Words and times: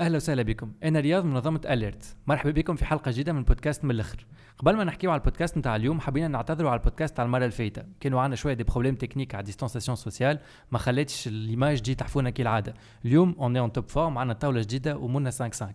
أهلا 0.00 0.16
وسهلا 0.16 0.42
بكم. 0.42 0.72
أنا 0.84 1.00
رياض 1.00 1.24
من 1.24 1.30
منظمة 1.30 1.60
ALERT 1.70 2.16
مرحبا 2.26 2.50
بكم 2.50 2.76
في 2.76 2.84
حلقة 2.84 3.10
جديدة 3.10 3.32
من 3.32 3.42
بودكاست 3.44 3.84
من 3.84 3.90
الأخر. 3.90 4.26
قبل 4.58 4.76
ما 4.76 4.84
نحكيو 4.84 5.10
على 5.10 5.18
البودكاست 5.20 5.58
نتاع 5.58 5.76
اليوم 5.76 6.00
حبينا 6.00 6.28
نعتذروا 6.28 6.70
على 6.70 6.78
البودكاست 6.78 7.20
على 7.20 7.26
المرة 7.26 7.44
الفايته 7.44 7.82
كانوا 8.00 8.20
عندنا 8.20 8.36
شوية 8.36 8.54
des 8.54 8.64
problèmes 8.64 8.94
techniques، 8.94 9.34
la 9.34 9.44
distanciation 9.44 9.96
sociale 9.96 10.38
ما 10.70 10.78
خلاتش 10.78 11.28
l'image 11.28 11.80
تجي 11.80 11.94
تحفونا 11.94 12.30
كالعادة. 12.30 12.74
اليوم 13.04 13.36
on 13.38 13.56
est 13.56 13.66
en 13.66 13.72
top 13.72 13.88
forme 13.88 14.18
عندنا 14.18 14.34
طاولة 14.34 14.60
جديدة 14.60 14.96
ومنا 14.96 15.30
5 15.30 15.44
5 15.48 15.66
آه، 15.66 15.74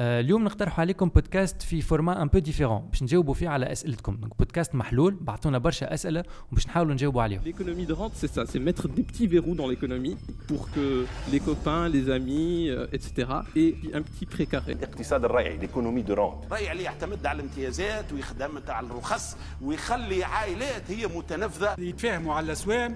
اليوم 0.00 0.44
نقترح 0.44 0.80
عليكم 0.80 1.08
بودكاست 1.08 1.62
في 1.62 1.80
format 1.80 2.22
un 2.22 2.28
peu 2.28 2.38
différent 2.38 2.88
باش 2.88 3.02
نجاوبوا 3.02 3.34
فيه 3.34 3.48
على 3.48 3.72
أسئلتكم. 3.72 4.16
donc 4.16 4.38
بودكاست 4.38 4.74
محلول 4.74 5.14
بعثونا 5.20 5.58
برشا 5.58 5.94
أسئلة 5.94 6.24
وباش 6.52 6.66
نحاولوا 6.66 6.94
نجاوبوا 6.94 7.22
عليهم. 7.22 7.42
L'économie 7.44 7.86
de 7.86 7.92
rente, 7.92 8.12
c'est 8.14 8.32
ça, 8.34 8.46
c'est 8.46 8.58
mettre 8.58 8.88
des 8.88 9.02
petits 9.02 9.26
verrous 9.26 9.54
dans 9.54 9.68
l'économie 9.68 10.16
pour 10.48 10.70
que 10.70 11.06
les 11.32 11.40
copains, 11.40 11.88
les 11.88 12.10
amis, 12.10 12.68
euh, 12.68 12.86
etc. 12.92 13.28
aient 13.56 13.74
un 13.94 14.02
petit 14.02 14.26
pré 14.26 14.41
carré. 14.41 14.72
الاقتصاد 14.72 15.24
الريعي 15.24 15.56
l'économie 15.56 16.02
de 16.02 16.14
rente 16.14 16.52
ريع 16.52 16.72
اللي 16.72 16.82
يعتمد 16.82 17.26
على 17.26 17.42
الامتيازات 17.42 18.12
ويخدم 18.12 18.50
على 18.68 18.86
الرخص 18.86 19.36
ويخلي 19.62 20.24
عائلات 20.24 20.90
هي 20.90 21.06
متنفذة. 21.06 21.74
يتفاهموا 21.78 22.34
على 22.34 22.46
الأسوام 22.46 22.94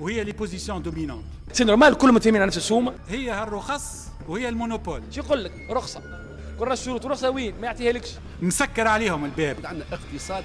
وهي 0.00 0.24
les 0.24 0.32
positions 0.32 0.82
dominantes 0.82 1.24
c'est 1.52 1.64
normal 1.64 1.94
كلهم 1.94 2.14
متفاهمين 2.14 2.40
على 2.40 2.48
نفس 2.48 2.56
السوم. 2.56 2.92
هي 3.08 3.30
هالرخص 3.30 4.08
وهي 4.28 4.48
ال 4.48 4.53
monopole. 4.53 5.02
شو 5.10 5.20
يقول 5.20 5.44
لك؟ 5.44 5.52
رخصة. 5.70 6.23
كل 6.64 6.72
الشروط 6.72 7.06
رخصه 7.06 7.30
وين 7.30 7.60
ما 7.60 7.66
يعطيها 7.66 7.92
لكش 7.92 8.10
مسكر 8.42 8.88
عليهم 8.88 9.24
الباب. 9.24 9.66
عندنا 9.66 9.84
اقتصاد 9.92 10.44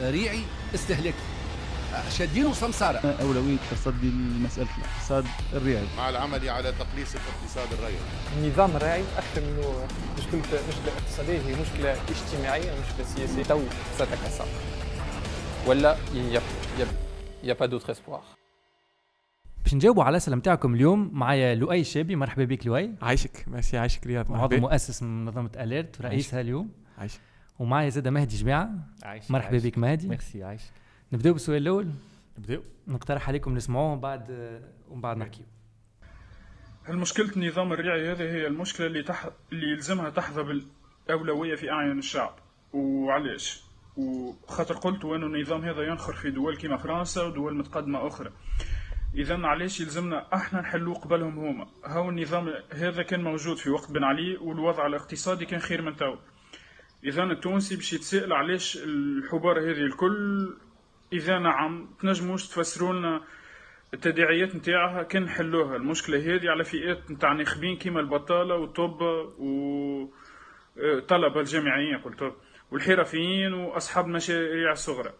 ريعي 0.00 0.40
استهلاكي 0.74 1.16
شادين 2.18 2.46
وسمسارة. 2.46 2.98
أولوية 3.20 3.56
تصدي 3.70 4.06
لمسألة 4.06 4.68
الاقتصاد 4.78 5.24
الريعي. 5.52 5.86
مع 5.96 6.08
العمل 6.08 6.48
على 6.48 6.72
تقليص 6.72 7.08
الاقتصاد 7.14 7.72
الريعي. 7.72 8.00
النظام 8.36 8.76
الريعي 8.76 9.04
أكثر 9.16 9.40
منه 9.40 9.86
مشكلة 10.18 10.40
مشكلة 10.40 10.92
اقتصادية 10.98 11.38
هي 11.38 11.54
مشكلة 11.54 11.96
اجتماعية 12.08 12.72
مشكلة 12.72 13.06
سياسية. 13.16 13.42
تو 13.42 13.60
ستتكسر 13.94 14.46
ولا 15.66 15.96
y 17.42 17.52
a 17.52 17.55
pas 17.55 17.66
d'autre 17.66 17.92
espoir 17.92 18.22
باش 19.66 19.74
نجاوبوا 19.74 20.04
على 20.04 20.10
الأسئلة 20.10 20.36
نتاعكم 20.36 20.74
اليوم. 20.74 21.10
معايا 21.12 21.54
لؤي 21.54 21.84
شابي. 21.84 22.16
مرحبا 22.16 22.44
بك 22.44 22.66
لؤي. 22.66 22.94
عايشك. 23.02 23.44
ماشي 23.48 23.78
عايشك 23.78 24.06
رياض. 24.06 24.32
عضو 24.32 24.56
مؤسس 24.56 25.02
من 25.02 25.24
منظمة 25.24 25.50
ALERT 25.56 26.02
رئيسها 26.02 26.40
اليوم. 26.40 26.70
عايشك. 26.98 27.20
ومعايا 27.58 27.88
زاده 27.88 28.10
مهدي 28.10 28.36
جماعة 28.36 28.70
عايش 29.02 29.30
مرحبا 29.30 29.58
بك 29.58 29.78
مهدي. 29.78 30.08
ميرسي. 30.08 30.44
عايش 30.44 30.62
نبداو 31.12 31.32
بالسؤال 31.32 31.62
الأول. 31.62 31.88
نبداو 32.38 32.62
نقترح 32.88 33.28
عليكم 33.28 33.54
نسمعوه 33.54 33.92
ومن 33.92 34.00
بعد 34.00 34.30
ومن 34.90 35.00
بعد 35.00 35.16
نحكيو 35.16 35.44
المشكلة 36.88 37.30
النظام 37.36 37.72
الريعي 37.72 38.12
هذه 38.12 38.22
هي 38.22 38.46
المشكلة 38.46 38.86
اللي 38.86 39.02
تح... 39.02 39.28
اللي 39.52 39.72
يلزمها 39.72 40.10
تحظى 40.10 40.62
بالأولوية 41.06 41.54
في 41.54 41.70
أعين 41.70 41.98
الشعب؟ 41.98 42.34
وعلاش؟ 42.72 43.64
وخاطر 43.96 44.74
قلت 44.74 45.04
أنه 45.04 45.26
النظام 45.26 45.64
هذا 45.64 45.82
ينخر 45.82 46.12
في 46.12 46.30
دول 46.30 46.56
كما 46.56 46.76
فرنسا 46.76 47.22
ودول 47.22 47.56
متقدمة 47.56 48.06
أخرى. 48.06 48.30
إذا 49.14 49.46
علاش 49.46 49.80
يلزمنا 49.80 50.26
أحنا 50.34 50.60
نحلوه 50.60 50.94
قبلهم 50.94 51.38
هما. 51.38 51.66
هاو 51.84 52.10
النظام 52.10 52.52
هذا 52.72 53.02
كان 53.02 53.22
موجود 53.22 53.56
في 53.56 53.70
وقت 53.70 53.92
بن 53.92 54.04
علي 54.04 54.36
والوضع 54.36 54.86
الاقتصادي 54.86 55.46
كان 55.46 55.60
خير 55.60 55.82
من 55.82 55.96
تو 55.96 56.16
إذا 57.04 57.22
التونسي 57.22 57.76
باش 57.76 57.92
يتساءل 57.92 58.32
علاش 58.32 58.78
الحبار 58.84 59.60
هذه 59.60 59.84
الكل. 59.84 60.54
إذا 61.12 61.38
نعم 61.38 61.88
تنجموش 62.00 62.48
تفسروا 62.48 62.92
لنا 62.92 63.20
التداعيات 63.94 64.56
نتاعها 64.56 65.02
كان 65.02 65.22
نحلوها. 65.22 65.76
المشكلة 65.76 66.18
هذه 66.18 66.50
على 66.50 66.64
فئات 66.64 67.10
نتاع 67.10 67.32
ناخبين 67.32 67.76
كيما 67.76 68.00
البطالة 68.00 68.54
والطب 68.54 69.00
والطلبة 70.76 71.40
الجامعيين 71.40 71.98
قلت. 71.98 72.32
والحرفيين 72.70 73.52
وأصحاب 73.52 74.06
المشاريع 74.06 74.72
الصغرى 74.72 75.12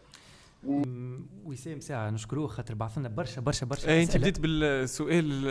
وسام 1.47 1.81
ساعة 1.81 2.11
نشكروه 2.11 2.47
خاطر 2.49 2.75
بعث 2.75 2.99
لنا 2.99 3.09
برشا 3.09 3.41
برشا 3.41 3.67
برشا 3.67 3.89
اي 3.89 4.03
أنت. 4.03 4.17
بديت 4.17 4.41
بالسؤال 4.41 5.43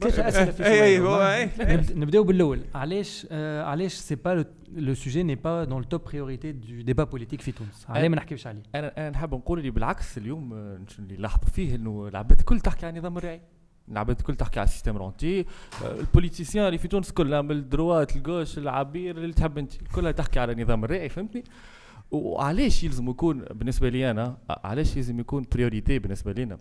ثلاثة 0.00 0.28
أسئلة 0.28 0.50
في 0.50 0.64
اي 0.66 0.98
اي. 0.98 1.42
اي 1.42 1.50
نبد- 1.76 1.96
نبدأو 1.96 2.24
بالأول. 2.24 2.60
علاش 2.74 3.26
آه 3.30 3.62
علاش 3.62 3.92
ce 3.94 4.14
n'est 4.14 4.33
pas 4.33 4.44
le 4.72 4.94
sujet 4.94 5.22
n'est 5.22 5.34
pas 5.34 5.64
dans 5.64 5.82
ال 5.82 5.88
top 5.88 6.04
priorité 6.04 6.52
du 6.52 6.80
débat 6.82 7.04
politique 7.04 7.40
في 7.40 7.52
تونس؟ 7.52 7.86
علاه 7.88 8.08
ما 8.08 8.16
نحكيوش 8.16 8.46
عليه؟ 8.46 8.62
أنا 8.74 8.92
أنا 8.98 9.10
نحب 9.10 9.34
نقول 9.34 9.58
اللي 9.58 9.70
بالعكس 9.70 10.18
اليوم 10.18 10.52
آه، 10.54 10.78
اللي 10.98 11.16
لاحظوا 11.16 11.48
فيه 11.48 11.74
إنه 11.74 12.08
العباد 12.08 12.38
الكل 12.38 12.60
تحكي 12.60 12.86
عن 12.86 12.94
النظام 12.96 13.16
الريعي 13.18 13.40
العباد 13.88 14.18
الكل 14.18 14.34
تحكي 14.36 14.60
على 14.60 14.66
ال 14.68 14.72
système 14.72 14.96
rentier 14.96 15.40
آه، 15.40 16.00
ال 16.00 16.06
politiciens 16.06 16.66
اللي 16.66 16.78
في 16.78 16.88
تونس 16.88 17.12
كلها 17.12 17.42
من 17.42 17.50
ال 17.50 17.59
droite 17.59 18.16
ال 18.16 18.22
gauche 18.22 18.58
ال 18.58 18.70
ABIR 18.70 19.16
اللي 19.18 19.32
تحب 19.32 19.58
أنت 19.58 19.72
كلها 19.94 20.12
تحكي 20.12 20.40
على 20.40 20.52
النظام 20.52 20.84
الريعي 20.84 21.08
فهمتني؟ 21.08 21.44
وعلاش 22.14 22.84
يلزم 22.84 23.10
يكون 23.10 23.38
بالنسبة 23.38 23.88
لي 23.88 24.10
أنا 24.10 24.36
علاش 24.50 24.96
لازم 24.96 25.20
يكون 25.20 25.44
priorité 25.52 25.98
بالنسبة 25.98 26.32
لنا 26.32 26.58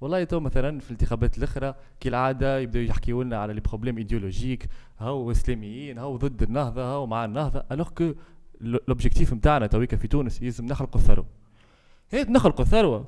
والله 0.00 0.24
تو 0.24 0.40
مثلا 0.40 0.80
في 0.80 0.86
الانتخابات 0.86 1.38
الأخرى 1.38 1.74
كالعاده 2.00 2.58
يبداو 2.58 2.82
يحكيوا 2.82 3.24
لنا 3.24 3.36
على 3.38 3.52
les 3.52 3.60
problèmes 3.60 3.98
idéologiques 3.98 4.68
هاو 4.98 5.30
إسلاميين 5.30 5.98
هاو 5.98 6.16
ضد 6.16 6.42
النهضة 6.42 6.82
هاو 6.82 7.06
مع 7.06 7.24
النهضة 7.24 7.64
alors 7.72 7.88
que 7.88 8.12
l'objectif 8.60 9.32
نتاعنا 9.32 9.66
تويكا 9.66 9.96
في 9.96 10.08
تونس 10.08 10.42
يلزم 10.42 10.66
نخلقوا 10.66 11.00
الثروة. 11.00 11.26
كي 12.10 12.28
نخلقوا 12.30 12.64
الثروة. 12.64 13.04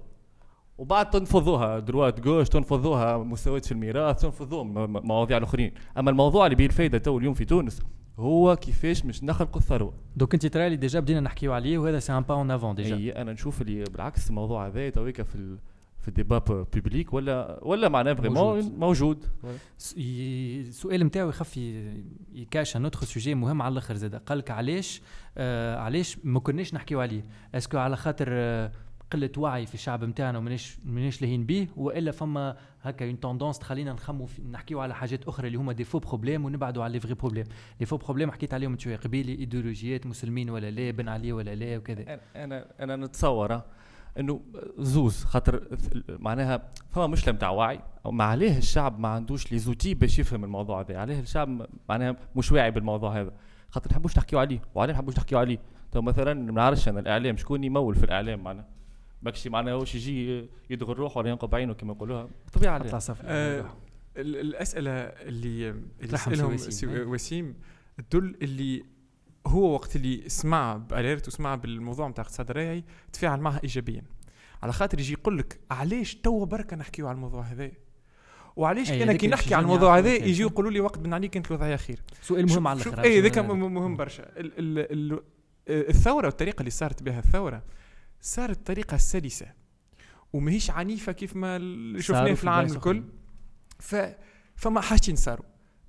وبعد 0.79 1.11
تنفضوها 1.11 1.79
droite 1.79 2.21
gauche 2.21 2.49
تنفضوها 2.49 3.19
مساواة 3.19 3.59
في 3.59 3.73
الميراث 3.73 4.21
تنفضوها 4.21 4.65
مواضيع 4.87 5.37
الأخرين. 5.37 5.73
أما 5.99 6.11
الموضوع 6.11 6.47
اللي 6.47 6.57
بيه 6.57 6.67
الفايده 6.67 6.99
تو 6.99 7.19
اليوم 7.19 7.35
في 7.35 7.45
تونس 7.45 7.83
هو 8.19 8.57
كيفاش 8.57 9.05
مش 9.05 9.25
نخلقوا 9.25 9.61
الثروه 9.61 9.95
donc 10.17 10.35
انت 10.35 10.47
ترى 10.47 10.69
لي 10.69 10.77
déjà 10.77 11.01
بدينا 11.01 11.21
نحكيو 11.21 11.53
عليه 11.53 11.79
وهذا 11.79 11.99
c'est 11.99 12.13
un 12.13 12.23
pas 12.23 12.35
en 12.35 12.51
avant 12.51 12.75
déjà. 12.75 12.97
أي 12.97 13.13
أنا 13.13 13.33
نشوف 13.33 13.63
اللي 13.63 13.85
بالعكس 13.85 14.31
الموضوع 14.31 14.67
هذا 14.67 14.91
تويكا 14.91 15.23
في 15.23 15.35
ال 15.35 15.59
في 16.01 16.09
ال 16.09 16.14
débat 16.14 16.39
public 16.39 17.13
ولا 17.15 17.61
ولا 17.63 17.89
معناه 17.89 18.13
vraiment 18.13 18.73
موجود. 18.79 19.25
السؤال 19.97 21.05
نتاعو 21.05 21.29
يخفي 21.29 21.57
كاش 22.33 22.77
un 22.77 22.85
autre 22.85 23.05
sujet 23.05 23.35
مهم 23.35 23.63
على 23.63 23.73
الأخر 23.73 23.95
زاد 23.95 24.15
قال 24.15 24.39
لك 24.39 24.51
علاش 24.51 25.03
آه 25.39 25.77
علاش 25.79 26.19
ما 26.25 26.41
كناش 26.41 26.75
نحكيو 26.75 27.01
عليه؟ 27.01 27.25
est-ce 27.55 27.71
que 27.71 27.79
على 27.79 27.97
خاطر 27.97 28.27
آه 28.31 28.73
قلة 29.15 29.31
وعي 29.37 29.67
في 29.67 29.75
الشعب 29.75 30.05
نتاعنا 30.05 30.39
وماناش 30.39 30.77
ماناش 30.85 31.23
لاهين 31.23 31.47
به 31.47 31.69
وإلا 31.77 32.11
فما 32.11 32.57
هكا 32.83 33.07
une 33.07 33.21
tendance 33.21 33.59
تخلينا 33.59 33.93
نقعدو 33.93 34.29
نحكيو 34.51 34.81
على 34.81 34.95
حاجات 34.95 35.29
أخرى 35.29 35.47
اللي 35.47 35.59
هما 35.59 35.73
des 35.73 35.85
faux 35.85 35.99
problèmes 35.99 36.45
ونبعدوا 36.45 36.85
على 36.85 36.93
les 36.93 37.01
vrais 37.01 37.15
problèmes 37.15 37.45
les 37.81 37.87
faux 37.87 37.97
problèmes 37.97 38.31
حكيت 38.31 38.55
عليهم 38.55 38.79
شوية 38.79 38.97
قبيلي 38.97 39.33
إيديولوجيات 39.33 40.07
مسلمين 40.07 40.51
ولا 40.51 40.71
لا 40.71 40.91
بن 40.91 41.09
علي 41.09 41.33
ولا 41.33 41.55
لا 41.55 41.77
وكذا. 41.77 42.21
أنا 42.37 42.67
أنا 42.81 42.97
نتصور 42.97 43.55
آه، 43.55 43.65
إنه 44.19 44.41
زوز 44.79 45.25
خاطر 45.25 45.79
معناها 46.09 46.63
فما 46.91 47.07
مشكله 47.07 47.35
نتاع 47.35 47.51
وعي 47.51 47.81
ما 48.07 48.25
عليه 48.25 48.59
الشعب 48.59 49.01
ما 49.01 49.09
عندوش 49.09 49.53
لي 49.53 49.59
زوتي 49.59 49.95
باش 49.95 50.19
يفهم 50.19 50.45
الموضوع 50.45 50.81
هذا. 50.81 50.99
عليه 50.99 51.21
الشعب 51.21 51.67
معناها 51.89 52.17
مش 52.37 52.53
واعي 52.53 52.71
بالموضوع 52.71 53.21
هذا. 53.21 53.33
خاطر 53.71 53.91
نحبوش 53.91 54.19
نحكيو 54.19 54.39
عليه 54.39 54.61
وعليه 54.75 54.93
نحبوش 54.93 55.17
نحكيو 55.17 55.39
عليه. 55.39 55.59
تو 55.93 56.03
مثلا 56.03 56.35
ما 56.35 56.53
نعرفش 56.53 56.89
أنا 56.89 57.01
الإعلام 57.01 57.37
شكون 57.37 57.65
يمول 57.65 57.95
في 57.95 58.05
الإعلام 58.05 58.45
معناها؟ 58.45 58.67
بكشي 59.25 59.51
معناها 59.51 59.75
واش 59.75 59.95
يجي 59.95 60.49
يدغ 60.71 60.93
الروح 60.93 61.17
ولا 61.17 61.31
ينقب 61.31 61.55
عينه 61.55 61.75
كما 61.75 61.93
يقولوها. 61.93 62.29
بالطبيعه 62.45 62.77
أطلع 62.77 62.89
عليه. 62.89 62.99
صف 62.99 63.19
آه، 63.23 63.61
ال- 64.17 64.37
الأسئلة 64.37 64.91
اللي 64.93 65.75
سي- 66.17 66.43
وسيم. 66.43 67.11
وسيم 67.11 67.55
تدل 68.11 68.37
اللي 68.43 68.85
هو 69.47 69.75
وقت 69.75 69.97
اللي 69.97 70.29
سمع 70.29 70.77
بأليرت 70.77 71.29
وسمع 71.29 71.55
بالموضوع 71.55 72.09
نتاع 72.09 72.23
الاقتصاد 72.23 72.51
الريعي 72.51 72.85
تفاعل 73.13 73.41
معها 73.41 73.61
ايجابيا. 73.63 74.03
على 74.63 74.73
خاطر 74.73 75.01
يجي 75.01 75.13
يقول 75.13 75.39
لك 75.39 75.61
علاش 75.71 76.15
توا 76.15 76.47
بركة 76.47 76.77
نحكيو 76.77 77.09
على 77.09 77.15
الموضوع 77.15 77.43
هذا؟ 77.43 77.71
وعلاش 78.57 78.91
أي، 78.91 79.03
أنا 79.03 79.13
كي 79.13 79.29
نحكي 79.29 79.55
على 79.55 79.63
الموضوع 79.63 79.99
هذا. 79.99 80.15
يجي 80.15 80.43
يقولوا 80.43 80.71
لي 80.71 80.81
وقت 80.81 80.99
بن 80.99 81.13
علي 81.15 81.29
كانت 81.29 81.47
الوضعية 81.47 81.77
خير. 81.77 82.01
سؤال 82.23 82.47
مهم 82.49 82.69
على 82.69 82.83
الآخر 82.83 83.03
اي 83.03 83.21
ذاك 83.21 83.39
مهم 83.39 83.97
برشا. 83.97 84.23
ال 84.23 84.53
ال 84.59 85.13
ال 85.13 85.21
الثورة 85.69 86.27
والطريقة 86.27 86.61
اللي 86.61 86.71
صارت 86.71 87.03
بها 87.03 87.19
الثورة 87.19 87.63
صارت 88.25 88.67
طريقه 88.67 88.97
سلسه 88.97 89.47
وماهيش 90.33 90.71
عنيفة 90.71 91.13
كيف 91.13 91.37
ما 91.37 91.59
شفناه 92.01 92.35
في 92.35 92.45
العالم 92.45 92.73
الكل. 92.73 93.05
ف 93.79 93.97
فما 94.57 94.81
حاجتين 94.81 95.17
صاروا. 95.17 95.45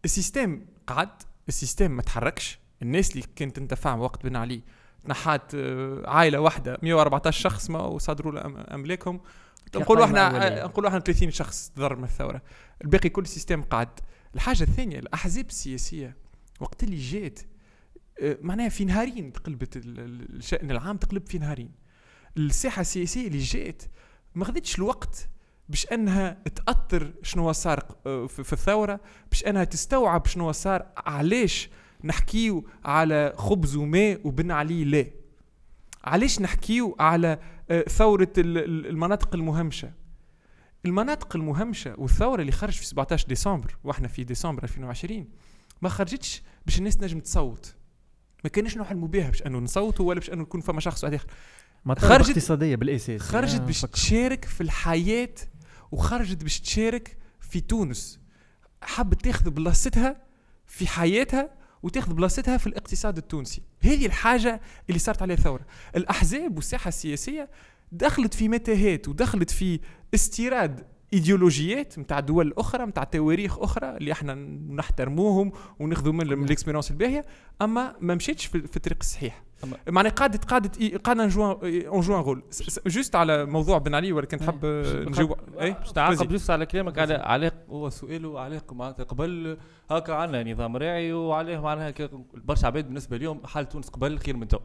ال 0.05 0.13
système 0.13 0.65
قعد 0.87 1.09
ال 1.47 1.53
système 1.53 1.91
ما 1.91 2.01
تحركش. 2.01 2.59
الناس 2.81 3.11
اللي 3.11 3.23
كانت 3.35 3.55
تنتفع 3.55 3.95
وقت 3.95 4.23
بن 4.25 4.35
علي 4.35 4.61
تنحات 5.05 5.51
آه، 5.55 6.03
عائلة 6.09 6.39
واحدة 6.39 6.77
114 6.83 7.41
شخص 7.41 7.69
ما 7.69 7.81
وصادروا 7.81 8.75
أملاكهم. 8.75 9.21
نقولوا 9.75 10.05
قائمة 10.05 10.27
إحنا. 10.27 10.65
نقولوا 10.65 10.89
إحنا 10.89 10.99
30 10.99 11.31
شخص 11.31 11.69
تضرر 11.75 11.95
من 11.95 12.03
الثورة. 12.03 12.41
الباقي 12.83 13.09
كل 13.09 13.21
ال 13.21 13.26
système 13.26 13.61
قعد. 13.61 13.89
الحاجة 14.35 14.63
الثانية 14.63 14.99
الأحزاب 14.99 15.47
السياسية 15.47 16.17
وقت 16.59 16.83
اللي 16.83 16.97
جات 16.97 17.39
آه، 18.21 18.37
معناها 18.41 18.69
في 18.69 18.85
نهارين 18.85 19.33
تقلبت 19.33 19.77
ال- 19.77 19.99
ال- 19.99 20.35
الشأن 20.35 20.71
العام 20.71 20.97
تقلب 20.97 21.27
في 21.27 21.37
نهارين. 21.37 21.84
الساحة 22.37 22.81
السياسية 22.81 23.27
اللي 23.27 23.39
جات 23.39 23.83
ما 24.35 24.45
خذتش 24.45 24.77
الوقت 24.77 25.29
باش 25.69 25.87
أنها 25.91 26.37
تأثر 26.55 27.13
شنو 27.23 27.51
صار 27.51 27.95
آه، 28.05 28.27
في 28.27 28.53
الثورة 28.53 28.99
باش 29.31 29.43
أنها 29.45 29.63
تستوعب 29.63 30.25
شنو 30.25 30.51
صار 30.51 30.85
علاش 30.97 31.69
نحكيو 32.03 32.67
على 32.85 33.33
خبز 33.37 33.75
وماء 33.75 34.27
وبن 34.27 34.51
علي؟ 34.51 34.83
لا. 34.83 35.05
علاش 36.03 36.41
نحكيو 36.41 36.95
على 36.99 37.39
آه، 37.69 37.81
ثورة 37.81 38.33
ال- 38.37 38.57
ال- 38.57 38.87
المناطق 38.87 39.35
المهمشة؟ 39.35 39.91
المناطق 40.85 41.35
المهمشة 41.35 41.95
والثورة 41.97 42.41
اللي 42.41 42.51
خرجت 42.51 42.77
في 42.77 42.85
17 42.85 43.27
ديسمبر 43.27 43.77
وإحنا 43.83 44.07
في 44.07 44.23
ديسمبر 44.23 44.63
2020 44.63 45.27
ما 45.81 45.89
خرجتش 45.89 46.43
باش 46.65 46.79
الناس 46.79 46.97
تنجم 46.97 47.19
تصوت. 47.19 47.75
ما 48.43 48.49
كانش 48.49 48.77
نحلموا 48.77 49.07
بها 49.07 49.29
باش 49.29 49.41
أنه 49.43 49.59
نصوتوا 49.59 50.05
ولا 50.09 50.19
باش 50.19 50.29
أنه 50.29 50.41
يكون 50.41 50.61
فما 50.61 50.79
شخص 50.79 51.03
واحد 51.03 51.13
آخر. 51.13 51.27
خرجت 51.93 52.29
اقتصادية 52.29 52.75
بالأساس 52.75 53.21
خرجت 53.21 53.61
آه، 53.61 53.65
باش 53.65 53.81
تشارك 53.81 54.45
في 54.45 54.61
الحياة 54.61 55.35
وخرجت 55.91 56.43
باش 56.43 56.59
تشارك 56.59 57.17
في 57.39 57.61
تونس. 57.61 58.19
حبت 58.81 59.21
تاخذ 59.21 59.49
بلاصتها 59.49 60.21
في 60.65 60.87
حياتها 60.87 61.49
وتاخذ 61.83 62.13
بلاصتها 62.13 62.57
في 62.57 62.67
الاقتصاد 62.67 63.17
التونسي. 63.17 63.61
هذه 63.81 64.05
الحاجة 64.05 64.61
اللي 64.89 64.99
صارت 64.99 65.21
عليها 65.21 65.35
ثورة. 65.35 65.65
الأحزاب 65.95 66.55
والساحة 66.55 66.87
السياسية 66.87 67.49
دخلت 67.91 68.33
في 68.33 68.49
متاهات 68.49 69.07
ودخلت 69.07 69.51
في 69.51 69.79
استيراد 70.13 70.94
إيديولوجيات 71.13 71.99
نتاع 71.99 72.19
دول 72.19 72.53
أخرى 72.57 72.85
نتاع 72.85 73.03
تواريخ 73.03 73.59
أخرى 73.59 73.97
اللي 73.97 74.11
إحنا 74.11 74.33
نحترموهم 74.69 75.51
وناخذوا 75.79 76.13
من 76.13 76.21
ال 76.43 76.47
expériences 76.47 76.91
الباهية. 76.91 77.25
أما 77.61 77.95
ما 78.01 78.15
مشيتش 78.15 78.45
في, 78.45 78.75
الطريق 78.75 78.97
الصحيح. 79.01 79.43
معناها 79.89 80.11
قعدت 80.11 80.45
قعدت 80.45 80.95
قعدنا 81.03 81.23
اون 81.63 82.01
جوا 82.01 82.21
رول 82.21 82.43
جوست 82.87 83.15
على 83.15 83.45
موضوع 83.45 83.77
بن 83.77 83.95
علي 83.95 84.11
ولا 84.11 84.25
كنت 84.25 84.43
حاب 84.43 84.65
نجاوب 85.07 85.35
اي 85.61 85.71
باش 85.71 85.91
تعاقب 85.91 86.27
جوست 86.27 86.49
على 86.49 86.65
كلامك 86.65 86.99
على 86.99 87.13
على 87.13 87.51
هو 87.69 87.89
سؤاله 87.89 88.39
علاق 88.39 88.73
معناتها 88.73 89.03
قبل 89.03 89.57
هكا 89.91 90.13
عندنا 90.13 90.53
نظام 90.53 90.77
راعي 90.77 91.13
وعليه 91.13 91.59
معناها 91.61 91.93
برشا 92.33 92.67
عباد 92.67 92.85
بالنسبة 92.85 93.17
لهم 93.17 93.45
حال 93.45 93.69
تونس 93.69 93.89
قبل 93.89 94.19
خير 94.19 94.37
من 94.37 94.47
تو. 94.47 94.59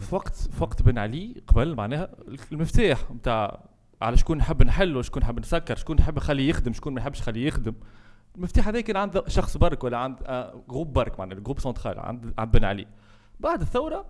في 0.00 0.14
وقت 0.14 0.34
في 0.34 0.62
وقت 0.62 0.82
بن 0.82 0.98
علي 0.98 1.42
قبل 1.46 1.74
معناها 1.74 2.10
المفتاح 2.52 3.10
نتاع 3.10 3.64
على 4.02 4.16
شكون 4.16 4.38
نحب 4.38 4.62
نحل 4.62 4.96
وشكون 4.96 5.22
نحب 5.22 5.40
نسكر 5.40 5.76
شكون 5.76 5.96
نحب 5.96 6.16
نخليه 6.16 6.48
يخدم 6.50 6.72
شكون 6.72 6.94
ما 6.94 7.00
نحبش 7.00 7.20
نخليه 7.20 7.46
يخدم. 7.46 7.74
المفتاح 8.36 8.68
هذا 8.68 8.80
كان 8.80 8.96
عند 8.96 9.28
شخص 9.28 9.56
برك 9.56 9.84
ولا 9.84 9.98
عند 9.98 10.16
آه، 10.26 10.62
groupe 10.68 10.92
برك 10.92 11.18
معناها 11.18 11.38
ال 11.38 11.41
groupe 11.41 11.60
central 11.60 11.98
عند 11.98 12.34
عند 12.38 12.52
بن 12.52 12.64
علي. 12.64 12.86
بعد 13.40 13.60
الثورة 13.60 14.04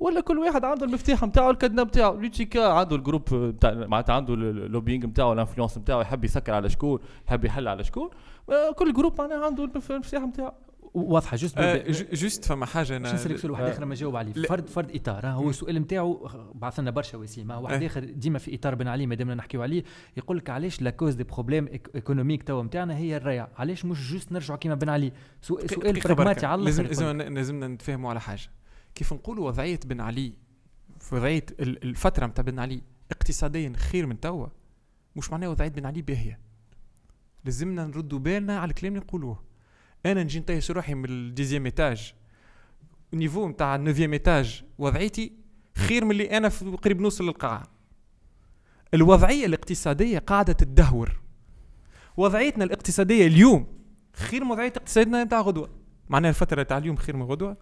ولا 0.00 0.20
كل 0.20 0.38
واحد 0.38 0.64
عنده 0.64 0.86
المفتاح 0.86 1.24
نتاعو 1.24 1.50
الكادنة 1.50 1.82
نتاعو 1.82 2.20
وتويكا 2.20 2.68
عنده 2.68 2.96
ال 2.96 3.01
groupe 3.01 3.34
نتاع 3.34 3.74
معناتها 3.74 4.14
عنده 4.14 4.34
ال 4.34 4.42
lobbying 4.42 5.04
نتاعو 5.06 5.32
ال 5.32 5.37
influence 5.37 5.78
نتاعو 5.78 6.00
يحب 6.00 6.24
يسكر 6.24 6.54
على 6.54 6.68
شكون 6.68 6.98
يحب 7.28 7.44
يحل 7.44 7.68
على 7.68 7.84
شكون. 7.84 8.10
آه، 8.50 8.72
كل 8.72 8.92
groupe 8.92 9.20
معناها 9.20 9.46
عنده 9.46 9.64
المفتاح 9.64 10.22
نتاعو 10.22 10.52
واضحة 10.94 11.36
juste 11.36 11.58
آه، 11.58 11.88
ju- 11.90 12.04
juste 12.12 12.44
فما 12.44 12.66
حاجة 12.66 12.96
أنا 12.96 13.12
نسألك 13.14 13.36
سؤال 13.36 13.52
واحد 13.52 13.64
آخر 13.64 13.84
ما 13.84 13.94
جاوب 13.94 14.16
عليه. 14.16 14.32
فرد 14.32 14.68
فرد 14.68 14.96
إطار 14.96 15.26
هو 15.26 15.50
السؤال 15.50 15.76
نتاعو 15.78 16.28
بعث 16.54 16.80
لنا 16.80 16.90
برشا 16.90 17.18
وسيم 17.18 17.50
واحد 17.50 17.80
إيه. 17.80 17.86
آخر 17.86 18.04
ديما 18.04 18.38
في 18.38 18.54
إطار 18.54 18.74
بن 18.74 18.88
علي 18.88 19.06
مادامنا 19.06 19.34
نحكيو 19.34 19.62
عليه 19.62 19.84
يقول 20.16 20.36
لك 20.36 20.50
علاش 20.50 20.82
la 20.82 20.90
cause 20.90 21.14
des 21.14 21.24
problèmes 21.24 21.68
économiques 21.94 22.42
توا 22.42 22.62
نتاعنا 22.62 22.96
هي 22.96 23.16
الريع؟ 23.16 23.48
علاش 23.56 23.84
مش 23.84 24.12
juste 24.12 24.32
نرجعوا 24.32 24.58
كيما 24.58 24.74
بن 24.74 24.88
علي؟ 24.88 25.12
سؤال 25.42 26.00
براغماتي. 26.04 26.46
على 26.46 26.62
لازم 26.64 26.84
لازمنا 27.34 27.68
نتفاهموا 27.68 28.10
على 28.10 28.20
حاجة. 28.20 28.50
كيف 28.94 29.12
نقولوا 29.12 29.46
وضعية 29.46 29.80
بن 29.86 30.00
علي 30.00 30.32
في 31.00 31.14
وضعية 31.14 31.46
ال- 31.60 31.82
الفترة 31.84 32.26
نتاع 32.26 32.44
بن 32.44 32.58
علي 32.58 32.82
اقتصاديا 33.10 33.72
خير 33.76 34.06
من 34.06 34.20
توا 34.20 34.46
مش 35.16 35.30
معناه 35.30 35.48
وضعية 35.50 35.68
بن 35.68 35.86
علي 35.86 36.02
باهية. 36.02 36.38
لازمنا 37.44 37.86
نردوا 37.86 38.18
بالنا 38.18 38.58
على 38.58 38.68
الكلام 38.70 38.92
اللي 38.92 39.04
نقولوه. 39.04 39.53
أنا 40.06 40.22
نجي 40.22 40.38
نطيش 40.40 40.70
روحي 40.70 40.94
من 40.94 41.04
ال 41.04 41.11
dixième 41.11 41.64
étage. 41.64 42.14
ال 43.12 43.17
niveau 43.17 43.48
نتاع 43.48 43.74
ال 43.74 43.78
neuvième 43.78 44.12
étage 44.12 44.62
وضعيتي 44.78 45.32
خير 45.76 46.04
من 46.04 46.10
اللي 46.10 46.36
أنا 46.36 46.48
في 46.48 46.64
قريب 46.64 47.00
نوصل 47.00 47.24
للقاعة. 47.24 47.62
الوضعية 48.94 49.46
الاقتصادية 49.46 50.18
قاعدة 50.18 50.52
تدهور. 50.52 51.20
وضعيتنا 52.16 52.64
الاقتصادية 52.64 53.26
اليوم 53.26 53.66
خير 54.16 54.44
من 54.44 54.50
وضعية 54.50 54.72
اقتصادنا 54.76 55.24
نتاع 55.24 55.40
غدوة. 55.40 55.70
معناها 56.08 56.30
الفترة 56.30 56.62
تاع 56.62 56.78
اليوم 56.78 56.96
خير 56.96 57.16
من 57.16 57.22
غدوة. 57.22 57.56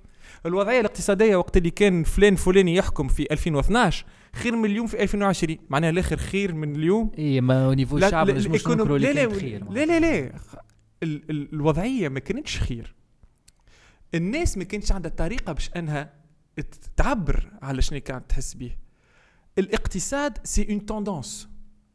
الوضعية 0.46 0.80
الاقتصادية 0.80 1.36
وقت 1.36 1.56
اللي 1.56 1.70
كان 1.70 2.04
فلان 2.04 2.36
فلاني 2.36 2.74
يحكم 2.74 3.08
في 3.08 3.26
2012 3.32 4.04
خير 4.36 4.56
من 4.56 4.64
اليوم 4.64 4.86
في 4.86 5.02
2020 5.02 5.58
معناها 5.70 5.90
الآخر 5.90 6.16
خير 6.16 6.54
من 6.54 6.76
اليوم. 6.76 7.10
اي 7.18 7.40
ما 7.40 7.74
نيفو 7.74 7.98
الشعب 8.06 8.26
لا- 9.14 9.22
لا 9.70 9.86
لا 9.86 10.00
لا. 10.00 10.32
ال- 11.02 11.30
ال- 11.30 11.52
الوضعية 11.52 12.08
ما 12.08 12.20
كانتش 12.20 12.58
خير. 12.60 12.94
الناس 14.14 14.58
ما 14.58 14.64
كانتش 14.64 14.92
عندها 14.92 15.10
طريقة 15.10 15.52
باش 15.52 15.70
إنها 15.76 16.14
تعبر 16.96 17.52
على 17.62 17.82
شنو 17.82 18.00
كانت 18.00 18.30
تحس 18.30 18.54
به 18.54 18.76
الاقتصاد 19.58 20.38
c'est 20.46 20.66
une 20.72 20.86
tendance 20.86 21.48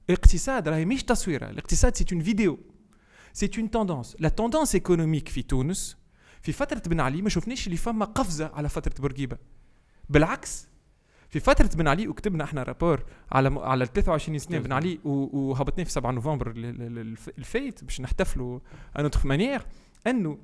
الاقتصاد 0.10 0.68
راهي 0.68 0.86
مش 0.86 1.04
تصويره 1.04 1.50
الاقتصاد 1.50 1.96
c'est 1.96 2.06
une 2.14 2.22
vidéo 2.24 2.60
c'est 3.34 3.50
une 3.58 3.72
tendance 3.72 4.16
la 4.20 4.30
tendance 4.30 4.76
économique 4.76 5.30
في 5.30 5.42
تونس 5.42 5.98
في 6.42 6.52
فترة 6.52 6.82
بن 6.90 7.00
علي 7.00 7.22
ما 7.22 7.30
شفناش 7.30 7.68
اللي 7.68 7.78
فما 7.78 8.06
قفزة 8.06 8.52
على 8.54 8.70
فترة 8.70 9.02
بورقيبة. 9.02 9.38
بالعكس 10.10 10.68
في 11.30 11.40
فترة 11.40 11.70
بن 11.76 11.88
علي 11.88 12.08
وكتبنا 12.08 12.44
إحنا 12.44 12.64
rapport 12.64 13.04
على 13.32 13.50
م... 13.50 13.60
على 13.60 13.86
23 13.86 14.40
سنة 14.40 14.58
بن 14.60 14.72
علي 14.72 15.00
و... 15.04 15.10
وهبطناه 15.40 15.84
في 15.84 15.92
7 15.92 16.12
نوفمبر 16.12 16.52
ال- 16.52 16.66
ال- 16.66 16.82
ال- 16.82 16.98
الف- 17.00 17.30
الفايت 17.38 17.84
باش 17.84 18.02
نحتفلوا 18.02 18.60
une 19.00 19.10
manière 19.26 19.62
انه 20.08 20.38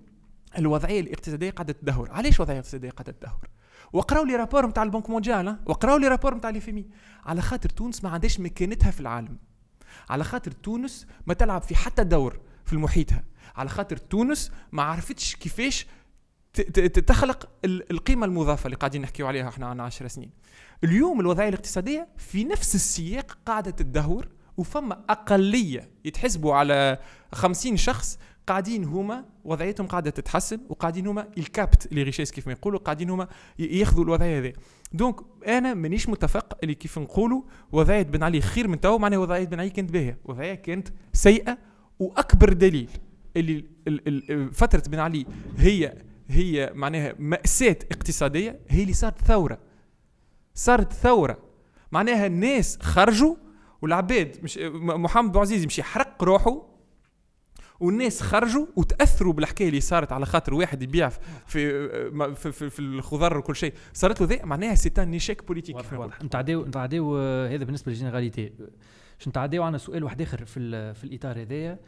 الوضعية 0.57 0.99
الاقتصادية 1.01 1.49
قاعدة 1.51 1.73
تدهور، 1.73 2.11
علاش 2.11 2.35
الوضعية 2.35 2.57
الاقتصادية 2.57 2.89
قاعدة 2.89 3.11
تدهور؟ 3.11 3.49
وقراو 3.93 4.23
les 4.25 4.35
rapports 4.35 4.67
نتاع 4.67 4.83
ال 4.83 4.87
banque 4.87 5.09
mondiale 5.09 5.47
ها؟ 5.47 5.59
وقراو 5.65 5.97
les 5.97 6.07
rapports 6.07 6.35
نتاع 6.35 6.49
ال 6.49 6.58
FMI 6.58 6.85
على 7.25 7.41
خاطر 7.41 7.69
تونس 7.69 8.03
ما 8.03 8.09
عندهاش 8.09 8.39
مكانتها 8.39 8.91
في 8.91 8.99
العالم 8.99 9.37
على 10.09 10.23
خاطر 10.23 10.51
تونس 10.51 11.07
ما 11.27 11.33
تلعب 11.33 11.61
في 11.61 11.75
حتى 11.75 12.03
دور 12.03 12.39
في 12.65 12.77
محيطها 12.77 13.23
على 13.55 13.69
خاطر 13.69 13.97
تونس 13.97 14.51
ما 14.71 14.83
عرفتش 14.83 15.35
كيفاش 15.35 15.87
تخلق 16.53 17.49
ال- 17.65 17.91
القيمة 17.91 18.25
المضافة 18.25 18.65
اللي 18.65 18.75
قاعدين 18.77 19.01
نحكيو 19.01 19.27
عليها 19.27 19.49
إحنا 19.49 19.65
عنا 19.67 19.83
10 19.83 20.07
سنين. 20.07 20.29
اليوم 20.83 21.19
الوضعية 21.19 21.49
الاقتصادية 21.49 22.07
في 22.17 22.43
نفس 22.43 22.75
السياق 22.75 23.37
قاعدة 23.45 23.71
تدهور 23.71 24.27
وفما 24.57 25.01
أقلية 25.09 25.89
يتحسبوا 26.05 26.53
على 26.53 26.97
50 27.33 27.77
شخص 27.77 28.19
قاعدين 28.47 28.83
هما 28.83 29.25
وضعيتهم 29.43 29.87
قاعدة 29.87 30.09
تتحسن 30.09 30.59
وقاعدين 30.69 31.07
هما 31.07 31.27
الكابت 31.37 31.85
اللي 31.85 32.03
غيشيس 32.03 32.31
كيف 32.31 32.47
ما 32.47 32.53
يقولوا 32.53 32.79
قاعدين 32.79 33.09
هما 33.09 33.27
ياخذوا 33.59 34.03
الوضعية 34.03 34.39
هذه 34.39 34.53
donc 34.93 35.15
أنا 35.47 35.73
مانيش 35.73 36.09
متفق 36.09 36.57
اللي 36.63 36.75
كيف 36.75 36.99
نقولوا 36.99 37.41
وضعية 37.71 38.01
بن 38.03 38.23
علي 38.23 38.41
خير 38.41 38.67
من 38.67 38.79
تو 38.81 38.97
معناها 38.97 39.19
وضعية 39.19 39.45
بن 39.45 39.59
علي 39.59 39.69
كانت 39.69 39.91
باهية. 39.91 40.17
وضعية 40.25 40.53
كانت 40.53 40.87
سيئة 41.13 41.57
وأكبر 41.99 42.53
دليل 42.53 42.89
اللي 43.37 43.65
ال- 43.87 44.31
ال- 44.31 44.53
فترة 44.53 44.83
بن 44.87 44.99
علي 44.99 45.25
هي 45.57 45.93
هي 46.29 46.71
معناها 46.75 47.15
مأساة 47.19 47.77
اقتصادية 47.91 48.59
هي 48.69 48.81
اللي 48.81 48.93
صارت 48.93 49.21
ثورة. 49.21 49.57
صارت 50.53 50.93
ثورة. 50.93 51.37
معناها 51.91 52.25
الناس 52.25 52.77
خرجوا 52.81 53.35
والعباد 53.81 54.37
مش 54.43 54.57
محمد 54.77 55.31
بوعزيزي 55.31 55.63
مشى 55.63 55.83
حرق 55.83 56.23
روحه 56.23 56.73
والناس 57.79 58.21
خرجوا 58.21 58.65
وتأثروا 58.75 59.33
بالحكاية 59.33 59.69
اللي 59.69 59.81
صارت 59.81 60.11
على 60.11 60.25
خاطر 60.25 60.53
واحد 60.53 60.83
يبيع 60.83 61.09
في 61.09 61.19
في 61.47 62.35
في, 62.35 62.51
في, 62.51 62.69
في 62.69 62.79
الخضر 62.79 63.37
وكل 63.37 63.55
شيء. 63.55 63.73
صارت 63.93 64.21
له 64.21 64.27
ذا 64.27 64.45
معناها 64.45 64.75
c'est 64.75 64.91
un 64.97 65.13
échec 65.13 65.47
politique 65.47 65.75
واضح 65.75 65.93
واضح. 65.93 66.23
نتعداو 66.23 66.65
نتعداو 66.65 67.17
آه، 67.17 67.55
هذا 67.55 67.63
بالنسبة 67.63 67.91
لل 67.91 68.01
généralités 68.01 68.53
باش 69.17 69.27
نتعداو 69.27 69.63
عنا 69.63 69.77
سؤال 69.77 70.03
واحد 70.03 70.21
آخر 70.21 70.45
في 70.45 70.93
في 70.93 71.03
الإطار 71.03 71.41
هذايا. 71.41 71.79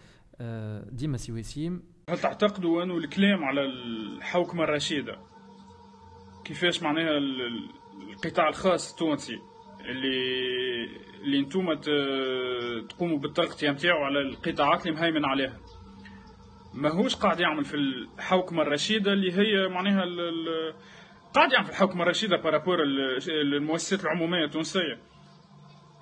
آه، 0.42 0.90
ديما 0.92 1.18
سي 1.18 1.32
وسيم 1.32 1.84
هل 2.10 2.18
تعتقدوا 2.20 2.84
أنه 2.84 2.98
الكلام 2.98 3.44
على 3.44 3.62
الحوكمة 3.66 4.64
الرشيدة 4.64 5.18
كيفاش 6.46 6.84
معناها 6.84 7.10
ال- 7.18 7.42
ال- 7.42 7.70
القطاع 8.10 8.50
الخاص 8.50 8.92
التونسي 8.92 9.40
اللي 9.86 10.16
اللي 11.24 11.40
أنتم 11.40 11.74
تقوموا 12.90 13.18
بالتغطية 13.18 13.70
نتاعو 13.72 14.04
على 14.04 14.20
القطاعات 14.22 14.88
اللي 14.88 14.98
مهيمن 15.00 15.26
عليها. 15.26 15.58
ماهوش 16.74 17.16
قاعد 17.16 17.40
يعمل 17.40 17.66
في 17.66 17.74
الحوكمة 17.76 18.62
الرشيدة 18.62 19.14
اللي 19.14 19.32
هي 19.34 19.68
معناها 19.68 20.04
قاعد 21.34 21.52
يعمل 21.52 21.66
في 21.66 21.72
الحوكمة 21.72 22.04
الرشيدة 22.04 22.38
بارابور 22.38 22.78
المؤسسات 23.30 24.04
العمومية 24.04 24.46
التونسية. 24.46 24.98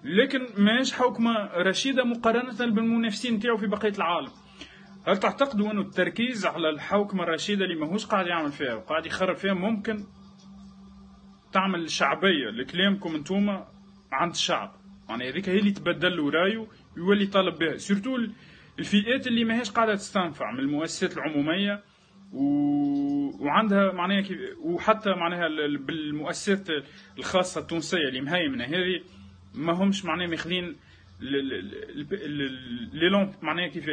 لكن 0.04 0.48
ماهيش 0.58 0.94
حوكمة 0.94 1.32
رشيدة 1.58 2.04
مقارنة 2.04 2.58
بالمنافسين 2.76 3.34
نتاعو 3.34 3.58
في 3.58 3.68
بقية 3.68 3.94
العالم. 3.98 4.32
هل 5.08 5.18
تعتقدوا 5.18 5.72
انه 5.72 5.82
التركيز 5.82 6.46
على 6.46 6.70
الحوكمه 6.70 7.24
الرشيده 7.24 7.66
اللي 7.66 7.76
ماهوش 7.76 8.06
قاعد 8.06 8.28
يعمل 8.28 8.52
فيها 8.52 8.74
وقاعد 8.74 9.06
يخرب 9.06 9.36
فيها 9.36 9.54
ممكن 9.54 10.04
تعمل 11.54 11.90
شعبيه 11.90 12.50
لكلامكم 12.50 13.16
انتوما 13.16 13.68
عند 14.12 14.32
الشعب 14.32 14.76
يعني 15.10 15.30
هذيك 15.30 15.50
هي 15.50 15.60
اللي 15.60 15.72
تبدل 15.72 16.18
له 16.18 16.30
رايه 16.30 16.68
يولي 16.98 17.26
طالب 17.26 17.58
بها 17.60 17.78
surtout 17.78 18.18
الفئات 18.80 19.28
اللي 19.28 19.44
ماهيش 19.44 19.72
قاعدة 19.72 19.96
تستنفع 19.96 20.52
من 20.52 20.60
المؤسسات 20.60 21.18
العموميه 21.18 21.84
و... 22.34 22.44
وعندها 23.46 23.92
معناها 23.92 24.22
كيف 24.22 24.40
وحتى 24.62 25.10
معناها 25.10 25.48
ال- 25.48 25.78
بالمؤسسات 25.78 26.68
الخاصه 27.18 27.62
التونسيه 27.62 27.98
اللي 28.10 28.22
مهيمنه 28.22 28.64
هذه 28.66 29.02
ما 29.56 29.74
همش 29.74 30.06
معناها 30.06 30.28
ماخذين 30.28 30.76
لي 32.94 33.10
لون 33.10 33.34
معناها 33.42 33.68
كيف 33.68 33.90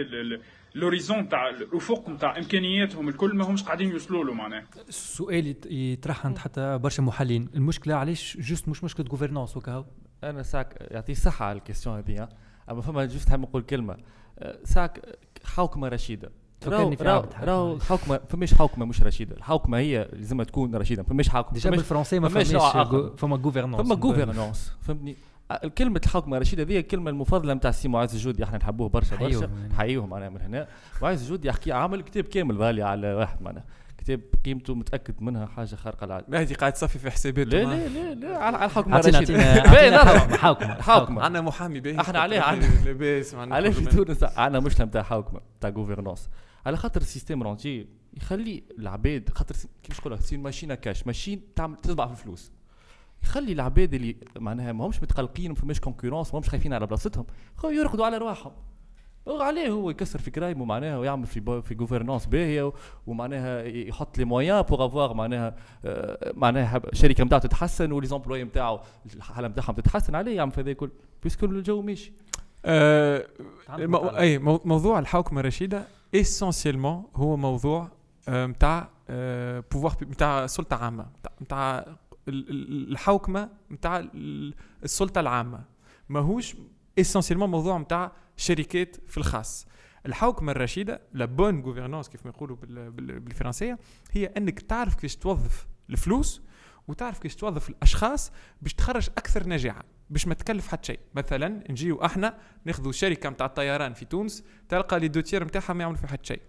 l'horizon 0.74 1.28
تاع 1.28 1.48
الأفق 1.48 2.08
نتاع 2.08 2.38
إمكانياتهم 2.38 3.08
الكل 3.08 3.36
ما 3.36 3.44
همش 3.44 3.62
قاعدين 3.62 3.90
يوصلوا 3.90 4.24
له 4.24 4.34
معناها. 4.34 4.64
السؤال 4.88 5.46
يت- 5.46 5.66
يطرح 5.66 6.26
عند 6.26 6.38
حتى 6.38 6.78
برشا 6.78 7.02
محللين. 7.02 7.48
المشكلة 7.54 7.94
علاش 7.94 8.36
juste 8.40 8.68
مش 8.68 8.84
مشكلة 8.84 9.06
gouvernance 9.10 9.56
وكهو 9.56 9.84
أنا 10.24 10.42
ساعك 10.42 10.88
يعطيه 10.90 11.12
الصحه 11.12 11.44
على 11.46 11.58
ال 11.58 11.63
question 11.63 11.96
هذه 11.96 12.28
أما 12.70 12.80
فما 12.80 13.04
juste 13.04 13.28
حاب 13.28 13.40
نقول 13.40 13.62
كلمة. 13.62 13.96
أه، 14.38 14.58
ساعك 14.64 15.18
حوكمه 15.44 15.88
رشيدة. 15.88 16.30
عبد 17.22 17.32
حاجة. 17.32 17.46
راهو 17.46 17.78
حوكمه 17.78 18.20
فماش 18.28 18.54
حوكمه 18.54 18.84
مش 18.86 19.02
رشيدة. 19.02 19.36
الحوكمه 19.36 19.78
هي 19.78 20.08
لازم 20.12 20.42
تكون 20.42 20.74
رشيدة. 20.74 21.02
فماش 21.02 21.28
حوكمه 21.28 21.52
déjà 21.52 21.70
فماش- 21.70 21.76
بالفرنسي 21.78 22.18
ما 22.18 22.28
فماش 22.28 22.46
فما 23.16 23.36
gouvernance 23.36 23.80
فما 23.86 23.94
gouvernance 23.94 24.72
فهمتني؟ 24.80 25.16
كلمة 25.78 26.00
الحوكمة 26.04 26.36
الرشيدة 26.36 26.62
هذه 26.62 26.78
الكلمة 26.78 27.10
المفضلة 27.10 27.54
نتاع 27.54 27.70
سي 27.70 27.88
معز 27.88 28.14
الجودي 28.14 28.44
إحنا 28.44 28.58
نحبوه 28.58 28.88
برشا 28.88 29.16
برشا. 29.16 29.24
نحييهم 29.24 29.56
يعني. 29.56 29.68
نحييهم 29.68 30.10
معناها 30.10 30.28
من 30.28 30.40
هنا. 30.40 30.68
معز 31.02 31.22
الجودي 31.22 31.48
يحكي 31.48 31.72
عامل 31.72 32.02
كتاب 32.02 32.24
كامل 32.24 32.58
غالي 32.58 32.82
على 32.82 33.14
واحد 33.14 33.42
معناها. 33.42 33.64
كتاب 33.98 34.20
قيمته 34.44 34.74
متأكد 34.74 35.22
منها 35.22 35.46
حاجة 35.46 35.74
خارقة 35.74 36.06
للعادة 36.06 36.26
مهدي 36.28 36.54
قاعد 36.54 36.72
تصفي 36.72 36.98
في 36.98 37.10
حساباته. 37.10 37.50
لا 37.50 37.64
لا 37.64 37.88
لا 37.88 38.14
لا 38.14 38.38
على 38.38 38.56
على 38.56 38.66
الحكم 38.66 38.94
نضرب. 38.94 40.36
حوكمة. 40.36 40.82
حوكمة 40.82 41.22
عندنا 41.22 41.40
محامي 41.40 41.80
باهي 41.80 42.00
إحنا 42.00 42.18
عليه 42.18 42.40
عندنا 42.40 42.84
لاباس 42.84 43.34
معناها 43.34 43.56
علاش 43.56 43.74
في 43.74 43.84
تونس. 43.84 44.22
عندنا 44.22 44.60
مشكله 44.60 44.86
نتاع 44.86 45.02
حوكمه 45.02 45.40
نتاع 45.56 45.70
gouvernance 45.70 46.28
على 46.66 46.76
خاطر 46.76 47.00
ال 47.00 47.06
système 47.06 47.42
rentier 47.42 47.86
يخلي 48.14 48.62
العباد 48.78 49.28
خاطر 49.34 49.54
كيفاش 49.82 50.00
نقول 50.00 50.12
لك 50.12 50.20
c'est 50.20 50.36
machine 50.36 50.74
à 50.74 50.81
cash 50.81 51.06
machine 51.06 51.42
تعمل 51.56 51.76
تطبع 51.76 52.06
في 52.06 52.12
الفلوس 52.12 52.52
يخلي 53.22 53.52
العباد 53.52 53.94
اللي 53.94 54.16
معناها 54.38 54.72
ما 54.72 54.86
همش 54.86 55.02
متقلقين 55.02 55.48
ما 55.50 55.54
فماش 55.56 55.80
concurrence 55.80 56.32
ما 56.34 56.38
همش 56.38 56.48
خايفين 56.48 56.72
على 56.72 56.86
بلاصتهم 56.86 57.24
يرقدوا 57.64 58.06
على 58.06 58.18
رواحهم. 58.18 58.52
عليه 59.28 59.68
هو 59.68 59.90
يكسر 59.90 60.18
في 60.18 60.30
كرايمه 60.30 60.64
معناها 60.64 60.98
ويعمل 60.98 61.26
في 61.26 61.62
في 61.62 61.76
gouvernance 61.80 62.26
باهيه 62.26 62.72
ومعناها 63.06 63.62
يحط 63.62 64.18
les 64.18 64.24
moyens 64.24 64.62
pour 64.62 64.86
avoir 64.86 65.14
معناها 65.14 65.56
آه، 65.84 66.32
معناها 66.36 66.80
الشركة 66.92 67.24
نتاعو 67.24 67.40
تتحسن 67.40 67.92
و 67.92 68.06
les 68.06 68.17
employés 68.17 68.44
نتاعو 68.44 68.80
الحالة 69.14 69.48
نتاعهم 69.48 69.74
تتحسن 69.74 70.14
عليه 70.14 70.36
يعمل 70.36 70.50
في 70.52 70.60
هذا 70.60 70.70
الكل 70.70 70.90
puisque 71.22 71.46
الجو 71.46 71.82
ماشي. 71.82 72.12
آه 72.64 73.26
مو-. 73.68 73.96
أي 74.18 74.38
مو- 74.38 74.60
موضوع 74.64 74.98
الحوكمه 74.98 75.40
الرشيدة 75.40 75.84
essentiellement 76.14 77.04
هو 77.16 77.36
موضوع 77.36 77.88
نتاع 78.28 78.88
pouvoir 79.72 79.92
نتاع 80.02 80.46
سلطة 80.46 80.76
عامة 80.76 81.06
نتاع- 81.42 81.86
الحوكمة 82.28 83.48
نتاع 83.70 83.98
ال- 83.98 84.54
السلطة 84.84 85.20
العامة. 85.20 85.64
ماهوش 86.08 86.54
essentiellement 86.98 87.50
موضوع 87.50 87.78
نتاع 87.78 88.12
شركات 88.36 88.96
في 89.08 89.18
الخاص. 89.18 89.66
الحوكمة 90.06 90.52
الرشيدة 90.52 91.00
la 91.12 91.24
bonne 91.24 91.60
gouvernance 91.60 92.08
كيف 92.08 92.26
ما 92.26 92.32
يقولوا 92.36 92.56
بال- 92.56 92.90
بال- 92.90 93.20
بالفرنسية 93.20 93.78
هي 94.12 94.26
إنك 94.26 94.60
تعرف 94.60 94.94
كيفاش 94.94 95.16
توظف 95.16 95.66
الفلوس 95.90 96.42
وتعرف 96.88 97.18
كيفاش 97.18 97.36
توظف 97.36 97.68
الأشخاص 97.70 98.32
باش 98.62 98.74
تخرج 98.74 99.08
أكثر 99.18 99.48
نجاعة 99.48 99.82
باش 100.10 100.26
ما 100.26 100.34
تكلف 100.34 100.68
حتى 100.68 100.86
شيء. 100.86 100.98
مثلا 101.14 101.64
نجيو 101.70 102.04
إحنا 102.04 102.38
ناخذوا 102.64 102.92
شركة 102.92 103.30
نتاع 103.30 103.46
الطيران 103.46 103.92
في 103.94 104.04
تونس 104.04 104.44
تلقى 104.68 105.00
les 105.00 105.08
directeurs 105.08 105.44
نتاعها 105.44 105.72
ما 105.72 105.82
يعملوا 105.82 105.98
في 106.00 106.06
حتى 106.06 106.26
شيء. 106.26 106.42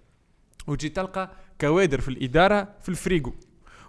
وتجي 0.67 0.89
تلقى 0.89 1.31
كوادر 1.61 2.01
في 2.01 2.07
الإدارة 2.09 2.75
في 2.81 2.89
الفريغو 2.89 3.33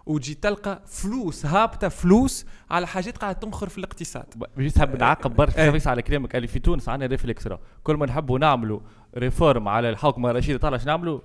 وتجي 0.06 0.34
تلقى 0.34 0.82
فلوس 0.86 1.46
هابطة 1.46 1.88
فلوس 1.88 2.46
على 2.70 2.86
حاجات 2.86 3.18
قاعدة 3.18 3.38
تنخر 3.38 3.68
في 3.68 3.78
الاقتصاد. 3.78 4.34
بجيت 4.56 4.78
حاب 4.78 4.98
نعقب 4.98 5.36
برشا. 5.36 5.62
إيه. 5.62 5.70
خفيف 5.70 5.88
على 5.88 6.02
كلامك 6.02 6.36
اللي 6.36 6.46
في 6.46 6.58
تونس 6.58 6.88
عندنا 6.88 7.08
réflexe 7.10 7.46
راه. 7.46 7.60
كل 7.82 7.94
ما 7.96 8.06
نحبوا 8.06 8.38
نعملوا 8.38 8.80
réforme 9.16 9.68
على 9.68 9.90
الحوكمه 9.90 10.30
الرشيده 10.30 10.58
طالع 10.58 10.78
نعملوا؟ 10.86 11.20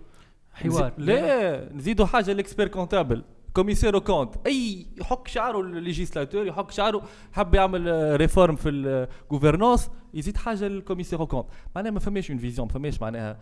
حوار. 0.53 0.93
لا 0.98 1.74
نزيدوا 1.74 2.05
حاجة 2.05 2.31
ال 2.31 2.37
expert 2.37 2.67
comptable 2.67 3.24
commissaire 3.53 4.00
aux 4.00 4.10
comptes 4.10 4.36
أي 4.48 4.88
يحك 5.01 5.27
شعره 5.27 5.62
ال 5.62 5.68
législateur 5.68 6.46
يحك 6.46 6.72
شعره 6.72 7.01
حب 7.34 7.55
يعمل 7.55 7.89
آه، 7.89 8.15
réforme 8.15 8.55
في 8.55 8.69
ال 8.69 8.79
gouvernance 8.79 9.89
يزيد 10.13 10.38
حاجة 10.38 10.67
لل 10.67 10.76
commissaire 10.76 11.25
aux 11.25 11.31
comptes 11.31 11.46
معناها 11.75 11.91
ما 11.91 12.00
فماش 12.00 12.31
une 12.31 12.39
vision 12.39 12.67
ما 12.67 12.74
فماش 12.74 13.01
معناها 13.01 13.38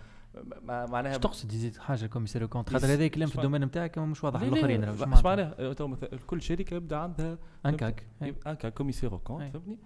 معناها 0.63 1.12
اش 1.12 1.18
تقصد 1.18 1.54
يزيد 1.54 1.77
حاجة 1.77 2.06
كوميسير 2.06 2.46
كونت 2.46 2.70
خاطر 2.70 2.86
هذا 2.94 3.08
كلام 3.08 3.30
في 3.30 3.36
الدومين 3.36 3.63
نتاعك 3.63 3.98
مش 3.98 4.24
واضح 4.24 4.42
لا- 4.42 4.46
لا، 4.46 4.51
للاخرين 4.51 4.84
اش؟ 4.84 5.25
معناها 5.25 5.56
آه، 5.60 5.74
كل 6.27 6.42
شركة 6.42 6.75
يبدأ 6.75 6.98
عندها 6.98 7.38
أنكاك 7.65 8.08
انكا 8.48 8.70
كوميسير 8.70 9.18
كونت. 9.18 9.54
فهمتني؟ 9.54 9.80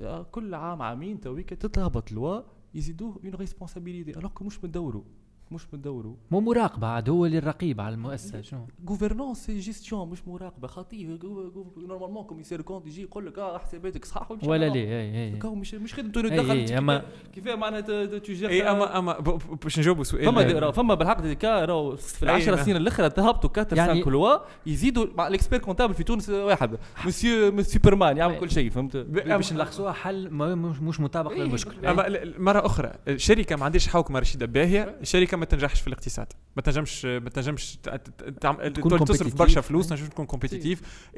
آه، 0.00 0.22
كل 0.22 0.54
عام 0.54 0.82
عامين 0.82 1.20
تويك 1.20 1.50
تتهبط 1.54 2.12
لوا 2.12 2.42
يزيدوه 2.74 3.20
اون 3.24 3.34
ريسبونسابيلتي 3.34 4.18
الوغ 4.18 4.30
مش 4.42 4.58
بندوروا 4.58 5.02
مش 5.50 5.62
بندوروا 5.72 6.14
مو 6.30 6.40
مراقبة 6.40 6.86
عاد 6.86 7.08
هو 7.08 7.26
اللي 7.26 7.38
الرقيب 7.38 7.80
على 7.80 7.94
المؤسسة 7.94 8.40
شنو؟ 8.40 8.66
غوفرنونس 8.88 9.46
سي 9.46 9.58
جيستيون 9.58 10.08
مش 10.10 10.28
مراقبة. 10.28 10.68
خاطيه 10.68 11.18
نورمالمون 11.76 12.24
كوميسير 12.24 12.60
كونت 12.60 12.86
يجي 12.86 13.02
يقول 13.02 13.26
لك 13.26 13.38
آه 13.38 13.58
حساباتك 13.58 14.04
صح 14.04 14.30
ولا 14.30 14.40
ولا 14.46 14.68
ليه؟ 14.68 14.88
اي 14.88 15.24
اي 15.44 15.50
مش 15.50 15.74
مش 15.74 15.94
خدمته 15.94 16.22
أي- 16.22 16.32
دخلت 16.32 16.70
أي، 16.70 16.78
أما- 16.80 17.02
كيفاه 17.34 17.54
معناها 17.54 17.80
ت- 17.80 17.90
ت- 17.90 18.14
تجير 18.26 18.48
اي 18.50 18.62
اما 18.70 18.98
اما 18.98 19.18
باش 19.62 19.78
نجاوبوا 19.78 20.04
سؤال. 20.04 20.24
فما 20.26 20.70
فما 20.70 20.94
بالحق 20.94 21.20
ديكا 21.20 21.64
راهو 21.64 21.96
في 21.96 22.22
أي 22.26 22.30
العشر. 22.30 22.56
سنين 22.56 22.76
الاخرى 22.76 23.10
تهبطوا 23.10 23.50
4 23.62 23.76
يعني- 23.76 24.02
5 24.02 24.10
lois 24.10 24.38
يزيدوا 24.66 25.06
مع 25.14 25.28
ال 25.28 25.32
expert 25.32 25.58
comptable 25.60 25.94
في 25.94 26.04
تونس 26.04 26.30
واحد 26.30 26.76
monsieur 27.06 27.62
superman 27.62 28.16
يعمل 28.16 28.38
كل 28.38 28.50
شيء 28.50 28.70
فهمت؟ 28.70 28.96
باش 28.96 29.52
نلخصوها 29.52 29.92
حل 29.92 30.30
ما 30.30 30.54
مش, 30.54 30.80
مش 30.80 31.00
مطابق 31.00 31.32
للمشكل 31.32 31.86
أما 31.86 32.04
مرة 32.38 32.66
أخرى 32.66 32.92
الشركة 33.08 33.56
ما 33.56 33.64
عندهاش 33.64 33.88
حوكمة 33.88 34.18
رشيدة 34.18 34.46
باهية 34.46 34.96
الشركة 35.00 35.36
ما 35.44 35.50
تنجحش 35.50 35.80
في 35.80 35.86
الاقتصاد. 35.86 36.32
ما 36.56 36.62
تنجمش 36.62 37.04
ما 37.04 37.30
تنجمش 37.30 37.78
تصرف. 39.04 39.34
برشا 39.34 39.60
فلوس 39.60 39.88
تنجم 39.88 40.06
تكون 40.06 40.26
compétitive 40.26 41.08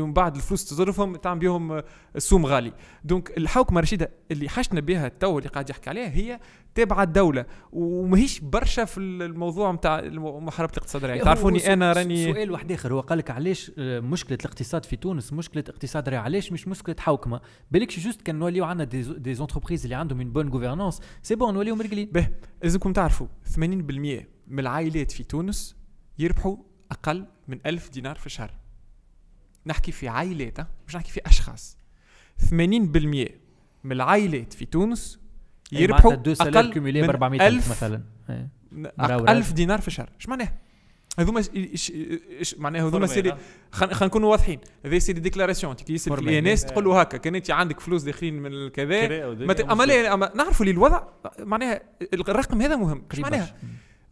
ومن 0.00 0.12
بعد 0.12 0.36
الفلوس 0.36 0.64
تصرفهم 0.64 1.16
تعمل 1.16 1.40
بهم 1.40 1.72
آه، 1.72 1.84
سوم 2.18 2.46
غالي. 2.46 2.72
donc 3.04 3.38
الحوكمة 3.38 3.78
الرشيدة 3.78 4.10
اللي 4.30 4.48
حشنا 4.48 4.80
بها 4.80 5.06
التو 5.06 5.38
اللي 5.38 5.48
قاعد 5.48 5.70
يحكي 5.70 5.90
عليها 5.90 6.08
هي 6.08 6.40
تابعة 6.74 7.02
الدولة. 7.02 7.46
وماهيش 7.72 8.40
برشا 8.40 8.84
في 8.84 8.98
الموضوع 8.98 9.72
نتاع 9.72 10.00
محاربة 10.20 10.72
الاقتصاد 10.72 11.04
الريعي 11.04 11.24
تعرفوني 11.24 11.72
أنا 11.72 11.92
راني 11.92 12.32
سؤال 12.32 12.50
واحد 12.50 12.72
آخر. 12.72 12.92
هو 12.92 13.00
قال 13.00 13.18
لك 13.18 13.30
علاش 13.30 13.72
آه، 13.78 14.00
مشكلة 14.00 14.38
الاقتصاد 14.40 14.84
في 14.84 14.96
تونس 14.96 15.32
مشكلة 15.32 15.64
اقتصاد 15.68 16.08
ريع 16.08 16.20
علاش 16.20 16.52
مش 16.52 16.68
مشكلة 16.68 16.96
حوكمة؟ 16.98 17.40
بالك 17.70 17.98
juste 17.98 18.22
كان 18.22 18.38
نوليو 18.38 18.64
عندنا 18.64 18.84
des, 18.84 19.34
entreprises 19.34 19.82
اللي 19.82 19.94
عندهم 19.94 20.18
une 20.18 20.32
bonne 20.32 20.48
gouvernance 20.48 21.00
c'est 21.22 21.34
bon 21.34 21.54
نوليو 21.54 21.76
مرقلين 21.76 22.10
به 22.12 22.28
لازمكم 22.62 22.92
تعرفوا 22.92 23.26
80% 23.54 23.58
من 23.58 24.58
العائلات 24.58 25.12
في 25.12 25.24
تونس 25.24 25.76
يربحوا 26.18 26.56
أقل 26.90 27.26
من 27.48 27.58
1000 27.66 27.90
دينار 27.90 28.16
في 28.16 28.26
الشهر. 28.26 28.50
نحكي 29.66 29.92
في 29.92 30.08
عائلات؟ 30.08 30.58
مش 30.88 30.96
نحكي 30.96 31.10
في 31.10 31.20
أشخاص. 31.26 31.78
80% 32.50 32.52
من 33.84 33.92
العائلات 33.92 34.52
في 34.52 34.64
تونس 34.64 35.18
يربحوا 35.72 36.12
أقل 36.12 36.74
كوميلي 36.74 37.00
ب 37.00 37.04
من 37.04 37.10
400 37.10 37.48
1000 37.48 37.70
مثلا. 37.70 38.02
إيه. 38.30 38.50
1000 39.28 39.52
دينار 39.52 39.80
في 39.80 39.88
الشهر. 39.88 40.10
إيش 40.16 40.28
معناها؟ 40.28 40.58
هذوما 41.18 41.42
معناها 42.56 42.88
هذوما 42.88 43.06
سيري 43.06 43.30
ها؟ 43.30 43.38
خلينا 43.70 44.06
نكونوا 44.06 44.30
واضحين 44.30 44.60
هذا 44.84 44.98
سيري 44.98 45.20
ديكلاراسيون 45.20 45.74
كي 45.74 45.92
يسال 45.92 46.04
في 46.04 46.16
فورمال. 46.16 46.28
الاناس 46.28 46.64
تقول 46.64 46.84
له 46.84 47.00
هكا 47.00 47.16
كان 47.16 47.34
انت 47.34 47.50
عندك 47.50 47.80
فلوس 47.80 48.02
داخلين 48.02 48.42
من 48.42 48.52
الكذا 48.52 49.06
كذا. 49.06 49.72
أما 49.72 49.84
لا 49.84 50.14
أما 50.14 50.32
نعرفوا 50.34 50.66
لي 50.66 50.70
الوضع 50.70 51.02
معناها 51.38 51.82
الرقم 52.12 52.62
هذا 52.62 52.76
مهم 52.76 53.04
معناها. 53.18 53.56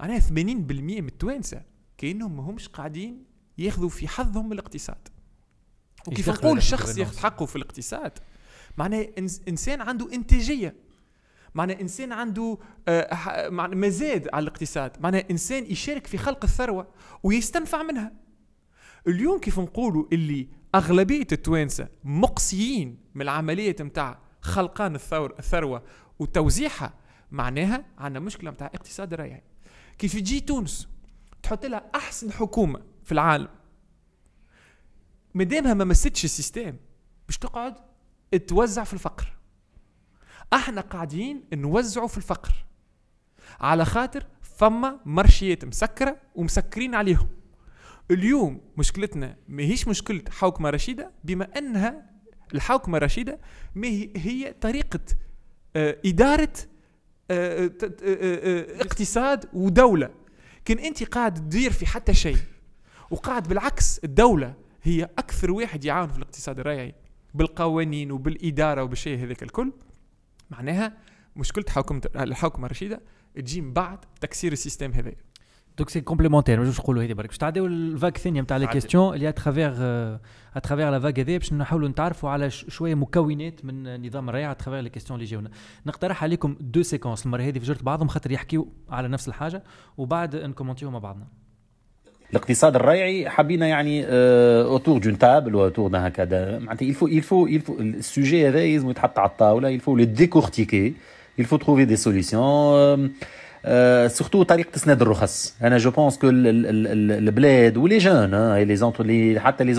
معناها 0.00 0.20
80% 0.20 0.32
من 0.32 1.06
التوانسة 1.08 1.62
كأنهم 1.98 2.36
ما 2.36 2.42
همش 2.42 2.68
قاعدين 2.68 3.24
ياخذوا 3.58 3.88
في 3.88 4.08
حظهم 4.08 4.46
من 4.46 4.52
الاقتصاد 4.52 5.08
وكيف 6.06 6.28
نقول 6.28 6.62
شخص. 6.62 6.98
ياخذ 6.98 7.18
حقه 7.18 7.46
في 7.46 7.56
الاقتصاد 7.56 8.12
معناها 8.76 9.06
إنسان 9.48 9.80
عنده 9.80 10.12
إنتاجية 10.12 10.74
معناها 11.54 11.80
إنسان 11.80 12.12
عنده 12.12 12.58
آه 12.88 13.48
معنى 13.48 13.76
مزاد 13.76 14.28
على 14.32 14.42
الاقتصاد. 14.42 14.96
معناها 15.00 15.24
إنسان 15.30 15.64
يشارك 15.64 16.06
في 16.06 16.18
خلق 16.18 16.44
الثروة 16.44 16.88
ويستنفع 17.22 17.82
منها. 17.82 18.12
اليوم 19.08 19.40
كيف 19.40 19.58
نقولوا 19.60 20.06
اللي 20.12 20.48
أغلبية 20.74 21.26
التوانسة 21.32 21.88
مقصيين 22.04 22.98
من 23.14 23.22
العملية 23.22 23.76
نتاع 23.80 24.18
خلقان 24.40 24.94
الثور 24.94 25.34
الثروة 25.38 25.82
وتوزيعها 26.18 26.94
معناها 27.30 27.84
عندنا 27.98 28.20
مشكلة 28.20 28.50
نتاع 28.50 28.66
اقتصاد 28.66 29.14
ريعي. 29.14 29.42
كيف 29.98 30.12
تجي 30.12 30.40
تونس 30.40 30.88
تحط 31.42 31.66
لها 31.66 31.90
أحسن 31.94 32.32
حكومة 32.32 32.80
في 33.04 33.12
العالم. 33.12 33.48
مادامها 35.34 35.74
ما 35.74 35.84
مستش 35.84 36.24
السيستم 36.24 36.76
باش 37.26 37.38
تقعد 37.38 37.74
توزع 38.46 38.84
في 38.84 38.92
الفقر. 38.92 39.32
إحنا 40.52 40.80
قاعدين 40.80 41.44
نوزعوا 41.52 42.08
في 42.08 42.16
الفقر. 42.16 42.52
على 43.60 43.84
خاطر 43.84 44.26
فما 44.42 45.00
مرشيات 45.04 45.64
مسكرة 45.64 46.16
ومسكرين 46.34 46.94
عليهم. 46.94 47.28
اليوم 48.10 48.60
مشكلتنا 48.76 49.36
ماهيش 49.48 49.88
مشكلة 49.88 50.22
حوكمة 50.30 50.70
رشيدة 50.70 51.10
بما 51.24 51.58
انها 51.58 52.10
الحوكمة 52.54 52.98
الرشيده 52.98 53.38
ما 53.74 53.88
هي, 54.16 54.54
طريقة 54.60 55.00
آه، 55.76 55.98
إدارة 56.06 56.52
آه، 57.30 57.70
آه، 58.04 58.82
اقتصاد 58.82 59.48
ودولة. 59.52 60.10
كان 60.64 60.78
انت 60.78 61.04
قاعد 61.04 61.34
تدير 61.34 61.72
في 61.72 61.86
حتى 61.86 62.14
شيء 62.14 62.36
وقاعد 63.10 63.48
بالعكس 63.48 63.98
الدولة 64.04 64.54
هي 64.82 65.04
أكثر 65.18 65.50
واحد 65.50 65.84
يعاون 65.84 66.08
في 66.08 66.16
الاقتصاد 66.16 66.58
الريعي 66.58 66.94
بالقوانين 67.34 68.12
وبالإدارة 68.12 68.82
وبالشيء 68.82 69.24
هذاك 69.24 69.42
الكل. 69.42 69.72
معناها 70.52 70.92
مشكلة 71.36 71.64
حوكمه 71.68 72.00
الحوكمه 72.16 72.66
الرشيده 72.66 73.00
تجي 73.34 73.60
من 73.60 73.72
بعد 73.72 73.98
تكسير 74.20 74.52
ال 74.52 74.57
système 74.57 74.92
هذا 74.92 75.12
donc 75.78 75.90
c'est 75.90 76.00
complémentaire 76.00 76.60
ما 76.60 76.72
نقولوا 76.78 77.02
هذه 77.02 77.12
برك 77.12 77.28
باش 77.28 77.38
تعديو 77.38 77.66
الفاك 77.66 78.16
الثانية 78.16 78.40
نتاع 78.40 78.56
les. 78.56 78.66
questions 78.66 79.14
اللي 79.14 79.28
اترافيغ 79.28 79.72
à 80.56 80.60
travers 80.60 80.90
la 80.90 81.00
FAQ 81.00 81.20
هذه 81.20 81.38
باش 81.38 81.52
نحاولوا 81.52 81.88
نتعرفوا 81.88 82.30
على 82.30 82.50
شوية 82.50 82.94
مكونات 82.94 83.64
من 83.64 84.06
نظام 84.06 84.28
الريع 84.28 84.50
à 84.50 84.54
travers 84.54 84.80
les 84.80 84.90
questions 84.90 85.18
اللي 85.18 85.30
جاونا. 85.30 85.50
نقترح 85.86 86.22
عليكم 86.22 86.56
deux 86.60 86.82
séquences 86.82 87.26
المرة 87.26 87.42
هذه 87.42 87.58
في 87.58 87.64
جرة 87.66 87.82
بعضهم 87.82 88.08
خاطر 88.08 88.32
يحكيوا 88.32 88.64
على 88.88 89.08
نفس 89.08 89.28
الحاجة 89.28 89.64
وبعد 89.96 90.36
نكومونتيو 90.36 90.90
مع 90.90 90.98
بعضنا. 90.98 91.26
الاقتصاد 92.32 92.76
الريعي 92.76 93.30
حبينا 93.30 93.66
يعني 93.66 94.04
autour 94.06 94.98
d'une 94.98 95.18
table 95.18 95.54
autour 95.54 95.88
d'un 95.88 96.00
هكذا 96.00 96.58
معناتها 96.58 96.92
faut 96.92 97.08
il 97.08 97.60
faut 97.68 97.80
ال 97.80 97.91
sujet 97.91 98.48
هذا 98.48 98.66
لازم 98.66 98.90
يتحط 98.90 99.18
على 99.18 99.30
الطاولة. 99.30 99.78
Le 99.78 100.06
décortiquer. 100.06 100.92
Il 101.38 101.44
faut 101.44 101.58
trouver 101.58 101.86
des 101.86 101.96
solutions. 101.96 102.74
surtout 104.06 104.42
طريقة 104.42 104.70
تسناد 104.72 105.02
الرخص. 105.02 105.54
أنا 105.62 105.78
je 105.78 105.90
pense 105.90 106.18
que 106.18 106.28
البلاد 106.32 107.76
و 107.76 107.82
les 107.82 107.98
jeunes 107.98 108.54
les 109.00 109.40
حتى 109.40 109.64
les 109.64 109.74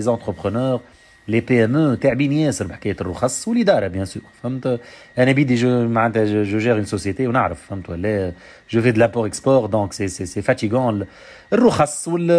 entrepreneurs 0.00 1.40
les 1.40 1.40
entrepreneurs 1.40 1.40
les 1.40 1.40
PME 1.40 1.94
تعبين 1.94 2.32
ياسر 2.32 2.66
بحكايه 2.66 2.96
الرخص 3.00 3.48
والاداره 3.48 3.88
bien 3.88 4.04
sûr 4.04 4.22
فهمت 4.42 4.80
أنا 5.18 5.32
بيدي 5.32 5.54
je 5.54 5.88
معناتها 5.88 6.24
je 6.24 6.42
je 6.42 6.58
gère 6.58 6.74
une 6.74 6.84
société 6.84 7.26
ونعرف 7.26 7.66
فهمت 7.66 7.90
ولا 7.90 8.32
je 8.70 8.82
fais 8.82 8.90
de 8.90 9.00
l'import-export 9.00 9.66
donc 9.66 9.92
c'est 9.92 10.08
c'est 10.08 10.26
c'est 10.26 10.42
fatigant 10.42 11.06
الرخص 11.52 12.08
وال 12.08 12.30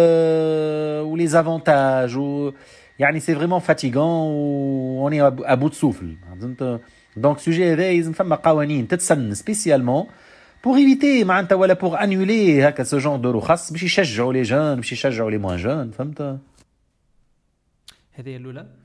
و 1.02 1.26
les 1.26 1.49
avantages 1.49 2.16
و 2.16 2.52
يعني 2.98 3.20
c'est 3.20 3.34
vraiment 3.34 3.60
fatigant 3.60 4.02
on 4.98 5.22
est 5.22 5.54
à 5.54 5.56
bout 5.56 5.65
de 5.65 5.70
souffle 5.70 6.16
فهمت 6.40 6.80
donc 7.16 7.38
sujet 7.38 7.72
هذا 7.72 7.92
لازم 7.92 8.12
فما 8.12 8.36
قوانين 8.36 8.88
تتسن 8.88 9.34
spécialement 9.34 10.06
pour 10.64 10.76
éviter 10.76 11.24
معناتها 11.24 11.56
ولا 11.56 11.74
pour 11.74 12.02
annuler 12.02 12.68
هكا 12.68 12.82
ce 12.82 12.98
genre 12.98 13.20
de 13.20 13.30
رخص 13.30 13.72
باش 13.72 13.82
يشجعوا 13.82 14.32
les 14.32 14.42
jeunes 14.42 14.74
باش 14.74 14.92
يشجعوا 14.92 15.30
les 15.30 15.38
moins 15.38 15.56
jeunes 15.56 15.90
فهمت 15.90 16.20
هذه 18.12 18.28
هي 18.28 18.36
الاولى 18.36 18.81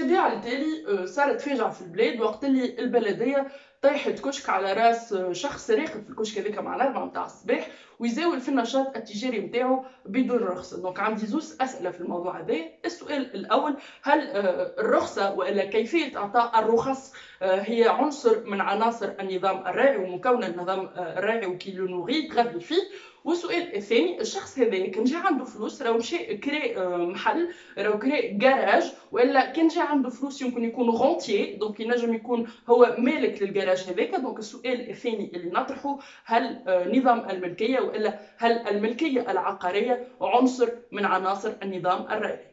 السابعة 0.00 0.32
التالي 0.32 0.86
آه، 0.88 1.04
صارت 1.04 1.40
فاجعة 1.40 1.70
في 1.70 1.80
البلاد 1.82 2.20
وقت 2.20 2.44
اللي 2.44 2.78
البلدية 2.78 3.46
طيحت 3.82 4.20
كشك 4.20 4.48
على 4.48 4.72
راس 4.72 5.14
شخص 5.32 5.70
راقد 5.70 6.02
في 6.04 6.10
الكشك 6.10 6.38
هذاك 6.38 6.58
مع 6.58 6.76
الأربعة 6.76 7.04
متاع 7.04 7.24
الصباح 7.24 7.68
ويزاول 7.98 8.40
في 8.40 8.48
النشاط 8.48 8.96
التجاري 8.96 9.40
متاعه 9.40 9.84
بدون 10.06 10.38
رخصة. 10.38 10.82
donc 10.82 11.00
عندي 11.00 11.26
زوز 11.26 11.56
أسئلة 11.60 11.90
في 11.90 12.00
الموضوع 12.00 12.40
هذا. 12.40 12.56
السؤال 12.84 13.34
الأول 13.34 13.76
هل 14.02 14.20
آه، 14.20 14.74
الرخصة 14.78 15.34
وإلا 15.34 15.64
كيفية 15.64 16.18
إعطاء 16.18 16.58
الرخص 16.58 17.12
آه، 17.42 17.60
هي 17.60 17.88
عنصر 17.88 18.44
من 18.44 18.60
عناصر 18.60 19.12
النظام 19.20 19.58
الريعي 19.66 19.96
ومكون 19.96 20.44
النظام 20.44 20.80
آه، 20.80 21.18
الريعي 21.18 21.46
و 21.46 21.53
qui 21.53 21.72
le 21.72 21.86
nourrit 21.86 22.28
فيه؟ 22.60 22.82
والسؤال 23.24 23.76
الثاني 23.76 24.20
الشخص 24.20 24.58
هذا 24.58 24.86
كان 24.86 25.04
جا 25.04 25.18
عنده 25.18 25.44
فلوس 25.44 25.82
راهو 25.82 25.98
مشى 25.98 26.40
آه، 26.76 26.96
محل 26.96 27.48
راهو 27.78 27.98
كري 27.98 28.28
جراج 28.28 28.92
ولا 29.12 29.52
كان 29.52 29.68
جا 29.68 29.82
عنده 29.82 30.10
فلوس 30.10 30.42
يمكن 30.42 30.64
يكون 30.64 30.90
rentier 30.90 31.56
donc 31.56 31.80
ينجم 31.80 32.14
يكون 32.14 32.48
هو 32.68 32.96
مالك 32.98 33.42
للجراج 33.42 33.69
هذاك 33.72 34.14
donc 34.14 34.38
السؤال 34.38 34.90
الثاني 34.90 35.36
اللي 35.36 35.50
نطرحه 35.50 35.98
هل 36.24 36.62
آه، 36.68 36.88
نظام 36.88 37.30
الملكية 37.30 37.80
وإلا 37.80 38.18
هل 38.38 38.52
الملكية 38.52 39.30
العقارية 39.30 40.06
عنصر 40.20 40.68
من 40.92 41.04
عناصر 41.04 41.52
النظام 41.62 42.02
الريع 42.02 42.50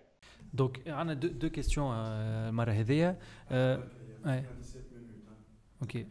donc 0.54 0.88
عندنا 0.88 1.14
دو, 1.14 1.28
دو 1.28 1.50
كيستيون 1.50 1.96
المره 1.96 2.72
هذيا. 2.72 3.20
OK 5.82 6.08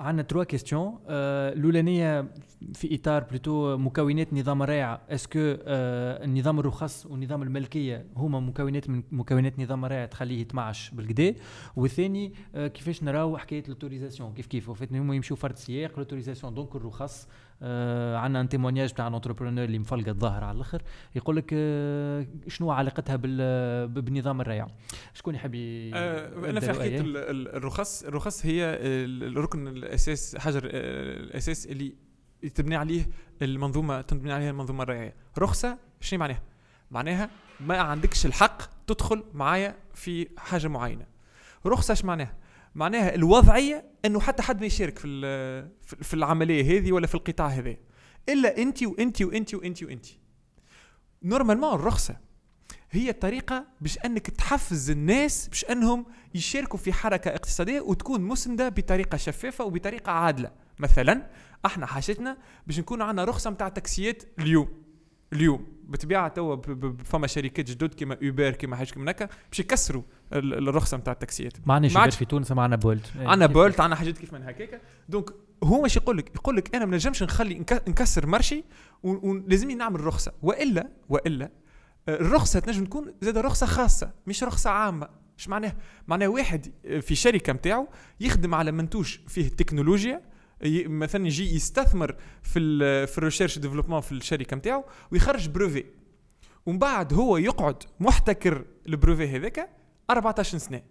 عندنا 0.00 0.22
trois 0.22 0.44
questions 0.44 0.98
الاولانيه 1.08 2.28
في 2.74 2.94
إطار 2.94 3.24
plutôt 3.24 3.76
مكونات 3.76 4.34
نظام 4.34 4.62
الريع 4.62 5.00
est-ce 5.08 5.28
que 5.28 5.38
النظام 5.38 6.60
الرخص 6.60 7.06
ونظام 7.06 7.42
الملكية 7.42 8.06
هما 8.16 8.40
مكونات 8.40 8.90
من 8.90 9.02
مكونات 9.12 9.60
نظام 9.60 9.84
الريع 9.84 10.06
تخليه 10.06 10.40
يتمعش 10.40 10.90
بالكدا 10.90 11.34
والثاني 11.76 12.32
آه، 12.54 12.66
كيفاش 12.66 13.02
نراو 13.02 13.38
حكاية 13.38 13.62
l'autorisation 13.68 14.32
كيف 14.32 14.46
كيف؟ 14.46 14.82
هما 14.92 15.14
يمشوا 15.14 15.36
فرد 15.36 15.56
سياق 15.56 15.98
l'autorisation 15.98 16.54
donc 16.54 16.76
الرخص. 16.76 17.28
آه 17.62 18.16
عندنا 18.16 18.40
un 18.40 18.48
témoignage 18.48 18.92
متاع 18.92 19.06
entrepreneur 19.06 19.64
اللي 19.64 19.78
مفلقة 19.78 20.10
الظاهر 20.10 20.44
على 20.44 20.56
الأخر. 20.56 20.82
يقول 21.14 21.36
لك 21.36 21.50
آه 21.52 22.26
شنو 22.48 22.70
علاقتها 22.70 23.16
بال 23.16 23.88
بالنظام 23.88 24.40
الريع 24.40 24.66
شكون 25.14 25.34
يحب 25.34 25.54
ي- 25.54 25.90
أنا 25.94 26.60
في 26.60 26.72
حكايه 26.72 27.00
الرخص 27.56 28.02
الرخص 28.02 28.46
هي 28.46 28.64
ال- 28.64 29.38
الركن 29.38 29.68
الأساس 29.68 30.36
حجر 30.36 30.64
آه، 30.64 31.16
الأساس 31.16 31.66
اللي 31.66 31.92
تبني 32.54 32.76
عليه 32.76 33.08
المنظومة 33.42 34.00
تبني 34.00 34.32
عليها 34.32 34.50
المنظومة 34.50 34.82
الرعايه 34.82 35.14
رخصة 35.38 35.78
شنو 36.00 36.18
معناها؟ 36.20 36.40
معناها 36.90 37.30
ما 37.60 37.78
عندكش 37.78 38.26
الحق 38.26 38.62
تدخل 38.86 39.24
معايا 39.34 39.76
في 39.94 40.28
حاجة 40.38 40.68
معينة. 40.68 41.04
رخصة 41.66 41.92
إيش 41.92 42.04
معناها؟ 42.04 42.34
معناها 42.74 43.14
الوضعية 43.14 43.84
إنه 44.04 44.20
حتى 44.20 44.42
حد 44.42 44.60
ما 44.60 44.66
يشارك 44.66 44.98
في 44.98 45.68
في- 46.02 46.14
العملية 46.14 46.78
هذه 46.78 46.92
ولا 46.92 47.06
في 47.06 47.14
القطاع 47.14 47.46
هذا. 47.48 47.76
إلا 48.28 48.58
أنت 48.58 48.82
وأنت 48.82 49.22
وأنت 49.22 49.54
وأنت 49.54 49.82
وأنت. 49.82 50.06
normalement 51.22 51.74
الرخصة 51.74 52.16
هي 52.90 53.10
الطريقة 53.10 53.66
باش 53.80 53.98
أنك 53.98 54.30
تحفز 54.30 54.90
الناس 54.90 55.48
باش 55.48 55.64
أنهم 55.64 56.06
يشاركوا 56.34 56.78
في 56.78 56.92
حركة 56.92 57.28
اقتصادية 57.28 57.80
وتكون 57.80 58.20
مسندة 58.20 58.68
بطريقة 58.68 59.16
شفافة 59.16 59.64
وبطريقة 59.64 60.12
عادلة. 60.12 60.50
مثلا 60.78 61.30
إحنا 61.66 61.86
حاجتنا 61.86 62.36
باش 62.66 62.78
نكون 62.78 63.02
عندنا 63.02 63.24
رخصة 63.24 63.50
نتاع 63.50 63.68
تاكسيات 63.68 64.22
اليوم. 64.38 64.68
اليوم. 65.32 65.66
بالطبيعه 65.84 66.28
توا 66.28 66.56
فما 67.04 67.26
شركات 67.26 67.70
جدد 67.70 67.94
كيما 67.94 68.18
اوبر 68.24 68.50
كيما 68.50 68.76
حاجة 68.76 68.90
كيما 68.90 69.10
هكا 69.10 69.28
باش 69.50 69.60
يكسروا. 69.60 70.02
الرخصة 70.32 70.96
نتاع 70.96 71.12
التاكسيات 71.12 71.52
ما 71.66 71.74
عندناش 71.74 72.16
في 72.16 72.24
تونس 72.24 72.52
ما 72.52 72.62
عندنا 72.62 72.76
بولت. 72.76 73.12
إيه، 73.20 73.28
عندنا 73.28 73.46
بولت 73.46 73.80
عندنا 73.80 73.96
حاجات 73.96 74.18
كيف 74.18 74.32
من 74.32 74.42
هكاك 74.42 74.80
donc 75.08 75.30
هو 75.64 75.82
مش 75.82 75.96
يقول 75.96 76.18
لك 76.18 76.34
يقول 76.34 76.56
لك 76.56 76.74
أنا 76.76 76.84
ما 76.84 76.94
نجمش 76.96 77.22
نخلي 77.22 77.58
نك- 77.58 77.88
نكسر 77.88 78.26
marché 78.26 78.64
ولازمني 79.02 79.74
نعمل 79.74 80.00
رخصة. 80.04 80.32
والا 80.42 80.88
وإلا 81.08 81.50
الرخصة 82.08 82.60
تنجم 82.60 82.84
تكون 82.84 83.14
زاد 83.20 83.38
رخصة 83.38 83.66
خاصة 83.66 84.10
مش 84.26 84.44
رخصة 84.44 84.70
عامة. 84.70 85.08
إيش 85.38 85.48
معناها؟ 85.48 85.76
معناها 86.08 86.28
واحد 86.28 86.66
في 87.00 87.14
شركة 87.14 87.52
نتاعو 87.52 87.88
يخدم 88.20 88.54
على 88.54 88.72
منتوج 88.72 89.16
فيه 89.28 89.46
التكنولوجيا 89.46 90.22
ي- 90.64 90.88
مثلا 90.88 91.26
يجي 91.26 91.54
يستثمر 91.54 92.16
في 92.42 92.58
ال 92.58 93.06
في 93.06 93.18
ال 93.18 93.22
recherche 93.22 93.58
développement 93.58 94.00
في 94.00 94.12
الشركة 94.12 94.56
نتاعو 94.56 94.84
ويخرج 95.12 95.48
brevet. 95.48 95.84
ومن 96.66 96.78
بعد 96.78 97.14
هو 97.14 97.36
يقعد 97.36 97.82
محتكر 98.00 98.64
ال 98.86 98.93
brevet 98.93 99.36
هذاك 99.36 99.70
14 100.12 100.58
سنة. 100.58 100.82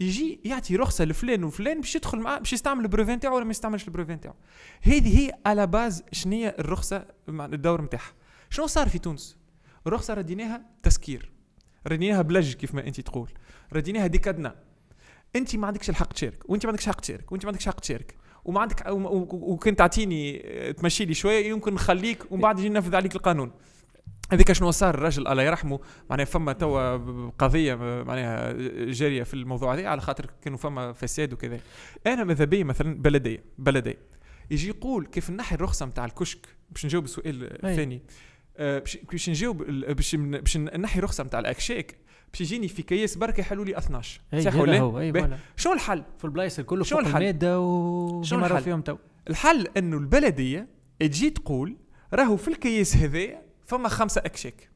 يجي 0.00 0.40
يعطي 0.44 0.76
رخصة 0.76 1.04
لفلان 1.04 1.44
وفلان 1.44 1.80
باش 1.80 1.96
يدخل 1.96 2.18
معاه 2.18 2.38
باش 2.38 2.52
يستعمل 2.52 2.82
ال 2.84 2.89
brevet 2.89 3.20
نتاعو 3.20 3.36
ولا 3.36 3.44
ما 3.44 3.50
يستعملش 3.50 3.84
ال 3.88 3.93
brevet 3.93 4.20
نتاعو. 4.20 4.34
هذه 4.82 5.18
هي 5.20 5.32
la 5.46 5.66
base 5.66 6.04
شنو 6.12 6.32
هي 6.32 6.54
الرخصة 6.58 7.06
مع 7.28 7.44
الدور 7.44 7.82
نتاعها 7.82 8.12
شنو 8.50 8.66
صار 8.66 8.88
في 8.88 8.98
تونس؟ 8.98 9.36
الرخصه 9.86 10.14
رديناها 10.14 10.62
تسكير. 10.82 11.32
رديناها 11.86 12.22
بلج 12.22 12.52
كيف 12.54 12.74
ما 12.74 12.86
انت 12.86 13.00
تقول. 13.00 13.30
رديناها 13.72 14.06
des 14.06 14.20
cadenas. 14.20 14.56
انت 15.36 15.56
ما 15.56 15.66
عندكش 15.66 15.90
الحق 15.90 16.12
تشارك 16.12 16.50
وانت 16.50 16.64
ما 16.66 16.70
عندكش 16.70 16.86
حق 16.86 17.00
تشارك 17.00 17.32
وانت 17.32 17.44
ما 17.44 17.48
عندكش 17.50 17.66
حق 17.66 17.80
تشارك. 17.80 18.14
وما 18.44 18.60
عندك 18.60 18.86
و- 18.86 18.92
و- 18.92 19.52
وكنت 19.52 19.78
تعطيني 19.78 20.38
تمشي 20.72 21.04
لي 21.04 21.14
شوية 21.14 21.46
يمكن 21.46 21.74
نخليك 21.74 22.32
ومن 22.32 22.40
بعد 22.42 22.58
يجي 22.58 22.68
ننفذ 22.68 22.94
عليك 22.96 23.16
القانون. 23.16 23.52
هذيك 24.30 24.52
شنو 24.52 24.70
صار؟ 24.70 24.94
الراجل 24.94 25.28
الله 25.28 25.42
يرحمه 25.42 25.80
معناها 26.10 26.24
فما 26.24 26.52
توا 26.52 26.96
قضية 27.30 27.74
معناها 27.74 28.52
جارية 28.84 29.22
في 29.22 29.34
الموضوع 29.34 29.74
هذا 29.74 29.88
على 29.88 30.00
خاطر 30.00 30.30
كانوا 30.42 30.58
فما 30.58 30.92
فساد 30.92 31.32
وكذا. 31.32 31.60
أنا 32.06 32.24
ماذا 32.24 32.44
بي؟ 32.44 32.64
مثلا 32.64 33.02
بلديه 33.02 33.44
بلديه 33.58 33.98
يجي 34.50 34.68
يقول 34.68 35.06
كيف 35.06 35.30
نحي 35.30 35.54
الرخصة 35.54 35.86
نتاع 35.86 36.04
الكشك؟ 36.04 36.46
باش 36.70 36.86
نجاوب 36.86 37.04
السؤال. 37.04 37.64
الثاني 37.66 38.02
آه، 38.56 38.82
باش 39.10 39.28
نجاوب 39.28 39.62
باش 39.66 40.56
نحي 40.56 41.00
رخصه 41.00 41.24
نتاع 41.24 41.40
الاكشاك 41.40 41.96
باش 42.32 42.40
يجيني 42.40 42.68
في 42.68 42.82
كياس 42.82 43.16
برك 43.16 43.38
يحلوا 43.38 43.64
لي 43.64 43.78
12 43.78 44.20
أي 44.34 44.42
صح 44.42 44.54
ولا. 44.56 44.78
شنو 45.56 45.72
الحل؟ 45.72 46.04
في 46.18 46.24
البلايص 46.24 46.58
الكل 46.58 46.86
شنو 46.86 46.98
فوق 46.98 47.08
الحل؟ 47.08 47.22
المادة 47.22 47.60
و 47.60 48.22
شنو 48.22 48.38
مرة 48.38 48.46
الحل؟ 48.46 48.62
فيهم 48.62 48.80
تو. 48.80 48.96
الحل 49.30 49.68
إنه 49.76 49.96
البلدية 49.96 50.68
تجي 51.00 51.30
تقول 51.30 51.76
راهو 52.14 52.36
في 52.36 52.48
الكياس 52.48 52.96
هذايا 52.96 53.51
فما 53.72 53.88
خمسة 53.88 54.22
اكشاك 54.24 54.70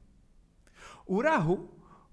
وراهو 1.07 1.59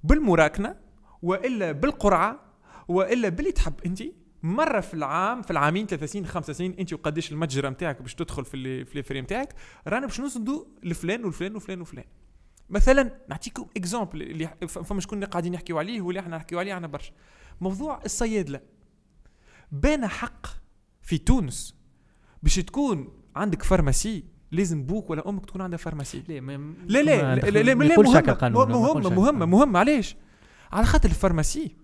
بالمراكنة 0.04 0.76
وإلا 1.22 1.72
بالقرعة 1.72 2.40
وإلا 2.88 3.30
باللي 3.30 3.52
تحب 3.52 3.74
أنت. 3.86 4.04
مرة 4.44 4.80
في 4.80 4.94
العام 4.94 5.42
في 5.42 5.52
العامين 5.52 5.88
ثلاث 5.88 6.12
سنين 6.12 6.26
خمسة 6.26 6.54
سنين 6.54 6.74
أنت 6.80 6.94
وقديش 6.94 7.32
المتجر 7.32 7.70
نتاعك 7.70 8.02
باش 8.02 8.16
تدخل 8.16 8.46
في 8.46 8.54
اللي 8.54 8.86
في 8.86 9.00
الفري 9.00 9.22
نتاعك 9.22 9.56
رانا 9.88 10.06
باش 10.06 10.22
نصدوا 10.22 10.66
لفلان 10.84 11.26
وفلان 11.26 11.56
وفلان 11.56 11.82
وفلان 11.82 12.06
مثلا 12.70 13.20
نعطيكم 13.30 13.68
exemple 13.78 14.22
اللي 14.22 14.48
فما 14.68 15.02
شكون 15.02 15.18
اللي 15.18 15.26
قاعدين 15.30 15.54
يحكيوا 15.54 15.80
عليه 15.80 16.02
واللي 16.02 16.20
إحنا 16.20 16.38
نحكيوا 16.38 16.60
عليه 16.60 16.78
أنا 16.78 16.88
برشا. 16.88 17.12
موضوع 17.62 18.02
الصيادلة. 18.06 18.62
بأنا 19.72 20.08
حق 20.08 20.48
في 21.02 21.18
تونس 21.18 21.76
باش 22.44 22.56
تكون 22.56 23.22
عندك 23.36 23.64
pharmacie 23.64 24.33
لازم 24.54 24.84
بوك 24.84 25.10
ولا 25.10 25.30
أمك 25.30 25.46
تكون 25.46 25.62
عندها 25.62 25.78
pharmacie. 25.78 26.24
لا 26.28 26.40
لا 26.88 27.36
لا 27.36 27.36
لا 27.36 27.64
لا, 27.64 27.76
مهمة 27.76 28.18
هكا. 28.18 29.10
مهمة 29.10 29.46
مهمة 29.46 29.80
علاش؟ 29.80 30.16
على 30.72 30.86
خاطر 30.86 31.10
ال 31.10 31.16
pharmacie 31.16 31.76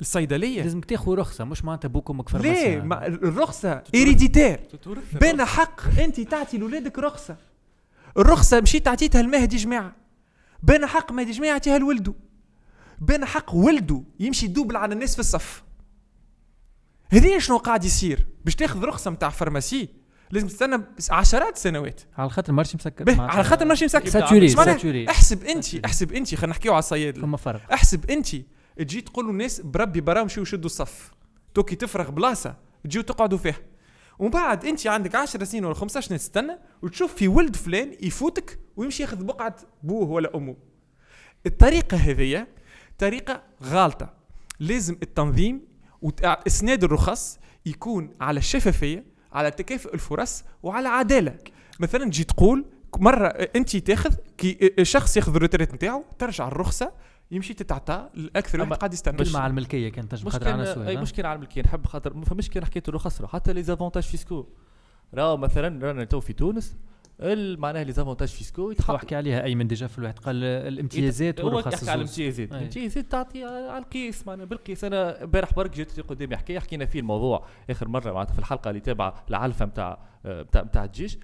الصيدلية. 0.00 0.62
لازم 0.62 0.80
تاخذ 0.80 1.14
رخصة 1.14 1.44
مش 1.44 1.64
معناتها 1.64 1.88
بوك 1.88 2.10
أمك 2.10 2.28
pharmacie. 2.28 2.64
ليه؟ 2.64 2.80
ما 2.80 3.06
الرخصة 3.06 3.82
héréditaire 3.94 4.56
تتورث 4.56 5.16
بأنا 5.20 5.44
حق 5.44 5.80
انت 5.98 6.20
تعطي 6.20 6.58
لولادك 6.58 6.98
رخصة. 6.98 7.36
الرخصة 8.18 8.60
مشيت 8.60 8.88
عطيتها 8.88 9.22
لمهدي 9.22 9.56
جمعة. 9.56 9.96
بأنا 10.62 10.86
حق 10.86 11.12
مهدي 11.12 11.30
جمعة 11.30 11.50
يعطيها 11.50 11.78
لولده. 11.78 12.14
بأنا 13.00 13.24
حق 13.24 13.54
ولده 13.54 14.02
يمشي 14.20 14.46
يدوبل 14.46 14.76
على 14.76 14.94
الناس 14.94 15.14
في 15.14 15.20
الصف. 15.20 15.62
هذه 17.10 17.38
شنو 17.38 17.56
قاعد 17.56 17.84
يصير؟ 17.84 18.26
باش 18.44 18.56
تاخذ 18.56 18.84
رخصة 18.84 19.10
نتاع 19.10 19.28
pharmacie. 19.28 19.88
لازم 20.30 20.46
تستنى 20.46 20.84
عشرات 21.10 21.56
السنوات 21.56 22.00
على 22.18 22.30
خاطر 22.30 22.50
ال 22.50 22.54
marché 22.54 22.76
مسكر. 22.76 23.04
به 23.04 23.22
على 23.22 23.44
خاطر 23.44 23.64
marché 23.64 23.84
مسكر. 23.84 24.08
ساتوري 24.08 24.48
ساتوري 24.48 25.08
احسب 25.08 25.44
انت 25.44 25.74
احسب 25.74 26.12
انت. 26.12 26.34
خلينا 26.34 26.46
نحكيو 26.46 26.72
على 26.72 26.78
الصيادله 26.78 27.22
فما 27.22 27.36
فرق 27.36 27.72
احسب 27.72 28.10
انت. 28.10 28.28
تجي 28.76 29.00
تقول 29.00 29.28
للناس 29.28 29.60
بربي 29.60 30.00
برا 30.00 30.24
مشيو 30.24 30.44
شدوا 30.44 30.66
الصف. 30.66 31.12
توكي 31.54 31.76
تفرغ 31.76 32.10
بلاصة. 32.10 32.56
تجيو 32.84 33.02
تقعدوا 33.02 33.38
فيها. 33.38 33.58
ومن 34.18 34.30
بعد 34.30 34.64
انت 34.64 34.86
عندك 34.86 35.14
10 35.14 35.44
سنين 35.44 35.64
ولا 35.64 35.74
15 35.74 36.08
سنة 36.08 36.18
تستنى 36.18 36.58
وتشوف 36.82 37.14
في 37.14 37.28
ولد 37.28 37.56
فلان 37.56 37.96
يفوتك 38.00 38.58
ويمشي 38.76 39.02
ياخذ 39.02 39.24
بقعة 39.24 39.56
بوه 39.82 40.08
ولا 40.08 40.36
أمه. 40.36 40.56
الطريقة 41.46 41.96
هذه 41.96 42.46
طريقة 42.98 43.42
غالطة. 43.62 44.14
لازم 44.60 44.96
التنظيم 45.02 45.60
واسناد 46.02 46.84
الرخص 46.84 47.38
يكون 47.66 48.14
على 48.20 48.38
الشفافية 48.38 49.04
على 49.32 49.50
تكافؤ 49.50 49.94
الفرص 49.94 50.44
وعلى 50.62 50.88
عدالة. 50.88 51.38
مثلا 51.80 52.04
تجي 52.04 52.24
تقول 52.24 52.64
مرة 52.98 53.26
أنت 53.26 53.76
تاخذ 53.76 54.14
كي 54.38 54.72
شخص 54.82 55.16
ياخذ 55.16 55.34
ال 55.34 55.38
retraite 55.38 55.74
نتاعو 55.74 56.04
ترجع 56.18 56.48
الرخصة 56.48 56.92
يمشي 57.30 57.54
تتعطى 57.54 58.08
الاكثر 58.16 58.60
واحد 58.60 58.72
قاعد 58.72 58.92
يستنى 58.92 59.16
كلمه 59.16 59.38
على 59.38 59.50
الملكية 59.50 59.88
كانت 59.88 60.10
تنجم 60.10 60.30
خاطر 60.30 60.48
على 60.48 60.68
أي 60.68 60.74
سؤال 60.74 61.00
مش 61.00 61.12
كان 61.12 61.26
على 61.26 61.36
الملكية. 61.36 61.62
نحب 61.62 61.86
خاطر 61.86 62.14
ما 62.14 62.24
فماش 62.24 62.48
كان 62.48 62.64
حكيت 62.64 62.88
الرخص 62.88 63.22
حتى 63.22 63.52
les 63.52 63.62
avantages 63.62 64.02
fiscaux 64.02 64.46
راهو 65.14 65.36
مثلا 65.36 65.86
رانا 65.86 66.04
تو 66.04 66.20
في 66.20 66.32
تونس 66.32 66.76
معناها 67.58 67.84
les 67.84 67.92
avantages 67.92 68.28
fiscaux 68.28 68.70
يتحط. 68.70 68.94
احكي 68.94 69.14
عليها 69.16 69.44
أيمن 69.44 69.66
déjà 69.66 69.86
في 69.86 69.98
الواحد 69.98 70.18
قال 70.18 70.44
الامتيازات 70.44 71.40
هو 71.40 71.46
والرخص 71.46 71.72
يحكي 71.72 71.90
على. 71.90 72.02
الامتيازات. 72.02 72.52
أي. 72.52 72.58
الامتيازات 72.58 73.12
تعطي 73.12 73.44
على 73.44 73.78
القيس 73.78 74.26
معناها 74.26 74.46
بالقيس 74.46 74.84
أنا 74.84 75.24
امبارح 75.24 75.54
برك 75.54 75.70
جيت 75.70 76.00
قدامي 76.00 76.36
حكاية 76.36 76.58
حكينا 76.58 76.86
فيه 76.86 77.00
الموضوع 77.00 77.46
آخر 77.70 77.88
مرة 77.88 78.12
معناتها 78.12 78.32
في 78.32 78.38
الحلقة 78.38 78.68
اللي 78.68 78.80
تابعة 78.80 79.24
العلفه 79.28 79.64
نتاع 79.64 79.98
نتاع 80.26 80.62
نتاع 80.62 80.84
الجيش. 80.84 81.18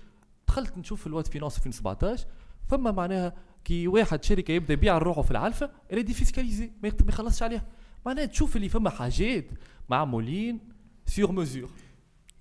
دخلت 0.48 0.78
نشوف 0.78 1.06
ال 1.06 1.10
loi 1.10 1.19
de 1.19 1.26
finances 1.26 1.56
2017 1.56 2.26
فما 2.68 2.90
معناها 2.90 3.32
كي 3.64 3.88
واحد 3.88 4.24
شركة 4.24 4.52
يبدأ 4.52 4.72
يبيع 4.72 4.98
روحه 4.98 5.22
في 5.22 5.30
العلفه 5.30 5.70
اللي 5.90 6.02
défiscalisé 6.02 6.70
ما 6.82 6.92
يخلصش 7.08 7.42
عليها. 7.42 7.64
معناها 8.06 8.24
تشوف 8.24 8.56
اللي 8.56 8.68
فما 8.68 8.90
حاجات 8.90 9.44
معمولين 9.88 10.58
sur 11.06 11.32
mesure 11.32 11.70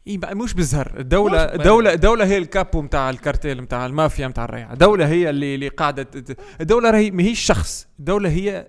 اي 0.08 0.18
بقى 0.18 0.36
مش 0.36 0.54
بالزهر 0.54 0.94
الدولة 1.00 1.44
الدولة 1.44 1.94
الدولة 1.94 2.26
هي 2.26 2.38
ال 2.38 2.47
capo 2.47 2.82
نتاع 2.82 3.10
الكارتيل 3.10 3.62
نتاع 3.62 3.86
المافيا 3.86 4.28
نتاع 4.28 4.46
الريع. 4.46 4.74
الدولة 4.74 5.08
هي 5.08 5.30
اللي 5.30 5.56
اللي 5.56 5.68
قاعدة 5.68 6.08
الدولة 6.62 6.90
راهي 6.92 7.12
ماهيش 7.12 7.40
شخص. 7.40 7.88
الدولة 8.00 8.30
هي 8.30 8.68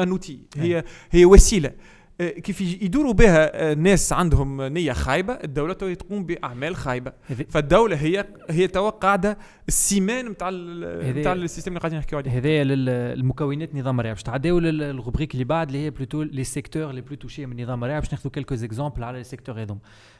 un 0.00 0.11
outil 0.11 0.38
هي 0.56 0.84
هي 1.10 1.24
وسيلة. 1.24 1.68
آه، 1.68 1.72
كيف 2.18 2.60
يج- 2.60 2.82
يدوروا 2.82 3.12
بها 3.12 3.70
آه، 3.70 3.74
ناس 3.74 4.12
عندهم 4.12 4.62
نية 4.62 4.92
خايبة 4.92 5.32
الدولة 5.32 5.72
تو 5.72 5.94
تقوم 5.94 6.24
بأعمال 6.26 6.76
خايبة. 6.76 7.12
هذي- 7.26 7.44
فالدولة 7.44 7.96
هي 7.96 8.24
هي 8.50 8.68
تو 8.68 8.88
قاعدة 8.88 9.38
ال 9.68 9.77
ciment 9.77 10.28
نتاع 10.28 10.50
نتاع 10.50 11.32
ال 11.32 11.37
système 11.37 11.70
اللي 11.70 11.80
قاعدين 11.80 11.98
نحكيو 11.98 12.18
عليه. 12.18 12.30
هذايا 12.30 12.64
للمكونات 12.64 13.74
نظام 13.74 14.00
الريع 14.00 14.14
باش 14.14 14.22
تعداو 14.22 14.58
لل 14.58 14.73
rubrique 14.73 15.32
اللي 15.34 15.44
بعد 15.44 15.66
اللي 15.66 15.84
هي 15.84 15.90
plutôt 15.90 16.22
les 16.22 16.44
secteurs 16.44 16.92
les 16.92 17.00
plus 17.00 17.16
touchés 17.16 17.46
من 17.46 17.62
نظام 17.62 17.84
الريع 17.84 18.00
باش 18.00 18.12
ناخذوا 18.12 18.32
quelques 18.32 18.54
exemples 18.54 19.04
على 19.04 19.18
les 19.18 19.24
secteurs 19.24 19.62
هذوم. 19.62 19.78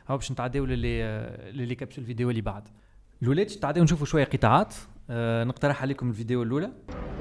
باش 0.08 0.32
نتعداو 0.32 0.64
لل 0.64 1.02
لل 1.52 1.74
capsule 1.74 2.04
vidéo 2.04 2.30
اللي 2.30 2.40
بعد. 2.40 2.68
الاولاد 3.22 3.46
تعداو 3.46 3.84
نشوفوا 3.84 4.06
شوية 4.06 4.24
قطاعات. 4.24 4.74
آه 5.10 5.44
نقترح 5.44 5.82
عليكم 5.82 6.08
الفيديو 6.10 6.42
الأولى. 6.42 6.70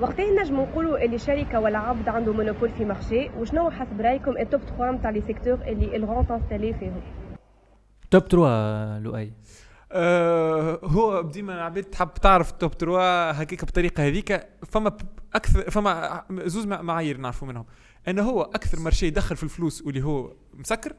وقتها 0.02 0.42
نجموا 0.44 0.66
نقولوا 0.66 1.06
اللي 1.06 1.18
شركة 1.18 1.60
ولا 1.60 1.78
عبد 1.78 2.08
عنده 2.10 2.34
monopole 2.34 2.70
في 2.70 2.86
marché 2.86 3.30
وشنو 3.30 3.70
حسب 3.72 4.02
رأيكم 4.02 4.38
ال 4.38 4.44
top 4.44 4.62
3 4.62 4.92
نتاع 4.92 5.10
les 5.10 5.24
secteurs 5.28 5.54
اللي 5.54 5.96
ال 5.96 6.01
rente 6.01 6.28
installée 6.28 6.74
فيهم؟ 6.74 7.02
top 8.12 8.22
3 8.28 9.00
لؤي. 9.00 9.34
آه 9.92 10.80
هو 10.84 11.22
ديما 11.22 11.54
العباد 11.54 11.84
تحب 11.84 12.14
تعرف 12.14 12.52
ال 12.52 12.57
top 12.57 12.74
3 12.74 13.32
هكيك 13.32 13.66
بطريقة 13.66 14.08
هذيك 14.08 14.48
فما 14.68 14.98
أكثر 15.36 15.72
فما 15.72 16.24
زوز 16.32 16.66
مع- 16.66 16.82
معايير 16.82 17.18
نعرفوا 17.18 17.48
منهم. 17.48 17.66
إنه 18.08 18.24
هو 18.24 18.42
أكثر 18.42 18.80
marché 18.80 19.08
يدخل 19.08 19.36
في 19.36 19.44
الفلوس 19.44 19.82
واللي 19.82 20.04
هو 20.04 20.34
مسكر 20.54 20.94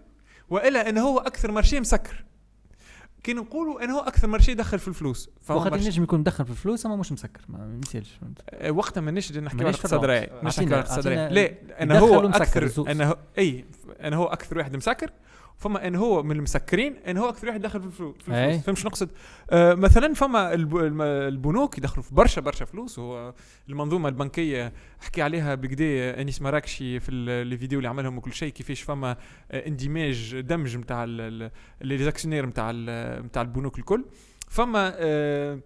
وإلا 0.50 0.88
إنه 0.88 1.00
هو 1.00 1.18
أكثر 1.18 1.52
marché 1.52 1.80
مسكر. 1.80 2.24
كي 3.22 3.32
نقولوا 3.32 3.84
انه 3.84 3.94
هو 3.96 4.00
أكثر 4.00 4.28
marché 4.28 4.52
يدخل 4.52 4.78
في 4.78 4.88
الفلوس. 4.88 5.30
فهو 5.40 5.58
وقت 5.58 5.72
مرشي- 5.72 5.86
نجم 5.86 6.02
يكون 6.02 6.20
مدخل 6.20 6.44
في 6.44 6.50
الفلوس 6.50 6.86
أما 6.86 6.96
مش 6.96 7.12
مسكر 7.12 7.40
ما 7.48 7.78
يسالش 7.82 8.18
آه، 8.50 8.70
وقتها 8.70 9.00
مانيش 9.00 9.32
نحكي 9.32 9.58
على 9.64 9.70
اقتصاد. 9.70 10.04
راني 10.04 10.30
مش 10.42 10.58
نحكي 10.58 10.74
على 10.74 10.82
اقتصاد 10.82 11.06
أعطينا 11.06 11.28
لا 11.34 11.54
انه 11.82 11.98
هو 11.98 12.26
أكثر. 12.28 12.90
انه 12.90 13.14
اي 13.38 13.64
انه 14.04 14.16
هو 14.16 14.24
أكثر 14.24 14.58
واحد 14.58 14.76
مسكر 14.76 15.10
فما 15.58 15.86
انه 15.86 15.98
هو 15.98 16.22
من 16.22 16.36
المسكرين 16.36 16.96
انه 16.96 17.20
هو 17.20 17.28
أكثر 17.28 17.48
واحد 17.48 17.60
دخل 17.60 17.80
في 17.80 17.86
الفلوس 17.86 18.16
في. 18.22 18.28
الفلوس. 18.28 18.64
فهمت 18.64 18.78
شنو 18.78 18.88
نقصد 18.88 19.08
آه 19.50 19.74
مثلا 19.74 20.14
فما 20.14 20.54
البنوك 21.28 21.78
يدخلوا 21.78 22.02
في 22.04 22.14
برشا 22.14 22.40
برشا 22.40 22.64
فلوس 22.64 22.98
وهو 22.98 23.34
المنظومة 23.68 24.08
البنكية 24.08 24.72
حكي 25.00 25.22
عليها 25.22 25.54
بالكدا 25.54 26.20
أنيس 26.20 26.42
مراكشي 26.42 27.00
في 27.00 27.08
ال- 27.10 27.52
الفيديو 27.52 27.78
اللي 27.78 27.88
عملهم 27.88 28.18
وكل 28.18 28.32
شيء 28.32 28.52
كيفاش 28.52 28.82
فما 28.82 29.16
اندماج 29.52 30.40
دمج 30.40 30.76
نتاع 30.76 31.04
les 31.04 31.98
actionnaires 31.98 32.46
نتاع 32.46 32.70
نتاع 33.20 33.42
البنوك 33.42 33.78
الكل. 33.78 34.04
فما 34.48 34.92
آه 34.96 35.58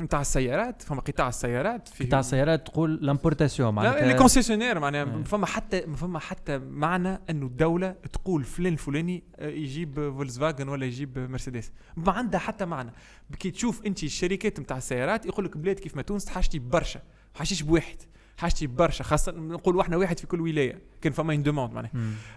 نتاع 0.00 0.20
السيارات 0.20 0.82
فما 0.82 1.00
قطاع 1.00 1.28
السيارات 1.28 1.88
فيه 1.88 2.08
تاع 2.08 2.20
السيارات 2.20 2.66
تقول 2.66 2.98
l'importation 3.02 3.74
لا 3.74 4.06
les 4.06 4.14
concessionnaires 4.14 4.78
معناها. 4.78 5.04
ما 5.04 5.24
فما 5.24 5.46
حتى 5.46 5.86
ما 5.86 5.96
فما 5.96 6.18
حتى 6.18 6.58
معنى 6.58 7.20
إنه 7.30 7.46
الدولة 7.46 7.94
تقول 8.12 8.44
فلان 8.44 8.72
الفلاني 8.72 9.24
يجيب 9.40 9.94
فولكس 9.94 10.38
فاجن 10.38 10.68
ولا 10.68 10.86
يجيب 10.86 11.18
مرسيدس. 11.18 11.72
ما 11.96 12.12
عندها 12.12 12.40
حتى 12.40 12.64
معنى. 12.64 12.92
كي 13.38 13.50
تشوف 13.50 13.86
انت 13.86 14.02
الشركات 14.02 14.60
نتاع 14.60 14.76
السيارات 14.76 15.26
يقول 15.26 15.44
لك 15.44 15.56
بلاد 15.56 15.78
كيف 15.78 15.96
ما 15.96 16.02
تونس 16.02 16.28
حاجتي 16.28 16.58
برشا 16.58 17.00
حاجتيش 17.34 17.62
بواحد 17.62 17.96
حاجتي 18.36 18.66
برشا. 18.66 19.04
خاصة 19.04 19.32
نقول 19.32 19.80
إحنا 19.80 19.96
واحد 19.96 20.18
في 20.18 20.26
كل 20.26 20.40
ولاية 20.40 20.82
كان 21.00 21.12
فما 21.12 21.34
une 21.34 21.42
demande 21.42 21.72
معناها. 21.72 21.92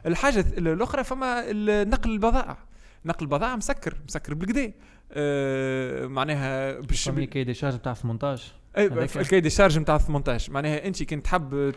الحاجة 0.05 0.45
الأخرى 0.57 1.03
فما 1.03 1.51
نقل 1.83 2.11
البضائع. 2.11 2.57
نقل 3.05 3.25
البضائع 3.25 3.55
مسكر 3.55 3.97
مسكر 4.07 4.33
بالكدا 4.33 4.73
آه 5.13 6.05
معناها 6.07 6.79
باش 6.79 7.09
cahier 7.09 7.43
des 7.43 7.53
charges 7.53 7.79
تاع 7.79 7.93
18 7.93 8.53
اي 8.77 8.85
ال 9.15 9.19
cahier 9.19 9.45
des 9.45 9.55
charges 9.55 9.79
نتاع 9.79 9.97
18 9.97 10.53
معناها 10.53 10.87
أنت 10.87 11.03
كنت 11.03 11.25
تحب 11.25 11.71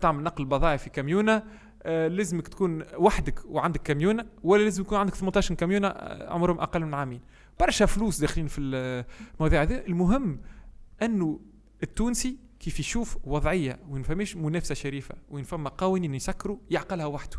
تعمل 0.00 0.22
نقل 0.22 0.44
بضائع 0.44 0.76
في 0.76 0.90
كاميونه 0.90 1.42
آه 1.82 2.08
لازمك 2.08 2.48
تكون 2.48 2.82
وحدك 2.96 3.40
وعندك 3.46 3.82
كاميونه 3.82 4.26
ولا 4.42 4.62
لازم 4.62 4.82
يكون 4.82 4.98
عندك 4.98 5.14
18 5.14 5.54
كاميونه 5.54 5.88
آه، 5.88 6.32
عمرهم 6.32 6.60
أقل 6.60 6.84
من 6.84 6.94
عامين. 6.94 7.20
برشا 7.60 7.86
فلوس 7.86 8.20
داخلين 8.20 8.46
في 8.46 8.60
المواضيع 8.60 9.62
هذه. 9.62 9.82
المهم 9.88 10.40
أنه 11.02 11.40
التونسي 11.82 12.38
كيف 12.60 12.80
يشوف 12.80 13.18
وضعية 13.24 13.78
وين 13.88 14.02
فماش 14.02 14.36
منافسة 14.36 14.74
شريفة 14.74 15.14
وين 15.30 15.44
فما 15.44 15.70
قوانين 15.70 16.14
يسكروا 16.14 16.58
يعقلها 16.70 17.06
وحده. 17.06 17.38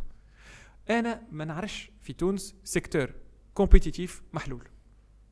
أنا 0.90 1.22
ما 1.32 1.46
نعرفش 1.46 1.92
في 2.02 2.14
تونس 2.14 2.56
secteur 2.64 3.10
compétitif 3.54 4.22
محلول. 4.34 4.68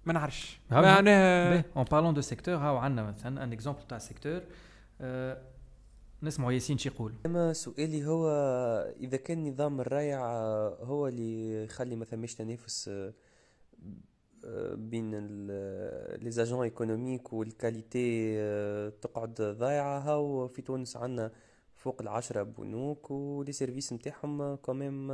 ما 0.05 0.13
نعرفش. 0.13 0.59
معناها 0.71 1.63
en 1.75 1.83
parlant 1.83 2.13
de 2.13 2.21
secteur 2.21 2.55
هاو 2.55 2.77
عندنا 2.77 3.03
مثلا 3.03 3.43
un 3.43 3.53
exemple 3.53 3.87
تاع 3.87 3.97
secteur 3.97 4.41
نسمعوا 6.23 6.51
ياسين 6.51 6.77
شي 6.77 6.89
يقول 6.89 7.13
أما 7.25 7.53
سؤالي 7.53 8.05
هو 8.05 8.29
إذا 8.99 9.17
كان 9.17 9.49
نظام 9.49 9.81
الريع 9.81 10.19
هو 10.83 11.07
اللي 11.07 11.63
يخلي 11.63 11.95
ما 11.95 12.05
ثماش 12.05 12.35
تنافس 12.35 12.87
آه، 12.87 13.13
آه، 14.45 14.75
بين 14.75 15.15
les 16.17 16.31
agents 16.31 16.63
économiques 16.63 17.33
وال 17.33 17.55
qualité 17.55 18.33
آه، 18.39 18.89
تقعد 18.89 19.41
ضايعة. 19.41 19.99
هاو 19.99 20.47
في 20.47 20.61
تونس 20.61 20.97
عندنا 20.97 21.31
فوق 21.75 22.01
العشرة 22.01 22.43
بنوك 22.43 23.11
و 23.11 23.21
les 23.21 23.51
services 23.51 23.93
نتاعهم 23.93 24.55
quand 24.55 24.86
même 24.86 25.11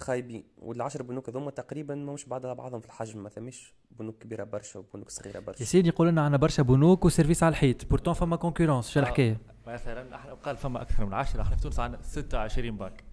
خايبين 0.00 0.44
والعشر 0.58 1.02
بنوك 1.02 1.28
هذوما 1.28 1.50
تقريبا 1.50 1.94
ماهمش 1.94 2.24
بعض 2.24 2.46
على 2.46 2.54
بعضهم 2.54 2.80
في 2.80 2.86
الحجم 2.86 3.22
ما 3.22 3.28
ثماش 3.28 3.74
بنوك 3.90 4.18
كبيرة 4.18 4.44
برشا 4.44 4.78
وبنوك 4.78 5.10
صغيرة 5.10 5.40
برشا. 5.40 5.60
ياسين 5.60 5.86
يقول 5.86 6.08
لنا 6.08 6.22
عندنا 6.22 6.36
برشا 6.36 6.62
بنوك 6.62 7.04
و 7.04 7.09
service 7.09 7.42
على 7.42 7.50
الحيط 7.52 7.86
pourtant 7.86 8.14
فما 8.14 8.36
concurrence 8.36 8.90
شو 8.90 9.00
الحكاية؟ 9.00 9.40
مثلا 9.66 10.16
أحنا 10.16 10.34
قال 10.34 10.56
فما 10.56 10.82
أكثر 10.82 11.06
من 11.06 11.14
10 11.14 11.42
إحنا 11.42 11.56
في 11.56 11.62
تونس 11.62 11.80
عندنا 11.80 12.02
26 12.02 12.76
بنك 12.76 13.04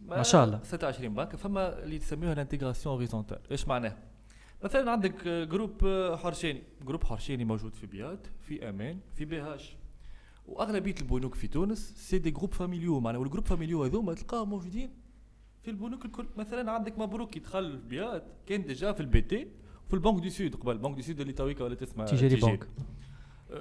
ما 0.00 0.22
شاء 0.22 0.44
الله. 0.44 0.60
26 0.62 1.14
بنك 1.14 1.36
فما 1.36 1.82
اللي 1.82 1.98
تسميوها 1.98 2.32
ال 2.32 2.37
intégration 2.37 2.94
horizontale. 2.94 3.38
إيش 3.50 3.68
معناها؟ 3.68 3.96
مثلا 4.64 4.90
عندك 4.90 5.28
groupe 5.28 5.72
حرشاني 6.22 6.62
groupe 6.82 7.04
حرشاني 7.04 7.44
موجود 7.44 7.74
في 7.74 7.86
بيات 7.86 8.26
في 8.40 8.68
أمان 8.68 8.98
في 9.14 9.24
بيهاش. 9.24 9.76
وأغلبية 10.46 10.94
البنوك 11.00 11.34
في 11.34 11.48
تونس 11.48 11.92
c'est 11.96 12.18
des 12.18 12.30
groupes 12.30 12.54
familiaux 12.54 13.00
معناها 13.00 13.20
وال 13.20 13.26
groupes 13.26 13.46
familiaux 13.46 13.84
هذوما 13.84 14.14
تلقاهم 14.14 14.50
موجودين 14.50 14.90
في 15.62 15.70
البنوك 15.70 16.04
الكل. 16.04 16.26
مثلا 16.36 16.72
عندك 16.72 16.98
مبروك 16.98 17.36
يدخل 17.36 17.78
في 17.78 17.88
بيات 17.88 18.24
كان 18.46 18.62
déjà 18.64 18.92
في 18.92 19.00
البي 19.00 19.20
تي 19.20 19.46
في 19.88 19.94
البنك 19.94 20.22
دو 20.22 20.28
سود 20.28 20.54
قبل. 20.54 20.72
البنك 20.72 20.96
دو 20.96 21.02
سود 21.02 21.20
اللي 21.20 21.32
تويكا 21.32 21.64
ولا 21.64 21.74
تسمى 21.74 22.04
التجاري 22.04 22.40
بنك. 22.40 22.68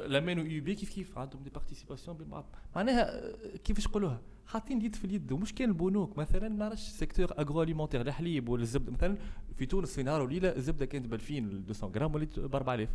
لمانو 0.07 0.41
يو 0.41 0.63
بي 0.63 0.75
كيف 0.75 0.93
كيف؟ 0.93 1.17
عندهم 1.17 1.43
des 1.43 1.49
participations 1.49 2.43
معناها 2.75 3.03
آه، 3.03 3.57
كيفاش 3.63 3.87
نقولوها؟ 3.87 4.21
حاطين 4.45 4.77
اليد 4.77 4.95
في 4.95 5.05
اليد. 5.05 5.31
ومش 5.31 5.53
كان 5.55 5.69
البنوك. 5.69 6.17
مثلا 6.17 6.49
ما 6.49 6.55
نعرفش 6.55 6.81
secteur 6.81 7.33
agroalimentaire 7.39 8.01
الحليب 8.01 8.49
ولا 8.49 8.61
الزبدة. 8.61 8.91
مثلا 8.91 9.17
في 9.55 9.65
تونس 9.65 9.95
في 9.95 10.03
نهار 10.03 10.21
وليلة 10.21 10.55
الزبدة 10.55 10.85
كانت 10.85 11.07
ب 11.07 11.13
2000 11.13 11.41
200 11.67 11.87
غرام 11.87 12.15
وليت 12.15 12.39
ب 12.39 12.55
4000 12.55 12.89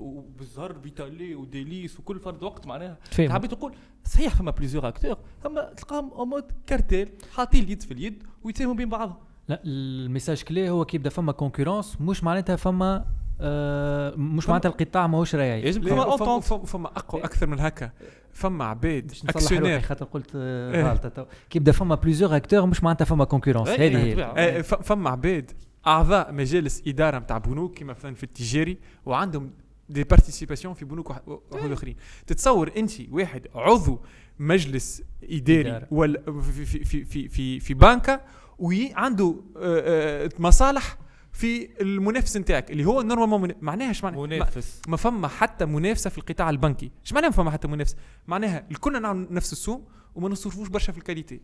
وبالزهر 0.00 0.74
فيتالي 0.82 1.34
وديليس 1.34 2.00
وكل 2.00 2.20
فرد 2.20 2.42
وقت 2.42 2.66
معناها. 2.66 2.98
فاهم. 3.10 3.32
حبيت 3.32 3.52
نقول 3.52 3.72
صحيح 4.04 4.34
فما 4.34 4.50
plusieurs 4.50 4.88
acteurs 4.88 5.16
اما 5.46 5.72
تلقاهم 5.76 6.10
en 6.10 6.28
mode 6.28 6.44
cartel 6.66 7.08
حاطين 7.34 7.64
اليد 7.64 7.82
في 7.82 7.90
اليد 7.94 8.22
ويتفاهموا 8.44 8.74
بين 8.74 8.88
بعضهم. 8.88 9.16
لا 9.48 9.60
ال 9.64 9.74
message 9.74 10.42
clé 10.42 10.70
هو 10.70 10.84
كي 10.84 10.96
يبدا 10.96 11.10
فما 11.10 11.32
concurrence 11.32 12.00
مش 12.00 12.24
معناتها 12.24 12.56
فما 12.56 13.04
آه 13.40 14.14
مش 14.16 14.44
فما- 14.44 14.50
معناتها 14.52 14.68
القطاع 14.68 15.06
ماهوش 15.06 15.36
لا، 15.36 15.72
فما, 15.72 16.16
فما, 16.16 16.40
فما, 16.40 16.64
فما 16.64 16.86
أقوى 16.86 17.24
أكثر 17.24 17.46
من 17.46 17.60
هكا. 17.60 17.90
فما 18.32 18.64
عباد 18.64 19.12
actionnaires 19.28 19.80
خاطر 19.80 20.04
قلت 20.04 20.30
آه، 20.36 20.74
إيه. 20.74 20.90
غلطه 20.90 21.08
تو. 21.08 21.24
كي 21.50 21.58
يبدا 21.58 21.72
فما 21.72 21.94
plusieurs 21.94 22.36
acteurs 22.36 22.66
مش 22.66 22.82
معناتها 22.84 23.04
فما 23.04 23.24
concurrence 23.24 23.68
إيه، 23.68 23.88
هذه 23.88 24.02
هي. 24.36 24.46
إيه، 24.56 24.62
فما 24.62 25.10
عباد 25.10 25.50
أعضاء 25.86 26.32
مجالس 26.32 26.82
إدارة 26.86 27.18
نتاع 27.18 27.38
بنوك 27.38 27.78
كما 27.78 27.92
مثلا 27.92 28.14
في 28.14 28.22
التجاري 28.24 28.78
وعندهم 29.06 29.50
des 29.88 30.04
participations 30.04 30.74
في 30.74 30.84
بنوك 30.84 31.10
واحد 31.10 31.22
واحد 31.26 31.70
آخرين. 31.70 31.96
تتصور 32.26 32.72
انت 32.76 32.92
واحد 33.10 33.46
عضو 33.54 34.00
مجلس 34.38 35.02
إداري. 35.22 35.86
ولا 35.90 36.40
في 36.40 36.64
في 36.64 36.84
في 36.84 37.04
في 37.04 37.28
في, 37.28 37.60
في 37.60 37.74
بنكة 37.74 38.20
وعنده 38.58 39.34
آه، 39.56 40.24
آه، 40.24 40.30
مصالح 40.38 40.96
في 41.32 41.68
المنافس 41.80 42.36
نتاعك 42.36 42.70
اللي 42.70 42.84
هو 42.84 43.02
normalement 43.02 43.52
معناها 43.60 43.88
إيش 43.88 44.04
معناها؟ 44.04 44.26
منافس. 44.26 44.82
ما 44.88 44.96
فما 44.96 45.28
حتى 45.28 45.64
منافسة 45.64 46.10
في 46.10 46.18
القطاع 46.18 46.50
البنكي. 46.50 46.90
إيش 47.04 47.12
معناها 47.12 47.30
ما 47.30 47.36
فما 47.36 47.50
حتى 47.50 47.68
منافسه 47.68 47.96
معناها 48.26 48.66
الكل 48.70 49.02
نعمل 49.02 49.26
نفس 49.30 49.52
السوم 49.52 49.84
وما 50.14 50.28
نصرفوش 50.28 50.68
برشا 50.68 50.92
في 50.92 50.98
ال 50.98 51.03
qualité. 51.03 51.40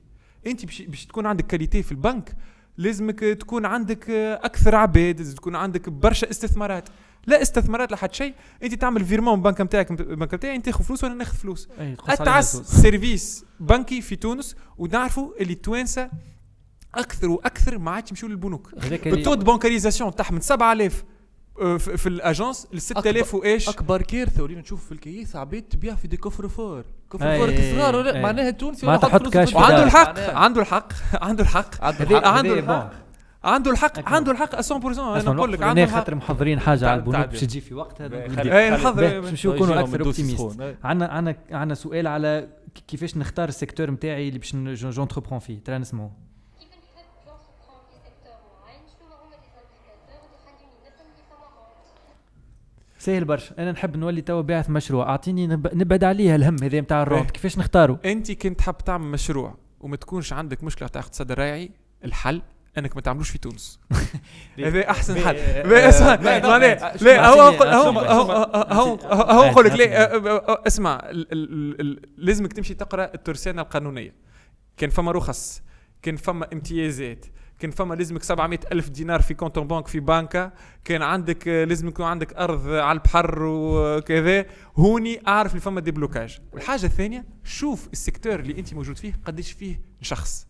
انت 0.46 0.64
باش 0.86 1.06
تكون 1.06 1.26
عندك 1.26 1.46
qualité 1.46 1.82
في 1.82 1.92
البنك 1.92 2.36
لازمك 2.76 3.20
تكون 3.20 3.66
عندك 3.66 4.10
أكثر 4.10 4.74
عباد 4.74 5.34
تكون 5.34 5.56
عندك 5.56 5.88
برشا 5.88 6.30
استثمارات. 6.30 6.88
لا 7.26 7.42
استثمارات 7.42 7.90
لا 7.90 7.96
حد 7.96 8.14
شيء. 8.14 8.34
انت 8.62 8.74
تعمل 8.74 9.04
virement 9.04 9.42
بنك 9.42 9.60
نتاعك 9.60 9.90
البنك 9.90 10.34
نتاعي 10.34 10.56
انت 10.56 10.66
تاخذ 10.66 10.84
فلوس 10.84 11.04
وأنا 11.04 11.14
ناخذ 11.14 11.36
فلوس. 11.36 11.68
أتعس. 12.08 12.56
service 12.56 13.44
بنكي 13.60 14.00
في 14.00 14.16
تونس 14.16 14.56
ونعرفوا 14.78 15.30
اللي 15.40 15.52
التوانسه 15.52 16.10
أكثر 16.94 17.28
وأكثر 17.28 17.78
ما 17.78 17.90
عادش 17.90 18.10
يمشوا 18.10 18.28
للبنوك. 18.28 18.70
ال 19.06 19.12
taux 19.12 19.36
bancarisation 19.36 20.14
تاعهم 20.14 20.34
من 20.34 20.40
7000 20.40 21.04
آه، 21.60 21.76
في 21.76 22.08
ال 22.08 22.16
agence 22.16 22.66
ل 22.72 22.80
6000 22.80 23.34
وإيش. 23.34 23.68
أكبر 23.68 24.02
كارثه 24.02 24.42
ولينا 24.42 24.60
نشوف 24.60 24.86
في 24.86 24.92
الكيس 24.92 25.36
عباد 25.36 25.62
تبيع 25.62 25.94
في 25.94 26.08
des 26.08 26.16
coffres-forts. 26.16 26.84
coffre 27.08 27.32
أي، 27.32 27.38
fort 27.38 27.80
صغار. 27.80 28.22
معناها 28.22 28.48
التونسي 28.48 28.86
معناتها 28.86 29.06
ولا 29.06 29.14
حط 29.14 29.28
كاش 29.28 29.54
وعنده 29.54 29.82
الحق 29.84 30.18
عنده 30.34 30.60
الحق 30.60 30.92
عنده 31.22 31.42
الحق. 31.42 31.84
عنده 31.84 32.58
الحق. 32.58 33.03
عنده 33.44 33.70
الحق 33.70 34.08
عنده 34.08 34.32
الحق 34.32 34.54
عنده 34.54 34.88
الحق 34.88 34.94
100% 34.94 34.98
أنا 34.98 35.32
نقول 35.32 35.52
لك 35.52 35.62
عنده 35.62 35.84
الحق. 35.84 35.94
خاطر 35.98 36.14
محضرين 36.14 36.60
حاجة 36.60 36.88
على 36.90 37.00
البنوك. 37.00 37.26
باش 37.26 37.40
تجي 37.40 37.60
في 37.60 37.74
وقتها. 37.74 38.06
إيه، 38.58 38.70
نحضر- 38.70 39.20
باش 39.20 39.46
نكونوا 39.46 39.74
يجيهم 39.74 39.78
أكثر 39.78 40.04
optimistes. 40.06 40.60
عندنا 40.84 41.08
عندنا 41.08 41.36
عندنا 41.50 41.74
سؤال 41.74 42.06
على 42.06 42.48
كيفاش 42.88 43.16
نختار 43.16 43.48
ال 43.48 43.53
secteur 43.53 43.90
نتاعي 43.90 44.28
اللي 44.28 44.38
باش 44.38 44.56
j'entreprends 44.74 45.38
فيه. 45.38 45.58
ترى 45.64 45.78
نسمعوا 45.78 46.10
سهل 52.98 53.24
برشا. 53.24 53.54
أنا 53.58 53.72
نحب 53.72 53.96
نولي 53.96 54.20
توا 54.20 54.40
باعث 54.40 54.70
مشروع. 54.70 55.08
أعطيني 55.08 55.46
نب- 55.46 55.74
نبعد 55.74 56.04
عليها 56.04 56.36
الهم 56.36 56.56
هذا 56.62 56.80
نتاع 56.80 57.02
ال 57.02 57.05
rente 57.05 57.22
باهي. 57.22 57.32
كيفاش 57.32 57.58
نختاروا 57.58 57.96
أنت 58.04 58.32
كنت 58.32 58.60
حاب 58.60 58.78
تعمل 58.78 59.06
مشروع 59.06 59.54
وما 59.80 59.96
تكونش 59.96 60.32
عندك 60.32 60.64
مشكلة 60.64 60.88
تاع 60.88 61.00
اقتصاد 61.02 61.30
الريعي 61.30 61.70
الحل. 62.04 62.42
انك 62.78 62.96
ما 62.96 63.02
تعملوش 63.02 63.30
في 63.30 63.38
تونس. 63.38 63.80
هذا 64.58 64.90
أحسن 64.90 65.16
حل. 65.16 65.34
باهي، 65.34 65.84
آه، 65.84 65.88
اسمع 65.88 66.14
باهي، 66.14 66.40
لا 67.00 67.28
هو 67.28 67.40
هو 67.40 68.00
هو 68.52 68.94
هو 69.02 69.50
نقول 69.50 69.64
لك. 69.64 69.72
لا 69.72 70.14
آه، 70.14 70.16
آه، 70.16 70.48
آه، 70.48 70.62
اسمع 70.66 71.10
لازمك 72.18 72.52
تمشي 72.52 72.74
تقرأ 72.74 73.10
الترسانة 73.14 73.62
القانونية. 73.62 74.14
كان 74.76 74.90
فما 74.90 75.12
رخص 75.12 75.62
كان 76.02 76.16
فما 76.16 76.48
امتيازات 76.52 77.26
كان 77.58 77.70
فما 77.70 77.94
لازمك 77.94 78.22
700 78.22 78.58
ألف 78.72 78.88
دينار 78.88 79.22
في 79.22 79.34
compte 79.34 79.58
banque 79.58 79.86
في 79.86 80.00
بنكة. 80.00 80.52
كان 80.84 81.02
عندك 81.02 81.48
آه، 81.48 81.64
لازم 81.64 81.88
يكون 81.88 82.06
عندك 82.06 82.34
أرض 82.34 82.68
على 82.68 82.96
البحر 82.96 83.42
وكذا. 83.42 84.46
هوني 84.76 85.20
أعرف 85.28 85.50
اللي 85.50 85.60
فما 85.60 85.80
déblocage. 85.80 86.38
والحاجة 86.52 86.86
الثانية 86.86 87.24
شوف 87.44 87.88
ال 87.92 87.98
secteur 87.98 88.40
اللي 88.40 88.58
أنت 88.58 88.74
موجود 88.74 88.96
فيه 88.96 89.20
قديش 89.24 89.52
فيه 89.52 89.80
شخص. 90.00 90.46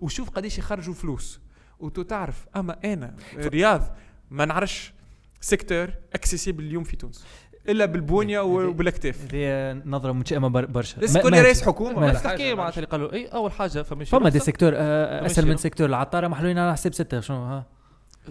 وشوف 0.00 0.30
قديش 0.30 0.58
يخرجوا 0.58 0.94
فلوس. 0.94 1.40
وتو 1.80 2.02
تعرف 2.02 2.46
أما 2.56 2.76
أنا 2.84 3.14
رياض 3.36 3.82
ما 4.30 4.44
نعرفش 4.44 4.92
secteur 5.40 5.90
accessible 6.14 6.64
اليوم 6.64 6.84
في 6.84 6.96
تونس. 6.96 7.24
إلا 7.68 7.84
بالبونيه 7.84 8.40
وبالأكتاف. 8.40 9.34
هذه 9.34 9.72
نظرة 9.86 10.12
متشائمة 10.12 10.48
بر- 10.48 10.66
برشا. 10.66 11.00
لازم 11.00 11.20
تكون 11.20 11.30
ما- 11.30 11.42
رئيس 11.42 11.62
حكومة. 11.62 11.98
ولا 11.98 12.12
بس. 12.12 12.22
تحكي 12.22 12.54
معناتها 12.54 12.76
اللي 12.76 12.86
قالوا 12.86 13.12
اي 13.12 13.26
أول 13.26 13.52
حاجة 13.52 13.82
فما 13.82 14.04
فما 14.04 14.28
des. 14.28 14.38
secteurs 14.38 14.72
آه، 14.76 15.26
أسهل 15.26 15.46
من. 15.48 15.56
secteur 15.56 15.86
العطارة 15.86 16.28
محلولين 16.28 16.58
على 16.58 16.72
حساب 16.72 16.94
ستة 16.94 17.20
شنو؟ 17.20 17.36
ها؟ 17.44 17.66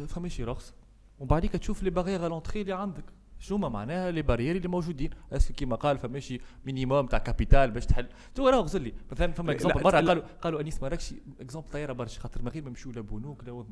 فما 0.08 0.30
شي 0.30 0.44
رخصة. 0.44 0.74
ومن 1.20 1.28
بعديك 1.28 1.52
تشوف 1.52 1.84
لي 1.84 1.90
بارير 1.90 2.28
لونتري 2.28 2.62
اللي 2.62 2.74
عندك. 2.74 3.04
شنو 3.40 3.58
ما 3.58 3.70
معناها 3.70 4.12
لي 4.12 4.22
بارير 4.22 4.56
اللي 4.56 4.68
موجودين. 4.68 5.10
اسكو 5.32 5.54
كيما 5.54 5.76
قال 5.76 5.98
فماشي 5.98 6.42
مينيموم 6.66 7.08
تاع 7.08 7.20
كابيتال 7.20 7.72
باش 7.72 7.86
تحل. 7.86 8.08
تو 8.36 8.50
راه 8.50 8.58
غزل 8.60 8.82
لي 8.82 8.94
مثلا 9.12 9.32
فما 9.32 9.52
اكزومبل 9.52 9.84
مرة. 9.84 9.92
قالوا 9.92 10.24
قالوا 10.42 10.62
أنيس 10.62 10.84
مراكش 10.84 11.14
اكزومبل 11.40 11.70
طايرة 11.70 11.94
برشا 11.94 12.22
خاطر 12.22 12.42
ما 12.42 12.52
غير 12.52 12.64
ما 12.64 12.70
يمشيو 12.70 12.92
لا 12.92 13.02
بنوك 13.02 13.44
لا 13.44 13.66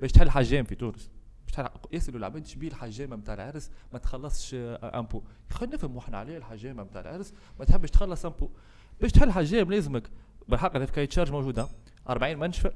باش 0.00 0.12
تحل 0.12 0.30
حجام 0.30 0.64
في 0.64 0.74
تونس. 0.74 1.10
باش 1.44 1.52
تحل 1.52 1.68
يسالوا 1.92 2.18
العباد 2.18 2.46
شبيه 2.46 2.68
الحجامه 2.68 3.16
نتاع 3.16 3.34
العرس 3.34 3.70
ما 3.92 3.98
تخلصش 3.98 4.54
امبو 4.54 5.22
خلينا 5.50 5.74
نفهموا 5.74 6.00
إحنا 6.00 6.18
عليه 6.18 6.36
الحجامه 6.36 6.82
نتاع 6.82 7.00
العرس 7.00 7.32
ما 7.58 7.64
تحبش 7.64 7.90
تخلص 7.90 8.26
امبو 8.26 8.50
باش 9.00 9.12
تحل 9.12 9.32
حجام 9.32 9.70
لازمك 9.70 10.10
بالحق 10.48 10.76
هذا 10.76 10.86
في 10.86 10.92
كاي 10.92 11.06
تشارج 11.06 11.32
موجودة. 11.32 11.68
40 12.08 12.38
منشفة. 12.38 12.72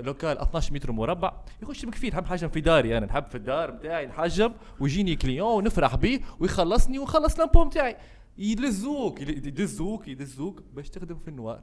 local 0.00 0.38
12 0.38 0.72
متر 0.74 0.92
مربع. 0.92 1.32
يخش 1.62 1.84
مكفي 1.84 2.08
نحب 2.10 2.26
نحجم 2.26 2.48
في 2.48 2.60
داري 2.60 2.98
أنا 2.98 3.06
نحب 3.06 3.24
في 3.26 3.34
الدار 3.34 3.70
نتاعي 3.74 4.06
نحجم 4.06 4.52
ويجيني 4.80 5.16
client 5.16 5.52
ونفرح 5.64 5.94
بيه 5.96 6.20
ويخلصني 6.40 6.98
ونخلص 6.98 7.38
l'impôt 7.38 7.64
نتاعي 7.64 7.96
يلزوك 8.38 9.20
يل- 9.20 9.46
يدزوك 9.46 10.08
يدزوك 10.08 10.62
باش 10.74 10.90
تخدم 10.90 11.18
في 11.18 11.28
ال 11.28 11.34
noir. 11.34 11.62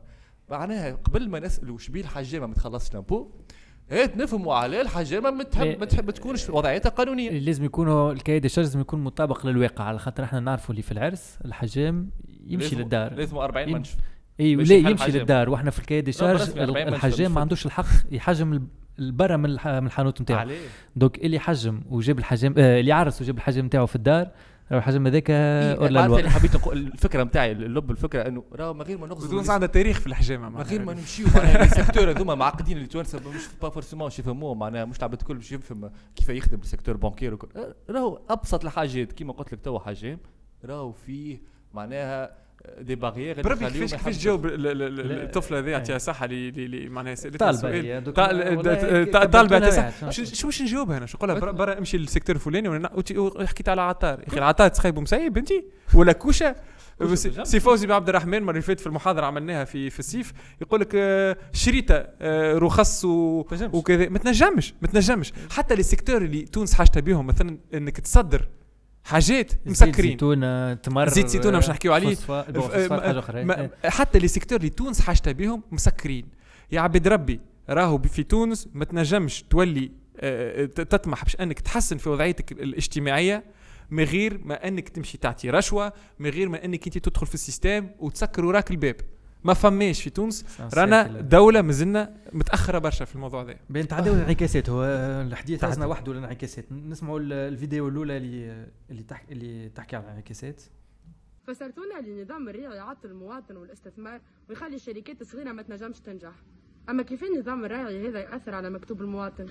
معناها 0.49 0.91
قبل 0.95 1.29
ما 1.29 1.39
نسالوا 1.39 1.77
شبيه 1.77 2.01
الحجامة 2.01 2.47
ما 2.47 2.53
تخلصش 2.53 2.93
l'impôt 2.93 3.29
هات 3.91 4.17
نفهموا 4.17 4.53
عليه 4.55 4.81
الحجامة 4.81 5.31
ما 5.31 5.43
تحب 5.43 5.79
ما 5.79 5.85
تحب 5.85 6.11
تكونش 6.11 6.49
وضعيتها 6.49 6.89
قانونيه 6.89 7.29
لازم 7.29 7.65
يكونوا 7.65 8.11
ال 8.11 8.15
cahier 8.15 8.39
des 8.39 8.49
charges 8.49 8.65
لازم 8.67 8.79
يكون 8.79 9.03
مطابق 9.03 9.45
للواقع 9.45 9.83
على 9.83 9.99
خاطر 9.99 10.23
إحنا 10.23 10.39
نعرفوا 10.39 10.69
اللي 10.71 10.81
في 10.81 10.91
العرس 10.91 11.37
الحجام 11.45 12.09
يمشي 12.47 12.65
لازم- 12.69 12.81
للدار. 12.83 13.13
لازم 13.13 13.37
40 13.37 13.69
يم- 13.69 13.75
منشف. 13.75 13.95
اي 14.39 14.55
باش 14.55 14.69
لا 14.69 14.75
يحل 14.75 14.91
يمشي 14.91 15.03
حجام. 15.03 15.17
للدار. 15.19 15.49
وإحنا 15.49 15.71
في 15.71 15.79
الكاي 15.79 16.01
دي 16.01 16.11
لا، 16.11 16.17
شارج 16.17 16.39
برسمي 16.39 16.63
40 16.63 16.85
منشف 16.85 17.05
الحجام 17.05 17.33
ما 17.33 17.41
عندوش 17.41 17.65
الحق 17.65 17.85
يحجم 18.11 18.53
ال- 18.53 18.67
البرا 18.99 19.37
من 19.37 19.45
الح- 19.45 19.67
من 19.67 19.85
الحانوت 19.87 20.21
نتاعو. 20.21 20.49
دوك 20.95 21.17
اللي 21.17 21.39
حجم 21.39 21.81
وجاب 21.89 22.19
الحجام 22.19 22.53
آه 22.57 22.79
اللي 22.79 22.91
عرس 22.91 23.21
وجاب 23.21 23.37
الحجام 23.37 23.65
نتاعو 23.65 23.85
في 23.87 23.95
الدار 23.95 24.27
راهو 24.71 24.77
الحاجة 24.79 24.97
هذاك 25.07 25.29
إيه، 25.29 25.73
اور 25.73 25.89
لا 25.89 25.89
معناتها 25.89 26.07
لوا 26.07 26.19
اللي 26.19 26.29
حبيت 26.29 26.55
نقول 26.55 26.77
الفكرة 26.77 27.23
نتاعي 27.23 27.51
اللب 27.51 27.91
الفكرة 27.91 28.27
إنه 28.27 28.43
راهو 28.53 28.73
من 28.73 28.81
غير 28.81 28.97
ما 28.97 29.07
نغزو 29.07 29.29
تونس 29.29 29.49
عندها 29.49 29.67
تاريخ 29.67 29.99
في 29.99 30.07
الحجامه 30.07 30.49
من 30.49 30.61
غير 30.61 30.85
ما 30.85 30.93
نمشيو 30.93 31.27
معناها. 31.35 31.63
السيكتور 31.71 32.09
هذوما 32.11 32.35
معقدين 32.35 32.77
اللي 32.77 32.87
توانسه 32.87 33.19
مش 33.29 33.41
با 33.61 33.69
فورسيمون 33.69 34.05
باش 34.05 34.19
يفهموه 34.19 34.53
معناها 34.55 34.85
مش 34.85 34.97
العباد 34.99 35.19
الكل 35.19 35.35
باش 35.35 35.51
يفهم 35.51 35.91
كيف 36.15 36.29
يخدم 36.29 36.59
السيكتور 36.59 36.97
بانكير 36.97 37.33
وكل. 37.33 37.47
راهو 37.89 38.19
أبسط 38.29 38.65
الحاجات 38.65 39.11
كيما 39.11 39.33
قلت 39.33 39.53
لك 39.53 39.59
توا 39.61 39.79
حاجام 39.79 40.17
راهو 40.65 40.91
فيه 40.91 41.41
معناها 41.73 42.44
دي 42.81 42.95
باغيير 42.95 43.41
بربي 43.41 43.65
كيفاش 43.69 43.91
كيفاش 43.93 44.17
تجاوب 44.17 44.45
ال- 44.45 44.67
ال- 44.67 44.81
ال- 44.81 45.11
الطفله 45.23 45.59
هذه 45.59 45.69
يعطيها 45.69 45.97
صحه 45.97 46.25
اللي 46.25 46.49
اللي- 46.49 46.65
اللي 46.65 46.89
معناها 46.89 47.15
سالتها 47.15 47.37
طالبة 47.37 47.57
سؤال. 47.61 47.85
هي، 47.85 48.01
دوك 48.01 48.15
طال- 48.15 48.57
والله 48.57 48.73
د- 48.73 48.77
كبرت 48.77 49.13
ط- 49.17 49.31
طالبه 49.33 49.55
يعطيها. 49.57 49.91
صحة. 49.91 50.09
شو 50.09 50.47
باش 50.47 50.61
نجاوبها 50.61 50.97
أنا 50.97 51.05
شو 51.05 51.17
نقول 51.17 51.29
لها 51.29 51.51
برا- 51.51 51.77
امشي 51.77 51.97
للسيكتور 51.97 52.35
الفلاني 52.35 52.67
ولا 52.69 52.91
وتي- 52.95 53.31
حكيت 53.47 53.69
على 53.69 53.81
عطار 53.81 54.19
يا 54.19 54.27
أخي 54.27 54.37
العطار 54.37 54.67
تخيب 54.67 54.99
مسيب 54.99 55.37
انت 55.37 55.49
ولا 55.93 56.11
كوشه 56.11 56.55
سي 57.43 57.59
فوزي 57.59 57.87
بن 57.87 57.93
عبد 57.93 58.09
الرحمن 58.09 58.33
المره 58.33 58.51
اللي 58.51 58.61
فاتت 58.61 58.79
في 58.79 58.87
المحاضره 58.87 59.25
عملناها 59.25 59.63
في 59.63 59.89
في 59.89 59.99
الصيف 59.99 60.33
يقول 60.61 60.81
لك 60.81 60.91
شريطه 61.53 62.07
آه، 62.21 62.53
رخص 62.57 63.05
و- 63.05 63.45
وكذا 63.73 64.09
ما 64.09 64.19
تنجمش 64.19 64.73
ما 64.81 64.87
تنجمش 64.87 65.33
حتى 65.51 65.75
les 65.75 65.83
secteurs 65.83 66.17
اللي 66.21 66.41
تونس 66.41 66.73
حاجتها 66.73 66.99
بهم 67.01 67.27
مثلا 67.27 67.57
انك 67.73 67.99
تصدر 67.99 68.47
حاجات 69.05 69.25
زيت 69.51 69.59
مسكرين. 69.65 70.11
زيتونة، 70.11 70.73
تمر، 70.73 71.09
زيت 71.09 71.27
زيتونه 71.27 71.57
مش 71.57 71.69
نحكيو 71.69 71.93
عليه. 71.93 72.15
أخرى، 73.19 73.43
ما- 73.43 73.61
إيه. 73.61 73.89
حتى 73.89 74.19
les 74.19 74.27
secteurs 74.27 74.57
اللي 74.57 74.69
تونس 74.69 75.01
حاجتها 75.01 75.31
بهم 75.31 75.63
مسكرين. 75.71 76.27
يا 76.71 76.81
عبد 76.81 77.07
ربي 77.07 77.39
راهو 77.69 77.97
في 78.01 78.23
تونس 78.23 78.69
ما 78.73 78.85
تنجمش 78.85 79.43
تولي 79.43 79.91
آه، 80.19 80.65
ت- 80.65 80.81
تطمح 80.81 81.23
باش 81.23 81.35
أنك 81.35 81.59
تحسن 81.59 81.97
في 81.97 82.09
وضعيتك 82.09 82.51
الاجتماعية 82.51 83.43
من 83.89 84.03
غير 84.03 84.39
ما 84.43 84.67
أنك 84.67 84.89
تمشي 84.89 85.17
تعطي 85.17 85.49
رشوة 85.49 85.93
من 86.19 86.29
غير 86.29 86.49
ما 86.49 86.65
أنك 86.65 86.85
أنت 86.87 86.97
تدخل 86.97 87.25
في 87.27 87.33
ال 87.33 87.40
système 87.40 87.87
وتسكر 87.99 88.45
وراك 88.45 88.71
الباب. 88.71 88.95
ما 89.45 89.53
فماش 89.53 90.01
في 90.03 90.09
تونس. 90.09 90.61
رانا 90.73 91.21
دولة 91.21 91.61
مازلنا 91.61 92.17
متأخرة 92.33 92.77
برشا 92.79 93.05
في 93.05 93.15
الموضوع 93.15 93.43
ذا 93.43 93.55
بين 93.69 93.87
تعداو 93.87 94.13
الانعكاسات 94.13 94.69
هو 94.69 94.83
الحديث 95.27 95.63
عزنا 95.63 95.85
وحده 95.85 96.11
الانعكاسات. 96.11 96.71
نسمعوا 96.71 97.19
ال- 97.19 97.33
الفيديو 97.33 97.87
الأولى 97.87 98.17
اللي 98.17 98.67
اللي 98.89 99.03
تحكي 99.03 99.33
اللي 99.33 99.69
تحكي 99.69 99.95
على 99.95 100.05
الانعكاسات. 100.05 100.61
فسرتونا 101.47 102.01
لنظام 102.01 102.49
الريع 102.49 102.73
يعطل 102.73 103.09
المواطن 103.09 103.57
والاستثمار 103.57 104.21
ويخلي 104.49 104.75
الشركات 104.75 105.21
الصغيرة 105.21 105.51
ما 105.51 105.61
تنجمش 105.61 105.99
تنجح. 105.99 106.33
أما 106.89 107.03
كيف 107.03 107.23
النظام 107.23 107.65
الريعي 107.65 108.09
هذا 108.09 108.19
يأثر 108.19 108.55
على 108.55 108.69
مكتوب 108.69 109.01
المواطن؟ 109.01 109.45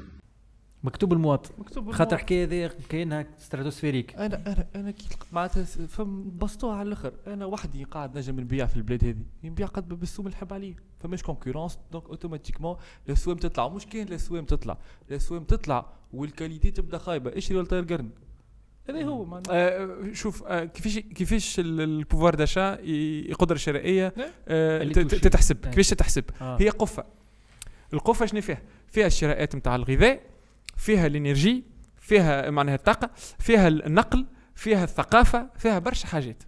مكتوب 0.84 1.12
المواطن. 1.12 1.50
مكتوب 1.58 1.90
خاطر. 1.92 2.18
حكاية 2.18 2.44
ذي 2.44 2.68
كاينها 2.88 3.26
stratosphérique 3.38 4.14
أنا 4.16 4.36
أنا 4.46 4.66
أنا 4.74 4.90
كي 4.90 5.08
معناتها 5.32 5.64
فم 5.64 6.38
بسطوها 6.38 6.76
على 6.76 6.86
الأخر. 6.88 7.12
أنا 7.26 7.44
وحدي 7.46 7.84
قاعد 7.84 8.18
نجم 8.18 8.40
نبيع 8.40 8.66
في 8.66 8.76
البلاد 8.76 9.04
هذه. 9.04 9.24
نبيع 9.44 9.66
قد 9.66 9.90
ما 9.90 9.96
بالسوم 9.96 10.26
اللي 10.26 10.36
نحب 10.36 10.52
عليه 10.52 10.76
فماش 11.00 11.22
concurrence 11.22 11.78
donc 11.92 12.04
automatiquement 12.04 12.76
السوام 13.08 13.36
تطلع. 13.36 13.68
مش 13.68 13.86
كاين 13.86 14.12
السوام 14.12 14.44
تطلع. 14.44 14.78
السوام 15.10 15.44
تطلع 15.44 15.86
وال 16.12 16.25
qualité 16.25 16.70
تبدا 16.70 16.98
خايبة. 16.98 17.38
اشري 17.38 17.56
ولا 17.58 17.66
طير 17.66 17.82
قرن؟ 17.82 18.10
هذا 18.88 19.04
هو 19.04 19.24
معناتها 19.24 19.54
آه 19.82 20.12
شوف 20.12 20.42
آه 20.42 20.64
كيفاش 20.64 20.98
كيفاش 20.98 21.60
ال- 21.60 21.80
ال 21.80 21.87
pouvoir 21.87 22.34
d'achat 22.34 22.78
القدره 23.30 23.54
الشرائيه 23.54 24.14
آه 24.48 24.84
توشي. 24.84 25.04
ت- 25.04 25.14
تتحسب. 25.14 25.56
آه. 25.64 25.70
كيفاش 25.70 25.90
تتحسب؟ 25.90 26.24
آه. 26.40 26.56
هي 26.60 26.68
قفة. 26.68 27.04
القفة 27.94 28.26
شنو 28.26 28.40
فيها؟ 28.40 28.62
فيها 28.88 29.06
الشراءات 29.06 29.56
نتاع 29.56 29.76
الغذاء 29.76 30.20
فيها 30.76 31.06
ال 31.06 31.13
énergie 31.14 31.64
فيها 32.00 32.50
معناها 32.50 32.74
الطاقة 32.74 33.10
فيها 33.38 33.68
النقل 33.68 34.26
فيها 34.54 34.84
الثقافة 34.84 35.50
فيها 35.58 35.78
برشا 35.78 36.06
حاجات. 36.06 36.42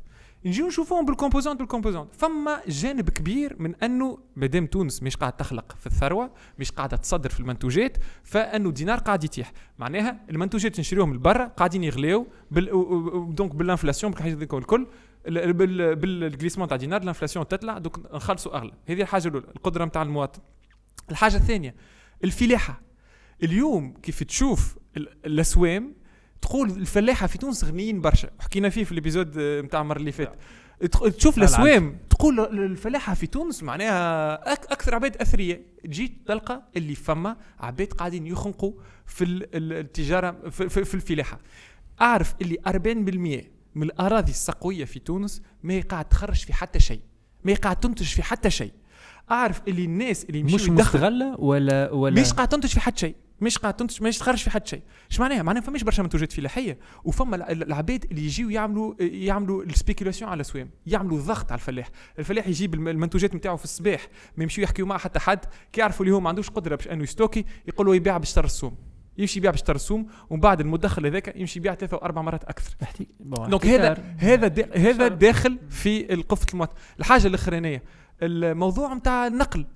نجيو 0.45 0.67
نشوفوهم 0.67 1.05
بال 1.07 1.16
composante 1.16 1.59
بال 1.59 1.67
composante. 1.67 2.15
فما 2.15 2.61
جانب 2.69 3.11
كبير 3.11 3.57
من 3.59 3.75
أنه 3.75 4.19
مادام 4.37 4.67
تونس 4.67 5.03
مش 5.03 5.17
قاعد 5.17 5.33
تخلق 5.33 5.77
في 5.81 5.87
الثروة 5.87 6.31
مش 6.59 6.71
قاعدة 6.73 6.97
تصدر 6.97 7.31
في 7.31 7.41
المنتوجات 7.41 7.97
فأنه 8.25 8.69
الدينار 8.69 8.99
قاعد 8.99 9.25
يتيح. 9.25 9.53
معناها 9.79 10.21
المنتوجات 10.31 10.81
نشريوهم 10.81 11.11
من 11.11 11.19
برا 11.19 11.45
قاعدين 11.45 11.85
يغليو 11.85 12.27
بال 12.51 13.35
donc 13.35 13.55
بال 13.55 13.65
inflation 13.65 14.13
بالحاجات 14.13 14.37
هذيك 14.37 14.55
الكل. 14.55 14.87
ال- 15.27 15.53
بال- 15.53 15.97
بال 15.97 16.09
glissement 16.09 16.69
تاع 16.69 16.75
الدينار 16.75 17.03
ال 17.03 17.08
inflation 17.08 17.49
تطلع 17.49 17.79
donc 17.79 18.15
نخلصوا 18.15 18.57
أغلى. 18.57 18.73
هذه 18.89 19.03
الحاجة 19.03 19.29
الأولى 19.29 19.47
القدرة 19.57 19.85
نتاع 19.85 20.03
المواطن. 20.03 20.41
الحاجة 21.11 21.37
الثانية 21.37 21.75
الفلاحة. 22.25 22.86
اليوم 23.43 23.95
كيف 24.03 24.23
تشوف 24.23 24.77
ال- 24.97 25.09
الأسوام 25.27 25.95
تقول 26.43 26.71
الفلاحة 26.71 27.27
في 27.27 27.39
تونس 27.39 27.65
غنيين 27.65 28.01
برشا. 28.01 28.31
حكينا 28.41 28.69
فيه 28.69 28.85
في 28.85 28.93
ال 28.93 28.99
épisode 28.99 29.39
نتاع 29.39 29.81
المرة 29.81 29.99
اللي 29.99 30.13
فاتت. 30.13 30.35
تخ- 30.91 31.09
تشوف 31.17 31.39
الأسوام 31.39 31.97
تقول 32.11 32.41
ال- 32.41 32.59
الفلاحة 32.65 33.15
في 33.15 33.27
تونس 33.27 33.63
معناها 33.63 34.53
أك 34.53 34.67
أكثر 34.67 34.95
عباد 34.95 35.17
اثرياء 35.17 35.61
تجي 35.85 36.13
تلقى 36.27 36.63
اللي 36.77 36.95
فما 36.95 37.37
عباد 37.61 37.93
قاعدين 37.93 38.27
يخنقوا 38.27 38.73
في 39.07 39.25
ال- 39.25 39.57
ال- 39.57 39.73
التجارة 39.73 40.49
في, 40.51 40.69
في, 40.69 40.85
في 40.85 40.95
الفلاحة. 40.95 41.39
أعرف 42.01 42.35
اللي 42.43 42.57
40% 42.67 43.45
من 43.75 43.83
الأراضي 43.83 44.31
السقوية 44.31 44.85
في 44.85 44.99
تونس 44.99 45.43
ما 45.63 45.75
هي 45.75 45.81
قاعد 45.81 46.05
تخرج 46.05 46.45
في 46.45 46.53
حتى 46.53 46.81
شيء. 46.81 47.01
ما 47.45 47.53
هي 47.53 47.57
قاعد 47.57 47.77
تنتج 47.81 48.07
في 48.07 48.23
حتى 48.23 48.51
شيء. 48.51 48.73
أعرف 49.31 49.63
اللي 49.69 49.85
الناس 49.85 50.25
اللي 50.25 50.43
مش 50.43 50.69
مستغلة 50.69 51.41
ولا 51.41 51.91
ولا 51.93 52.21
مش 52.21 52.33
قاعد 52.33 52.49
تنتج 52.49 52.69
في 52.69 52.81
حد 52.81 52.99
شيء. 52.99 53.15
مش 53.41 53.59
قاعد 53.59 53.75
تنتج 53.75 54.03
مش 54.03 54.19
تخرج 54.19 54.39
في 54.39 54.51
حد 54.51 54.67
شيء. 54.67 54.83
إيش 55.11 55.21
معناها؟ 55.21 55.43
معناها 55.43 55.63
فماش 55.63 55.83
برشا 55.83 56.03
منتوجات 56.03 56.33
فلاحيه 56.33 56.79
وفما 57.05 57.37
الع- 57.37 57.51
العباد 57.51 58.05
اللي 58.11 58.25
يجيو 58.25 58.51
يعملوا 58.51 58.95
يعملوا 59.01 59.63
ال 59.63 59.69
spéculation 59.69 60.31
على 60.31 60.37
الاسوام 60.37 60.71
يعملوا 60.87 61.21
ضغط 61.21 61.53
على 61.53 61.59
الفلاح. 61.59 61.89
الفلاح 62.19 62.49
يجيب 62.49 62.75
الم- 62.75 62.89
المنتوجات 62.89 63.35
نتاعو 63.35 63.57
في 63.57 63.65
الصباح. 63.65 64.07
ما 64.37 64.43
يمشيو 64.43 64.65
يحكيوا 64.65 64.89
مع 64.89 64.99
حتى 64.99 65.19
حد. 65.19 65.45
كي 65.73 65.81
يعرفوا 65.81 66.05
اللي 66.07 66.17
هو 66.17 66.21
ما 66.21 66.29
عندوش 66.29 66.51
قدرة 66.51 66.77
باش 66.77 66.89
أنه 66.89 67.03
يستوكي 67.03 67.45
يقولوا 67.69 67.95
يبيع 67.95 68.19
باش 68.19 68.39
السوم 68.39 68.77
يمشي 69.19 69.39
يبيع 69.39 69.51
باش 69.51 69.63
السوم 69.71 70.07
ومن 70.31 70.41
بعد 70.41 70.61
المدخل 70.61 71.07
هذاك 71.07 71.37
يمشي 71.37 71.59
يبيع 71.59 71.75
ثلاثة 71.75 71.97
وأربع 71.97 72.23
مرات 72.23 72.45
أكثر. 72.45 72.77
bon, 73.21 73.51
donc. 73.51 73.67
هذا 73.67 74.15
هذا 74.19 74.47
دا 74.49 74.77
هذا 74.77 75.09
داخل 75.09 75.59
في 75.71 76.15
القفة 76.15 76.47
المواطن 76.53 76.75
الحاجة 76.99 77.27
الأخرانية. 77.27 77.83
الموضوع 78.23 78.95
نتاع 78.95 79.27
النقل. 79.27 79.67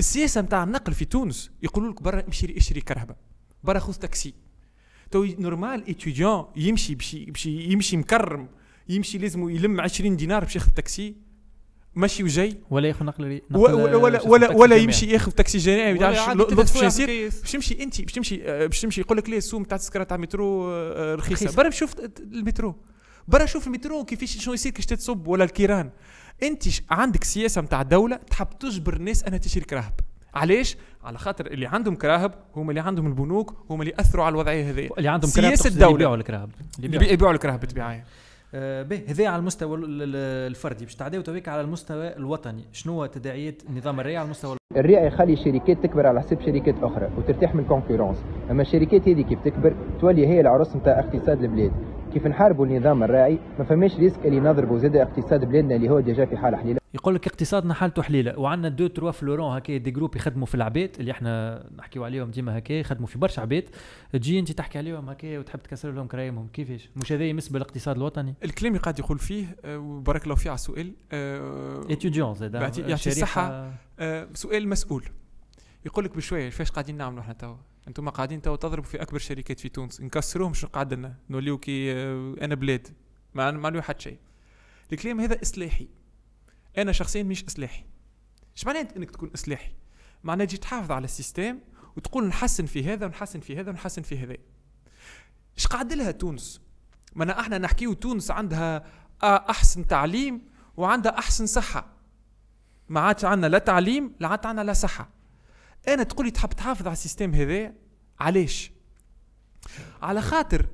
السياسة 0.00 0.40
نتاع 0.40 0.64
النقل 0.64 0.92
في 0.94 1.04
تونس 1.04 1.50
يقولوا 1.62 1.92
لك 1.92 2.02
برا 2.02 2.24
امشي 2.26 2.56
اشري 2.56 2.80
كرهبة 2.80 3.14
برا 3.64 3.78
خذ 3.78 3.94
تاكسي 3.94 4.34
tout 5.10 5.24
normal 5.24 5.90
étudiant 5.90 6.44
يمشي 6.56 6.94
بشي 6.94 7.30
بشي 7.30 7.72
يمشي 7.72 7.96
مكرم 7.96 8.48
يمشي 8.88 9.18
لازم 9.18 9.48
يلم 9.50 9.80
20 9.80 10.16
دينار 10.16 10.44
باش 10.44 10.56
ياخذ 10.56 10.70
تاكسي 10.70 11.14
ماشي 11.94 12.24
وجاي 12.24 12.58
ولا 12.70 12.88
ياخذ 12.88 13.04
نقل 13.04 13.40
ولا 13.50 13.74
ولا 13.74 14.22
ولا, 14.22 14.50
ولا 14.50 14.66
جماعي. 14.66 14.82
يمشي 14.82 15.06
ياخذ 15.06 15.32
تاكسي 15.32 15.72
ولا 15.72 15.92
بتاع 15.92 16.28
عادي 16.28 16.38
لطف 16.42 16.74
باش 16.74 16.82
يصير. 16.82 17.28
باش 17.42 17.52
تمشي 17.52 17.82
أنت 17.82 18.00
باش 18.02 18.12
تمشي 18.12 18.42
آه، 18.44 18.66
باش 18.66 18.80
تمشي 18.80 19.00
يقول 19.00 19.18
لك 19.18 19.28
ليه 19.28 19.38
السوم 19.38 19.64
تاع 19.64 19.76
التذكره 19.76 20.04
تاع 20.04 20.16
المترو 20.16 20.70
آه، 20.70 21.14
رخيصة. 21.14 21.56
برا 21.56 21.70
شوف 21.70 21.94
المترو 22.20 22.74
برا 23.28 23.46
شوف 23.46 23.66
المترو 23.66 24.04
كيفاش 24.04 24.38
شنو 24.38 24.54
يصير 24.54 24.72
كيش 24.72 24.86
تصب 24.86 25.26
ولا 25.28 25.44
الكيران 25.44 25.90
انت 26.42 26.62
عندك 26.90 27.24
سياسة 27.24 27.60
نتاع 27.62 27.80
الدولة 27.80 28.16
تحب 28.30 28.46
تجبر 28.60 28.96
الناس 28.96 29.24
انها 29.24 29.38
تشري 29.38 29.64
كراهب. 29.64 29.92
علاش؟ 30.34 30.76
على 31.04 31.18
خاطر 31.18 31.46
اللي 31.46 31.66
عندهم 31.66 31.94
كراهب 31.94 32.34
هم 32.56 32.70
اللي 32.70 32.80
عندهم 32.80 33.06
البنوك 33.06 33.54
هم 33.70 33.80
اللي 33.82 33.92
اثروا 34.00 34.24
على 34.24 34.32
الوضعية 34.32 34.70
هذه. 34.70 34.88
اللي 34.98 35.08
عندهم 35.08 35.30
كراهب 35.30 35.54
سياسة 35.54 35.68
الدولة 35.68 35.94
يبيعوا 35.94 36.16
الكراهب. 36.16 36.50
يبيعوا. 36.82 37.04
يبيعوا 37.04 37.32
الكراهب 37.32 37.60
بالطبيعة. 37.60 38.02
آه، 38.54 38.82
به 38.82 39.02
هذا 39.08 39.28
على 39.28 39.36
المستوى 39.40 39.76
ال- 39.78 39.84
ال- 40.02 40.16
الفردي. 40.50 40.84
باش 40.84 40.94
تعداو 40.94 41.20
تويك 41.22 41.48
على 41.48 41.60
المستوى 41.60 42.16
الوطني. 42.16 42.64
شنو 42.72 42.92
هو 42.92 43.06
تداعيات 43.06 43.62
نظام 43.76 44.00
الري 44.00 44.16
على 44.16 44.24
المستوى 44.24 44.56
الريع 44.76 45.06
يخلي 45.06 45.32
الشركات 45.32 45.82
تكبر 45.82 46.06
على 46.06 46.20
حساب 46.20 46.40
شركات 46.40 46.74
أخرى 46.82 47.10
وترتاح 47.18 47.54
من 47.54 47.60
ال 47.60 47.65
concurrence 47.65 48.18
أما 48.50 48.62
الشركات 48.62 49.08
هذه 49.08 49.22
كيف 49.22 49.38
تكبر؟ 49.44 49.74
تولي 50.00 50.26
هي 50.26 50.40
العرس 50.40 50.76
نتاع 50.76 50.98
اقتصاد 51.00 51.42
البلاد. 51.44 51.72
كيف 52.16 52.26
نحاربوا 52.26 52.66
النظام 52.66 53.02
الراعي؟ 53.02 53.38
ما 53.58 53.64
فماش 53.64 53.96
risque 53.96 54.26
اللي 54.26 54.40
نضربوا 54.40 54.78
زاد 54.78 54.96
اقتصاد 54.96 55.44
بلادنا 55.44 55.76
اللي 55.76 55.90
هو 55.90 56.00
déjà 56.00 56.24
في 56.24 56.36
حالة 56.36 56.56
حليلة. 56.56 56.78
يقول 56.94 57.14
لك 57.14 57.26
اقتصادنا 57.26 57.74
حالته 57.74 58.02
حليلة. 58.02 58.38
وعندنا 58.38 58.68
deux 58.68 58.86
trois 58.86 59.10
fleurons 59.10 59.56
هكا 59.56 59.76
des 59.76 59.90
groupes 59.90 60.16
يخدموا 60.16 60.46
في 60.46 60.54
العباد 60.54 60.90
اللي 61.00 61.10
إحنا 61.10 61.64
نحكيو 61.78 62.04
عليهم 62.04 62.30
ديما 62.30 62.58
هكا 62.58 62.72
يخدموا 62.72 63.06
في 63.06 63.18
برشا 63.18 63.42
عباد 63.42 63.64
تجي 64.12 64.38
انت 64.38 64.52
تحكي 64.52 64.78
عليهم 64.78 65.08
هكا 65.08 65.38
وتحب 65.38 65.60
تكسر 65.60 65.90
لهم 65.90 66.06
كرايمهم 66.06 66.48
كيفاش؟ 66.48 66.90
مش 66.96 67.12
هذا 67.12 67.24
يمس 67.24 67.48
بالاقتصاد 67.48 67.96
الوطني؟ 67.96 68.34
الكلام 68.44 68.72
اللي 68.72 68.82
قاعد 68.82 68.98
يقول 68.98 69.18
فيه 69.18 69.56
آه، 69.64 69.78
وبارك 69.78 70.24
الله 70.24 70.34
فيه 70.34 70.50
على 70.50 70.54
السؤال 70.54 70.92
آه، 71.12 71.80
Étudiant 71.80 72.36
زاد، 72.36 72.56
آه، 72.56 72.60
يعطي 72.60 72.94
الصحة 72.94 73.70
آه، 73.98 74.28
سؤال 74.34 74.68
مسؤول. 74.68 75.04
يقول 75.86 76.04
لك 76.04 76.16
بشوية 76.16 76.50
فاش 76.50 76.70
قاعدين 76.70 76.96
نعملوا 76.96 77.20
إحنا 77.20 77.32
توا؟ 77.34 77.56
أنتم 77.88 78.08
قاعدين 78.08 78.42
توا 78.42 78.56
تضربوا 78.56 78.88
في 78.88 79.02
أكبر 79.02 79.18
شركات 79.18 79.60
في 79.60 79.68
تونس. 79.68 80.00
نكسروهم 80.00 80.54
شنو 80.54 80.70
قاعد 80.70 80.94
لنا 80.94 81.14
نوليو 81.30 81.58
كي 81.58 81.92
آه، 81.92 82.34
أنا 82.40 82.54
بلاد. 82.54 82.88
ما 83.34 83.50
ما 83.50 83.82
حتى 83.82 84.02
شيء. 84.02 84.18
الكلام 84.92 85.20
هذا 85.20 85.42
إصلاحي. 85.42 85.88
أنا 86.78 86.92
شخصيا 86.92 87.22
مش 87.22 87.44
إصلاحي. 87.44 87.84
إيش 88.56 88.66
معناه 88.66 88.88
إنك 88.96 89.10
تكون 89.10 89.30
إصلاحي؟ 89.34 89.72
معناه 90.24 90.44
تجي 90.44 90.56
تحافظ 90.56 90.92
على 90.92 91.04
ال 91.04 91.11
système 91.11 91.58
وتقول 91.96 92.26
نحسن 92.26 92.66
في 92.66 92.84
هذا 92.84 93.06
ونحسن 93.06 93.40
في 93.40 93.60
هذا 93.60 93.70
ونحسن 93.70 94.02
في 94.02 94.18
هذا. 94.18 94.36
إيش 95.56 95.66
قاعد 95.66 95.92
لها 95.92 96.10
تونس؟ 96.10 96.60
ما 97.14 97.40
إحنا 97.40 97.58
نحكيو 97.58 97.92
تونس 97.92 98.30
عندها 98.30 98.86
آه، 99.22 99.50
أحسن 99.50 99.86
تعليم 99.86 100.42
وعندها 100.76 101.18
أحسن 101.18 101.46
صحة. 101.46 101.86
ما 102.88 103.00
عادش 103.00 103.24
عندنا 103.24 103.46
لا 103.46 103.58
تعليم 103.58 104.12
لا 104.20 104.28
عاد 104.28 104.46
عندنا 104.46 104.64
لا 104.64 104.72
صحة. 104.72 105.15
أنا 105.88 106.02
تقولي 106.02 106.30
تحب 106.30 106.48
تحافظ 106.48 106.86
على 106.86 106.92
ال 106.92 106.97
système 106.97 107.34
هذا 107.34 107.72
علاش؟ 108.20 108.70
على 110.02 110.22
خاطر 110.22 110.66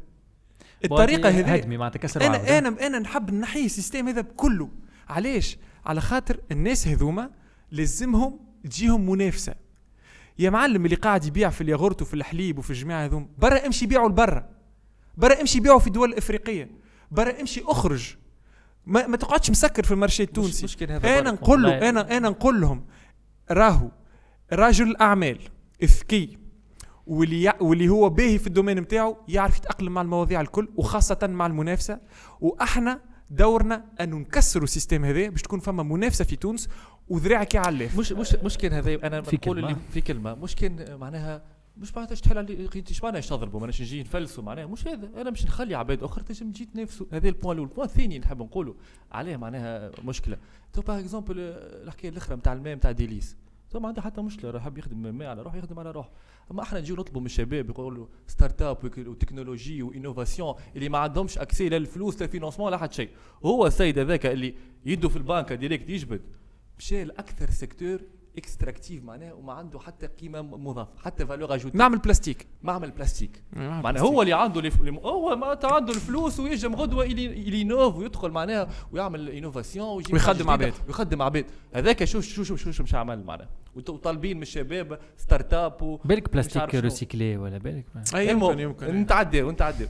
الطريقة 0.85 1.29
هذه 1.29 1.55
هدمي 1.55 1.77
معناتها 1.77 1.99
كسر. 1.99 2.27
أنا 2.27 2.59
أنا 2.59 2.87
أنا 2.87 2.99
نحب 2.99 3.35
نحيي 3.35 3.67
ال 3.67 3.72
système 3.72 4.09
هذا 4.09 4.21
بكله. 4.21 4.69
علاش؟ 5.09 5.59
على 5.87 6.01
خاطر 6.01 6.41
الناس 6.53 6.89
هذوما 6.89 7.31
لازمهم 7.71 8.41
تجيهم 8.65 9.11
منافسة. 9.11 9.55
يا 10.39 10.51
معلم 10.51 10.85
اللي 10.85 10.97
قاعد 10.97 11.25
يبيع 11.25 11.51
في 11.51 11.61
الياغورت 11.61 12.03
وفي 12.03 12.15
الحليب 12.15 12.59
وفي 12.59 12.71
الجماعة 12.71 13.05
هذوما 13.05 13.27
برا 13.39 13.67
امشي 13.67 13.87
بيعوا 13.87 14.09
لبرا. 14.09 14.49
برا 15.17 15.41
امشي 15.41 15.61
بيعوا 15.61 15.79
في 15.79 15.87
الدول 15.87 16.11
الإفريقية. 16.11 16.71
برا 17.11 17.41
امشي 17.41 17.63
أخرج. 17.67 18.15
ما, 18.87 19.07
ما 19.07 19.17
تقعدش 19.17 19.51
مسكر 19.51 19.83
في 19.83 19.91
المارشي 19.91 20.23
التونسي. 20.23 20.85
هذا 20.85 21.19
أنا. 21.19 21.31
نقول. 21.31 21.67
أنا 21.67 22.17
أنا 22.17 22.29
نقول 22.29 22.61
لهم 22.61 22.87
راهو. 23.51 23.91
رجل 24.53 24.89
الاعمال 24.89 25.39
الذكي 25.83 26.39
واللي. 27.07 27.53
واللي 27.61 27.89
هو 27.89 28.09
باهي 28.09 28.39
في 28.39 28.47
ال 28.47 28.51
domaine 28.51 28.79
نتاعو 28.79 29.17
يعرف 29.29 29.59
يتأقلم 29.59 29.93
مع 29.93 30.01
المواضيع 30.01 30.41
الكل 30.41 30.69
وخاصة 30.77 31.19
مع 31.23 31.47
المنافسة. 31.47 32.01
وأحنا 32.41 33.01
دورنا 33.31 33.85
انه 34.01 34.17
نكسروا 34.17 34.65
ال 34.65 34.70
système 34.70 35.05
هذا 35.05 35.29
باش 35.29 35.43
تكون 35.43 35.61
فما 35.61 35.83
منافسة 35.83 36.25
في 36.25 36.37
تونس 36.37 36.69
وذراعك 37.09 37.55
يعلف 37.55 37.99
مش 37.99 38.13
مش 38.13 38.35
مشكل 38.35 38.73
هذا 38.73 39.07
أنا 39.07 39.23
في 39.23 39.37
نقول 39.37 39.57
كلمة. 39.57 39.69
اللي 39.69 39.81
في 39.93 40.01
كلمة. 40.01 40.35
مشكل 40.35 40.97
معناها 40.97 41.43
مش 41.77 41.97
معناتها 41.97 42.15
تحل 42.15 42.39
على 42.39 42.69
إيش 42.91 43.03
معناها 43.03 43.21
تضربوا؟ 43.21 43.61
ماناش 43.61 43.83
نجي 43.83 44.01
نفلسوا 44.01 44.45
معناها. 44.45 44.67
مش 44.67 44.89
هذا. 44.89 45.21
أنا 45.21 45.31
مش 45.31 45.45
نخلي 45.45 45.75
عباد 45.75 46.03
أخرى 46.03 46.25
تنجم 46.25 46.53
تجي 46.53 46.65
تنافسوا. 46.65 47.07
هذا 47.13 47.29
ال 47.29 47.34
point 47.34 47.57
الأول. 47.57 47.69
ال 47.71 47.74
point 47.74 47.87
الثاني 47.89 48.19
نحب 48.19 48.43
نقوله 48.43 48.75
عليه 49.13 49.37
معناها 49.37 49.91
مشكلة. 50.05 50.37
tout 50.73 50.83
par 50.83 50.99
exemple 50.99 51.35
الحكاية 51.39 52.11
الأخرى 52.11 52.37
نتاع 52.37 52.53
الماء 52.53 52.75
نتاع 52.75 52.91
ديليس. 52.91 53.37
ما 53.81 53.89
عنده 53.89 54.03
حتى 54.03 54.21
مشكلة 54.21 54.51
راه 54.51 54.59
يحب 54.59 54.79
يخدم 54.79 55.15
ماء 55.15 55.29
على 55.29 55.43
روح 55.43 55.55
يخدم 55.55 55.79
على 55.79 55.91
روح 55.91 56.11
أما 56.51 56.63
أحنا 56.63 56.81
نجيو 56.81 56.97
نطلبوا 56.97 57.21
من 57.21 57.27
الشباب 57.27 57.71
يقولوا 57.71 58.07
start-up 58.27 58.85
وتكنولوجي 58.85 59.83
و 59.83 59.89
innovation 59.89 60.55
اللي 60.77 60.89
ما 60.89 60.99
عندهمش 60.99 61.39
accès 61.39 61.69
لا 61.69 61.77
الفلوس 61.77 62.21
لا 62.21 62.27
ال 62.27 62.31
financement 62.31 62.71
لا 62.71 62.77
حتى 62.79 62.95
شيء. 62.95 63.11
هو 63.45 63.67
السيد 63.67 63.99
هذاك 63.99 64.27
اللي 64.27 64.55
يده 64.87 65.09
في 65.09 65.17
البنكه 65.17 65.55
direct 65.55 65.89
يجبد. 65.89 66.21
مشى 66.79 67.05
لأكثر 67.05 67.51
secteur 67.51 68.01
extractif 68.39 69.05
معناه 69.05 69.35
وما 69.35 69.53
عنده 69.53 69.79
حتى 69.81 70.07
قيمة 70.07 70.43
مضافة 70.43 70.91
حتى 71.05 71.27
valeur 71.27 71.55
ajoutée 71.55 71.79
نعمل 71.79 71.99
بلاستيك 71.99 72.47
معمل 72.63 72.91
بلاستيك 72.91 73.43
معناها. 73.57 74.03
هو 74.03 74.23
اللي 74.23 74.33
عنده 74.33 74.61
الف... 74.61 74.83
هو 74.83 75.37
ما 75.37 75.59
عنده 75.65 75.93
الفلوس 75.93 76.41
ويجم 76.41 76.75
غدوة 76.75 77.05
يلي 77.05 77.25
يinnove 77.25 77.97
ويدخل 77.97 78.31
معناها 78.31 78.69
ويعمل 78.93 79.29
innovation 79.29 79.89
ويجيب 79.97 80.13
ويخدم 80.13 80.51
عباد. 80.51 80.73
ويخدم 80.87 81.23
عباد 81.23 81.45
هذاك 81.75 82.05
شو 82.05 82.21
شو 82.21 82.45
شو 82.45 82.57
شو, 82.57 82.71
شو 82.71 82.83
مش 82.83 82.95
عمل 82.95 83.25
معناها 83.25 83.49
وت- 83.77 83.91
وطالبين 83.91 84.37
من 84.37 84.43
الشباب 84.43 84.99
start-up 85.17 85.83
و... 85.83 85.97
بالك 86.05 86.33
بلاستيك 86.33 86.73
شنو. 86.73 86.81
recyclé 86.81 87.37
ولا 87.37 87.59
بالك 87.59 87.85
المهم، 88.15 88.59
يمكن- 88.59 88.85
يمكن. 88.87 89.01
نتعدى 89.01 89.43
ونتعدى 89.43 89.89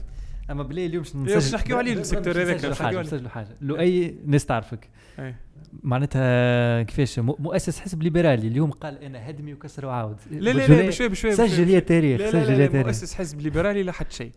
أما 0.51 0.63
بلي 0.63 0.85
اليوم 0.85 1.03
باش 1.13 1.53
نحكيو 1.53 1.77
عليه 1.77 1.93
ال 1.93 1.98
secteur 1.98 2.33
هذاك، 2.33 2.55
نسجلوا 2.55 2.69
باش 2.69 2.79
حاجة 2.79 2.85
نحكيو 2.85 2.99
عليه. 2.99 3.07
نسجلوا 3.07 3.29
حاجة 3.29 3.57
لو 3.61 3.79
أي 3.79 4.15
ناس 4.25 4.45
تعرفك 4.45 4.89
أي. 5.19 5.35
معناتها 5.83 6.83
كيفاش 6.83 7.19
مؤسس 7.19 7.79
حزب 7.79 8.03
ليبرالي 8.03 8.47
اليوم 8.47 8.71
قال 8.71 9.03
أنا 9.03 9.29
هدمي 9.29 9.53
وكسر 9.53 9.85
وعاود 9.85 10.17
لا 10.31 10.49
لا 10.49 10.67
لا 10.67 10.87
بشوي 10.87 11.07
بشوي 11.07 11.35
سجل 11.35 11.69
يا 11.69 11.79
تاريخ 11.79 12.21
لا 12.21 12.31
سجل 12.31 12.53
يا 12.53 12.57
لا 12.57 12.67
تاريخ. 12.67 12.85
مؤسس 12.85 13.13
حزب 13.13 13.41
ليبرالي 13.41 13.83
لا 13.83 13.91
حد 13.91 14.11
شيء. 14.11 14.31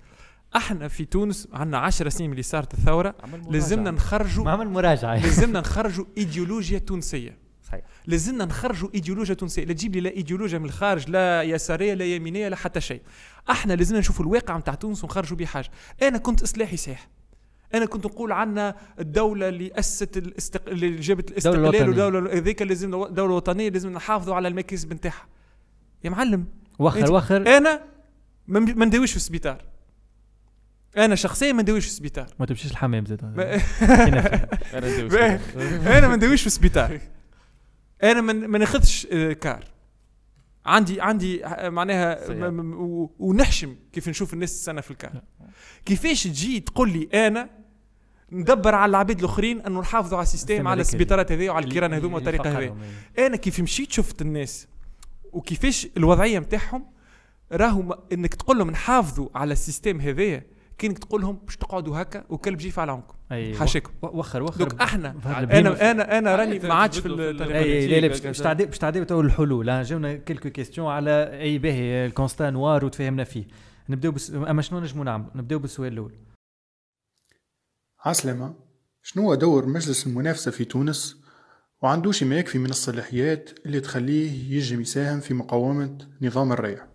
إحنا 0.56 0.88
في 0.88 1.04
تونس 1.04 1.48
عندنا 1.52 1.78
10 1.78 2.08
سنين 2.08 2.30
اللي 2.30 2.42
صارت 2.42 2.74
الثورة. 2.74 3.14
لازمنا 3.50 3.90
نخرجوا 3.90 4.44
ما 4.44 4.50
عمل 4.50 4.68
مراجعة. 4.68 5.14
لازمنا 5.24 5.60
نخرجوا 5.60 6.04
إيديولوجيا 6.18 6.78
تونسية. 6.78 7.38
صحيح. 7.62 7.80
لازمنا 8.06 8.44
نخرجوا 8.44 8.88
إيديولوجيا 8.94 9.34
تونسية. 9.34 9.64
لا 9.64 9.72
تجيب 9.72 9.94
لي 9.94 10.00
لا 10.00 10.10
إيديولوجيا 10.10 10.58
من 10.58 10.64
الخارج 10.64 11.10
لا 11.10 11.42
يسارية 11.42 11.94
لا 11.94 12.04
يمينية 12.04 12.48
لا 12.48 12.56
حتى 12.56 12.80
شيء. 12.80 13.00
إحنا 13.50 13.72
لازمنا 13.72 14.00
نشوفوا 14.00 14.24
الواقع 14.24 14.58
نتاع 14.58 14.74
تونس 14.74 15.04
ونخرجوا 15.04 15.36
به 15.36 15.46
حاجة. 15.46 15.70
أنا 16.02 16.18
كنت 16.18 16.42
إصلاحي 16.42 16.76
صحيح. 16.76 17.08
أنا 17.74 17.86
كنت 17.86 18.06
نقول 18.06 18.32
عنا 18.32 18.74
الدولة 19.00 19.48
اللي 19.48 19.70
اسست 19.78 20.16
الاستق... 20.16 20.68
اللي 20.68 20.96
جابت 20.96 21.30
الاستقلال. 21.30 21.88
ودولة 21.88 22.32
هذيك 22.38 22.62
لازم 22.62 22.90
دولة 22.90 23.34
وطنية 23.34 23.68
لازم 23.68 23.92
نحافظوا 23.92 24.34
على 24.34 24.48
المكاسب 24.48 24.92
نتاعها 24.92 25.26
يا 26.04 26.10
معلم 26.10 26.44
وخر- 26.78 27.12
وخر. 27.12 27.56
أنا 27.56 27.80
ما 28.46 28.84
نداويش 28.84 29.10
في 29.10 29.16
السبيطار 29.16 29.64
أنا 30.96 31.14
شخصيا 31.14 31.52
ما 31.52 31.62
نداويش 31.62 31.84
في 31.84 31.90
السبيطار 31.90 32.26
ما 32.40 32.46
تمشيش 32.46 32.70
الحمام 32.70 33.06
زاد. 33.06 33.20
أنا 35.86 36.08
ما 36.08 36.16
نداويش 36.16 36.40
في 36.40 36.46
السبيطار 36.46 37.00
أنا 38.10 38.20
ما 38.20 38.32
ما 38.52 38.58
ناخذش 38.58 39.06
آه، 39.12 39.32
كار 39.32 39.64
عندي 40.66 41.00
عندي 41.00 41.46
آه، 41.46 41.68
معناها 41.68 42.18
ونحشم 43.18 43.76
كيف 43.92 44.08
نشوف 44.08 44.34
الناس 44.34 44.52
السنة 44.52 44.80
في 44.80 44.90
الكار 44.90 45.22
كيفاش 45.84 46.24
تجي 46.24 46.60
تقول 46.60 46.92
لي 46.92 47.26
أنا 47.26 47.50
ندبر 48.32 48.74
على 48.74 48.90
العباد 48.90 49.18
الآخرين 49.18 49.60
انه 49.60 49.80
نحافظوا 49.80 50.18
على 50.18 50.24
ال 50.24 50.30
système 50.30 50.68
على 50.68 50.80
السبيطارات 50.80 51.32
هذه 51.32 51.48
وعلى 51.48 51.64
الكيران 51.64 51.92
هذوما 51.92 52.14
والطريقة 52.14 52.50
هذه. 52.50 52.54
فقرهم، 52.54 52.78
أنا 53.18 53.36
كيف 53.36 53.60
مشيت 53.60 53.92
شفت 53.92 54.22
الناس 54.22 54.68
وكيفاش 55.32 55.88
الوضعية 55.96 56.38
نتاعهم 56.38 56.86
راهو 57.52 57.98
إنك 58.12 58.34
تقول 58.34 58.58
لهم 58.58 58.70
نحافظوا 58.70 59.28
على 59.34 59.52
ال 59.52 59.58
système 59.58 60.00
هذايا 60.00 60.46
كأنك 60.78 60.98
تقول 60.98 61.20
لهم 61.20 61.36
باش 61.36 61.56
تقعدوا 61.56 62.02
هكا 62.02 62.24
وكل 62.28 62.58
بجيفة 62.58 62.78
على 62.78 62.92
عنكم 62.92 63.15
أي، 63.32 63.56
حاشاكم 63.56 63.92
وخ- 64.02 64.14
وخر- 64.14 64.42
وخر 64.42 64.64
donc 64.64 64.80
أحنا. 64.80 65.14
أنا 65.26 65.90
أنا 65.90 66.18
أنا 66.18 66.36
راني 66.36 66.58
ما 66.58 66.74
عادش 66.74 66.98
في 66.98 67.08
هذه. 67.08 67.14
لا 67.14 68.00
لا 68.00 68.08
باش 68.08 68.38
تعدي 68.38 68.66
باش 68.66 68.78
تعدي 68.78 69.04
تو 69.04 69.20
الحلول. 69.20 69.82
جاونا 69.82 70.14
quelques 70.14 70.50
questions 70.50 70.86
على 70.86 71.40
اي 71.40 71.58
باهي 71.58 72.06
ال 72.06 72.12
constat 72.12 72.50
noir 72.50 72.84
وتفاهمنا 72.84 73.24
فيه. 73.24 73.44
نبدأو 73.88 74.12
بس 74.12 74.30
أما 74.30 74.62
شنو 74.62 74.80
نجمو 74.80 75.04
نعملوا 75.04 75.30
نبدأو 75.34 75.58
بالسؤال 75.58 75.92
الأول. 75.92 76.12
عسلامة 78.04 78.54
شنو 79.02 79.22
هو 79.22 79.34
دور 79.34 79.66
مجلس 79.66 80.06
المنافسة 80.06 80.50
في 80.50 80.64
تونس؟ 80.64 81.22
وعندوش 81.82 82.22
ما 82.22 82.38
يكفي 82.38 82.58
من 82.58 82.70
الصلاحيات 82.70 83.50
اللي 83.66 83.80
تخليه 83.80 84.56
يجم 84.56 84.80
يساهم 84.80 85.20
في 85.20 85.34
مقاومة 85.34 85.98
نظام 86.22 86.52
الريع؟ 86.52 86.86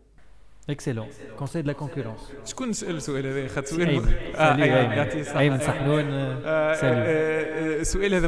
excellent, 0.69 1.07
conseil 1.39 1.61
de 1.61 1.67
la 1.67 1.73
concurrence 1.73 2.19
شكون 2.45 2.73
سأل 2.73 2.95
السؤال 2.95 3.25
هذا 3.25 3.47
خاطر 3.47 3.67
سؤال 3.67 3.89
أيمن. 3.89 4.05
م- 4.05 4.35
آه 4.35 5.39
أيمن 5.39 5.59
صحنون، 5.59 6.03
آه، 6.11 6.73
آه، 6.83 7.81
السؤال 7.81 8.13
هذا 8.13 8.27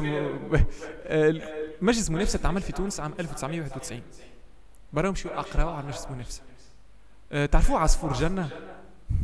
مجلس 1.81 2.07
المنافسة 2.09 2.39
تعمل 2.39 2.61
في 2.61 2.71
تونس 2.71 2.99
عام 2.99 3.13
1991 3.19 4.01
برا 4.93 5.11
مشيو 5.11 5.31
اقراو 5.31 5.69
على 5.69 5.87
مجلس 5.87 6.05
المنافسة 6.05 6.41
آه، 7.31 7.45
تعرفوا 7.45 7.79
عصفور 7.79 8.13
جنة؟ 8.13 8.49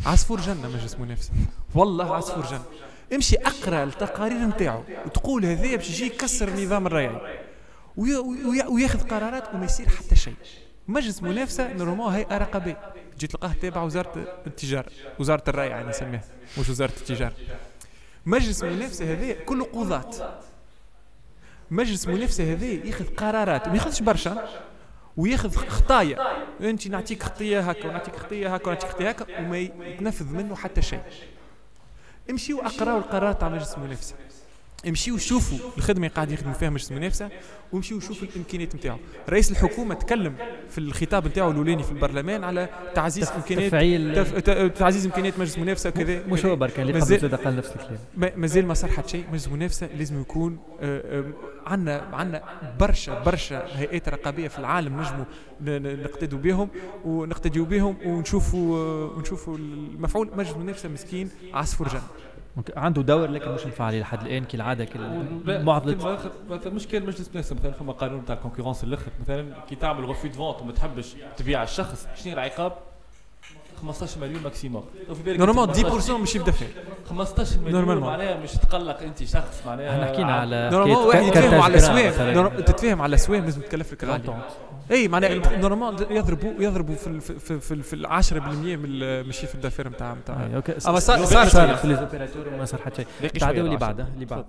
عصفور 0.06 0.40
جنة 0.40 0.70
مجلس 0.70 0.96
منافسة. 1.00 1.32
والله 1.76 2.16
عصفور 2.16 2.46
جنة. 2.46 2.64
امشي 3.14 3.36
أقرأ 3.36 3.84
التقارير 3.84 4.38
نتاعو 4.38 4.84
وتقول 5.06 5.46
هذايا 5.46 5.76
باش 5.76 5.90
يجي 5.90 6.06
يكسر 6.06 6.48
النظام 6.48 6.88
الريعي. 6.88 7.22
وي- 7.98 8.18
وي- 8.18 8.68
وياخذ 8.68 9.08
قرارات 9.08 9.44
وما 9.54 9.66
يصير 9.66 9.90
حتى 9.90 10.16
شيء. 10.16 10.34
مجلس 10.88 11.24
منافسة 11.24 11.74
normal 11.74 12.06
هيئة 12.08 12.38
رقابية. 12.38 12.78
تجي 13.20 13.28
تلقاه 13.28 13.54
تابع 13.62 13.84
وزارة 13.84 14.42
التجارة 14.48 14.92
وزارة 15.20 15.44
الري 15.48 15.68
يعني 15.68 15.90
نسميها 15.90 16.24
مش 16.58 16.70
وزارة 16.70 16.92
التجارة. 16.98 17.34
مجلس 18.26 18.64
منافسه 18.64 19.14
هذا 19.14 19.34
كله 19.34 19.66
قضاة 19.66 20.40
مجلس 21.72 22.08
منافسه 22.08 22.54
هذا 22.54 22.66
ياخذ 22.66 23.16
قرارات 23.16 23.68
وما 23.68 23.76
ياخذش 23.76 24.02
برشا 24.02 24.48
وياخذ 25.18 25.56
خطايا. 25.56 26.18
انت 26.62 26.88
نعطيك 26.88 27.24
خطية 27.24 27.60
هكا 27.60 27.88
ونعطيك 27.88 28.16
خطية 28.16 28.56
هكا 28.56 28.68
ونعطيك 28.68 28.90
خطية 28.90 29.10
هكا 29.10 29.40
وما 29.40 29.58
يتنفذ 29.58 30.34
منه 30.34 30.56
حتى 30.56 30.82
شيء. 30.82 31.02
امشيو 32.30 32.62
اقراو 32.62 32.98
القرارات 32.98 33.40
تاع 33.40 33.50
مجلس 33.50 33.74
المنافسة. 33.74 34.16
امشيو 34.88 35.18
شوفوا 35.18 35.58
الخدمة 35.78 35.98
اللي 36.06 36.16
قاعد 36.16 36.32
يخدموا 36.32 36.54
فيها 36.54 36.70
مجلس 36.70 36.92
المنافسة 36.92 37.30
وامشيو 37.74 38.00
شوفوا 38.00 38.28
الإمكانيات 38.28 38.76
نتاعو. 38.76 38.98
رئيس 39.30 39.52
الحكومة 39.52 39.96
تكلم 39.96 40.36
في 40.70 40.78
الخطاب 40.78 41.28
نتاعو 41.28 41.52
الأولاني 41.52 41.84
في 41.84 41.92
البرلمان 41.92 42.44
على 42.44 42.70
تعزيز 42.96 43.30
امكانيات 43.30 44.18
تف... 44.18 44.36
ت- 44.40 44.78
تعزيز 44.78 45.06
إمكانيات 45.06 45.40
مجلس 45.40 45.58
المنافسة 45.58 45.90
وكذا. 45.90 46.24
مش 46.28 46.46
هو 46.46 46.56
بركة 46.56 46.82
اللي 46.82 46.94
مازال- 46.94 47.36
قال 47.44 47.56
نفس 47.56 47.70
الكلام. 47.72 48.00
ما- 48.18 48.32
مازال 48.36 48.66
ما 48.66 48.74
صار 48.74 48.90
حتى 48.92 49.10
شيء. 49.10 49.26
مجلس 49.30 49.48
المنافسة 49.48 49.88
لازم 49.98 50.22
يكون 50.22 50.60
عندنا 51.66 52.02
عندنا 52.14 52.42
برشا 52.80 53.20
برشا 53.24 53.66
هيئات 53.80 54.10
رقابية 54.10 54.48
في 54.48 54.60
العالم 54.60 55.02
نجموا 55.02 55.26
نقتدوا 56.04 56.40
بهم 56.40 56.70
ونقتديوا 57.06 57.66
بهم 57.66 57.98
ونشوفوا 58.06 58.78
آه، 58.78 59.18
ونشوفوا 59.18 59.58
المفعول. 59.58 60.30
مجلس 60.38 60.52
المنافسة 60.52 60.90
مسكين 60.90 61.30
عصفور 61.54 61.88
ممكن- 61.88 62.00
عنده 62.76 63.02
دور 63.02 63.30
لكن 63.30 63.52
مش 63.52 63.66
مفعل 63.66 64.00
لحد 64.00 64.22
الآن 64.26 64.44
كالعادة 64.46 64.86
لا، 65.46 65.64
معضله 65.64 65.94
مثلا 66.50 66.74
مش 66.74 66.88
كان 66.88 67.02
مجلس 67.06 67.30
منافسة 67.34 67.58
مثلا 67.60 67.72
فما 67.72 67.94
قانون 67.94 68.26
تاع 68.26 68.36
ال 68.36 68.40
concurrence 68.40 68.84
الآخر 68.84 69.12
مثلا 69.22 69.54
كي 69.70 69.76
تعمل 69.76 70.06
refus 70.06 70.28
de 70.28 70.34
vente 70.36 70.62
وما 70.62 70.72
تحبش 70.72 71.16
تبيع 71.38 71.64
الشخص 71.64 72.08
شنو 72.16 72.34
العقاب؟ 72.34 72.74
15 73.82 74.22
مليون 74.22 74.44
maximum. 74.44 74.84
normalement 75.28 75.70
أنت 75.70 75.78
10% 75.80 76.12
من 76.12 76.26
chiffre 76.26 76.44
d'affaires 76.44 76.68
15 77.10 77.60
مليون 77.60 77.72
normalement. 77.72 78.10
معناها 78.10 78.38
مش 78.38 78.52
تقلق 78.52 79.00
أنت 79.02 79.24
شخص 79.24 79.62
معناها. 79.66 79.90
إحنا 79.94 80.06
حكينا 80.06 80.34
على 80.34 80.70
normalement 80.72 81.08
واحد 81.08 81.24
يتفاهم 81.24 81.62
على 81.62 81.78
جرام 81.78 81.96
سوام 81.96 82.08
مثلاً. 82.08 82.34
نور- 82.34 82.50
تتفاهم 82.62 83.02
على 83.02 83.18
سوام 83.18 83.44
لازم 83.46 83.62
تكلف 83.62 83.94
لك 83.94 84.04
غالي. 84.04 84.14
l'entente. 84.14 84.40
إي 84.92 85.08
معناها 85.08 85.58
normal 85.58 86.06
يضربوا 86.12 86.54
يضربوا 86.60 86.96
في 86.96 87.08
ال- 87.08 87.22
في 87.22 87.60
في, 87.60 87.82
في 87.84 87.94
ال 87.94 88.06
10% 88.08 88.76
من 88.76 88.86
ال- 88.86 89.24
من 89.24 89.30
ال 89.30 89.33
chiffre 89.33 89.56
d'affaires 89.56 89.90
نتاع 89.90 90.14
نتاع 90.14 90.36
أما 90.88 91.00
صار 91.00 91.26
صار 91.26 91.48
صار 91.48 91.76
في 91.76 91.88
les 91.88 92.02
opérateurs 92.02 92.48
وما 92.54 92.66
صار 92.66 92.82
حتى 92.82 93.06
شيء. 93.22 93.40
شوية 93.40 93.62
اللي. 93.62 93.78
بعده 93.78 94.08
اللي 94.16 94.26
بعده 94.26 94.46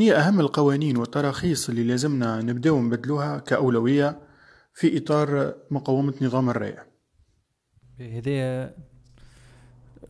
شنية 0.00 0.14
أهم 0.14 0.40
القوانين 0.40 0.96
والتراخيص 0.96 1.68
اللي 1.68 1.84
لازمنا 1.84 2.42
نبدأو 2.42 2.82
نبدلوها 2.82 3.38
كأولوية 3.38 4.18
في 4.74 4.98
إطار 4.98 5.54
مقاومة 5.70 6.14
نظام 6.22 6.50
الريع 6.50 6.84
هذايا 8.00 8.74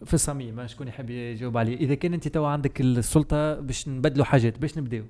في 0.05 0.14
الصميم 0.14 0.57
ما 0.57 0.66
شكون 0.66 0.88
يحب 0.88 1.11
يجاوب 1.11 1.57
عليه 1.57 1.76
إذا 1.76 1.95
كان 1.95 2.14
أنت 2.14 2.28
تو 2.28 2.45
عندك 2.45 2.80
السلطة 2.80 3.61
باش 3.61 3.88
نبدلوا 3.88 4.24
حاجات 4.24 4.59
باش 4.59 4.78
نبداو؟ 4.78 5.05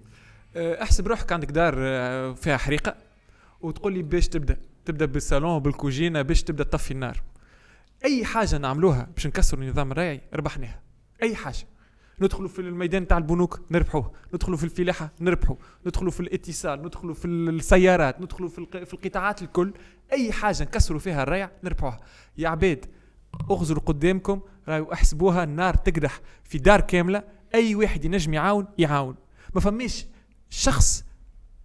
أه، 0.56 0.82
احسب 0.82 1.08
روحك 1.08 1.32
عندك 1.32 1.50
دار 1.50 1.74
أه، 1.78 2.32
فيها 2.32 2.56
حريقة 2.56 2.94
وتقول 3.60 3.92
لي 3.92 4.02
باش 4.02 4.28
تبدأ. 4.28 4.56
تبدأ 4.84 5.06
بالصالون 5.06 5.58
بالكوجينة 5.58 6.22
باش 6.22 6.42
تبدأ 6.42 6.64
تطفي 6.64 6.90
النار. 6.90 7.22
أي 8.04 8.24
حاجة 8.24 8.58
نعملوها 8.58 9.08
باش 9.14 9.26
نكسروا 9.26 9.62
النظام 9.62 9.92
الريعي 9.92 10.20
ربحناها. 10.34 10.82
أي 11.22 11.34
حاجة. 11.36 11.66
ندخلوا 12.20 12.48
في 12.48 12.58
الميدان 12.58 13.06
تاع 13.06 13.18
البنوك 13.18 13.60
نربحوه. 13.70 14.12
ندخلوا 14.34 14.56
في 14.56 14.64
الفلاحة 14.64 15.12
نربحوا 15.20 15.56
ندخلوا 15.86 16.10
في 16.10 16.20
الاتصال 16.20 16.82
ندخلوا 16.82 17.14
في 17.14 17.24
السيارات 17.26 18.20
ندخلوا 18.20 18.48
في 18.48 18.66
في 18.84 18.94
القطاعات 18.94 19.42
الكل. 19.42 19.72
أي 20.12 20.32
حاجة 20.32 20.62
نكسروا 20.62 20.98
فيها 20.98 21.22
الريع 21.22 21.50
نربحوها. 21.64 22.00
يا 22.38 22.48
عباد 22.48 22.86
اغزروا 23.50 23.82
قدامكم 23.82 24.40
راهو 24.68 24.92
أحسبوها 24.92 25.44
النار 25.44 25.74
تقدح 25.74 26.20
في 26.44 26.58
دار 26.58 26.80
كاملة. 26.80 27.22
أي 27.54 27.74
واحد 27.74 28.04
ينجم 28.04 28.34
يعاون 28.34 28.66
يعاون. 28.78 29.14
ما 29.54 29.60
فماش 29.60 30.06
شخص 30.50 31.04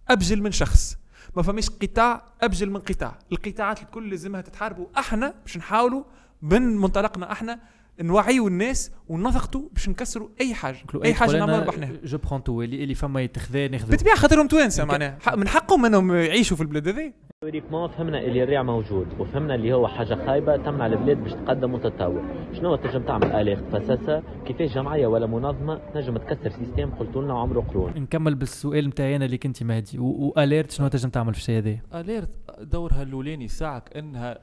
أبجل 0.08 0.42
من 0.42 0.52
شخص. 0.52 0.98
ما 1.36 1.42
فماش 1.42 1.70
قطاع 1.70 2.32
أبجل 2.40 2.70
من 2.70 2.80
قطاع. 2.80 3.18
القطاعات 3.32 3.82
الكل 3.82 4.10
لازمها 4.10 4.40
تتحارب 4.40 4.78
وإحنا 4.78 5.34
باش 5.42 5.56
نحاولوا 5.56 6.04
من 6.42 6.76
منطلقنا 6.76 7.32
أحنا 7.32 7.60
نوعيوا 8.00 8.48
الناس 8.48 8.92
ونضغطوا 9.08 9.68
باش 9.72 9.88
نكسروا 9.88 10.28
أي 10.40 10.54
حاجة. 10.54 10.78
أي 11.04 11.14
حاجة 11.14 11.38
نعملها 11.38 11.60
ربحناها. 11.60 11.92
جو 12.04 12.18
برون 12.18 12.44
تو 12.44 12.62
اللي 12.62 12.82
اللي 12.82 12.94
فما 12.94 13.20
يتخذا 13.20 13.68
ناخذ 13.68 13.90
بالطبيعه 13.90 14.16
خاطرهم 14.16 14.48
توانسة 14.48 14.84
معناها. 14.84 15.18
من 15.36 15.48
حقهم 15.48 15.84
أنهم 15.86 16.14
يعيشوا 16.14 16.56
في 16.56 16.62
البلاد 16.62 16.88
هذه. 16.88 17.12
théoriquement 17.40 17.88
فهمنا 17.88 18.20
اللي 18.20 18.42
الريع 18.42 18.62
موجود 18.62 19.20
وفهمنا 19.20 19.54
اللي 19.54 19.72
هو 19.72 19.88
حاجة 19.88 20.26
خايبة 20.26 20.56
تمنع 20.56 20.86
البلاد 20.86 21.16
باش 21.16 21.32
تقدم 21.32 21.74
وتتطور. 21.74 22.24
شنو 22.52 22.76
تنجم 22.76 23.02
تعمل؟ 23.02 23.32
ALERT 23.32 23.60
face 23.72 24.01
à 24.01 24.08
ça 24.08 24.22
كيفاش 24.46 24.74
جمعية 24.74 25.06
ولا 25.06 25.26
منظمة 25.26 25.80
تنجم 25.94 26.16
تكسر 26.16 26.50
système 26.50 26.90
قلت 26.90 27.16
لنا 27.16 27.38
عمره 27.40 27.60
قرون. 27.60 27.92
نكمل 27.96 28.34
بالسؤال 28.34 28.88
نتاعي 28.88 29.16
أنا 29.16 29.24
اللي 29.24 29.38
كنت 29.38 29.62
مهدي. 29.62 29.98
و 29.98 30.10
ALERT 30.10 30.70
شنو 30.70 30.88
تنجم 30.88 31.08
تعمل 31.08 31.34
في 31.34 31.40
الشيء 31.40 31.58
هذا؟ 31.58 31.78
ALERT 31.94 32.30
دورها 32.60 33.02
الأولاني 33.02 33.44
يساعدك 33.44 33.96
إنها 33.96 34.38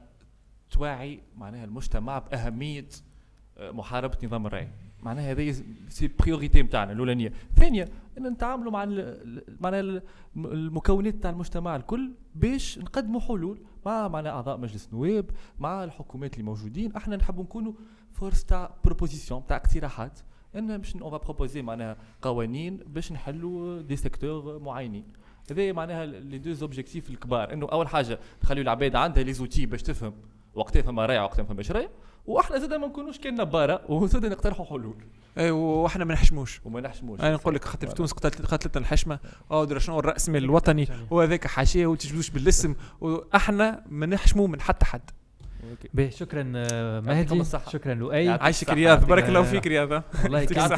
توعي 0.70 1.20
معناها 1.36 1.64
المجتمع 1.64 2.18
بأهمية 2.18 2.88
محاربة 3.60 4.18
نظام 4.24 4.46
الريع 4.46 4.68
معناها 5.02 5.30
هذه 5.32 5.54
c'est 5.88 6.08
priorité 6.20 6.62
نتاعنا 6.62 6.92
الأولانية. 6.92 7.32
ثانيا 7.56 7.88
إن 8.18 8.26
نتعاملوا 8.26 8.72
مع 8.72 8.84
معناها 9.60 9.80
ال- 9.80 10.02
المكونات 10.36 11.14
تاع 11.14 11.30
المجتمع 11.30 11.76
الكل 11.76 12.10
باش 12.34 12.78
نقدموا 12.78 13.20
حلول 13.20 13.58
مع 13.86 14.08
معناها 14.08 14.32
أعضاء 14.32 14.56
مجلس 14.58 14.88
النواب 14.92 15.30
مع 15.58 15.84
الحكومات 15.84 16.32
اللي 16.34 16.44
موجودين. 16.44 16.96
أحنا 16.96 17.16
نحبوا 17.16 17.44
نكونوا 17.44 17.72
force 18.12 18.44
تاع 18.44 18.74
proposition 18.84 19.46
تاع 19.46 19.56
اقتراحات. 19.56 20.18
إن 20.56 20.78
باش 20.78 20.96
on 20.96 21.18
propose 21.18 21.62
معناها 21.62 21.96
قوانين 22.22 22.76
باش 22.76 23.12
نحلوا 23.12 23.82
des 23.82 23.96
secteurs 23.96 24.58
معينين. 24.58 25.04
هذا 25.50 25.72
معناها 25.72 26.06
les 26.06 26.38
deux 26.38 26.52
objectifs 26.52 27.10
الكبار. 27.10 27.52
إنه 27.52 27.66
أول 27.66 27.88
حاجة 27.88 28.18
نخليو 28.42 28.62
العباد 28.62 28.96
عندها 28.96 29.22
les 29.22 29.32
outils 29.32 29.66
باش 29.66 29.82
تفهم 29.82 30.14
وقتها 30.54 30.82
فما 30.82 31.06
ريع 31.06 31.22
وقتها 31.22 31.42
فما 31.42 31.62
ريع 31.70 31.88
وأحنا 32.26 32.58
زاد 32.58 32.74
ما 32.74 32.86
نكونوش 32.86 33.18
كان 33.18 33.34
نبارة 33.34 33.82
وزاد 33.88 34.26
نقترحوا 34.26 34.64
حلول. 34.64 34.96
اي 35.38 35.50
وأحنا 35.50 36.04
ما 36.04 36.12
نحشموش. 36.14 36.60
وما 36.64 36.80
نحشموش. 36.80 37.20
أنا 37.20 37.34
نقول 37.34 37.54
لك 37.54 37.64
خاطر 37.64 37.86
في 37.86 37.94
تونس 37.94 38.12
قتلت 38.12 38.46
قتلتنا 38.46 38.82
الحشمة. 38.82 39.18
أو 39.50 39.64
درا 39.64 39.78
شنو؟ 39.78 39.98
الرأس 39.98 40.28
مال 40.28 40.44
الوطني. 40.44 40.88
وهذاك 41.10 41.46
حاشية 41.46 41.86
وتجبدوش 41.86 42.30
بالاسم. 42.30 42.74
وأحنا 43.00 43.84
ما 43.88 44.06
نحشموا 44.06 44.48
من 44.48 44.60
حتى 44.60 44.86
حد 44.86 45.10
باهي 45.94 46.10
شكرا 46.10 46.52
آه، 46.56 46.94
يعطيكم 46.94 47.08
مهدي. 47.08 47.40
الصحة. 47.40 47.70
شكرا 47.70 47.94
لؤي. 47.94 48.28
عايشك 48.28 48.70
رياض. 48.70 49.06
بارك 49.06 49.28
الله 49.28 49.42
فيك 49.42 49.66
رياض. 49.66 50.02
والله 50.24 50.44
كانت 50.44 50.72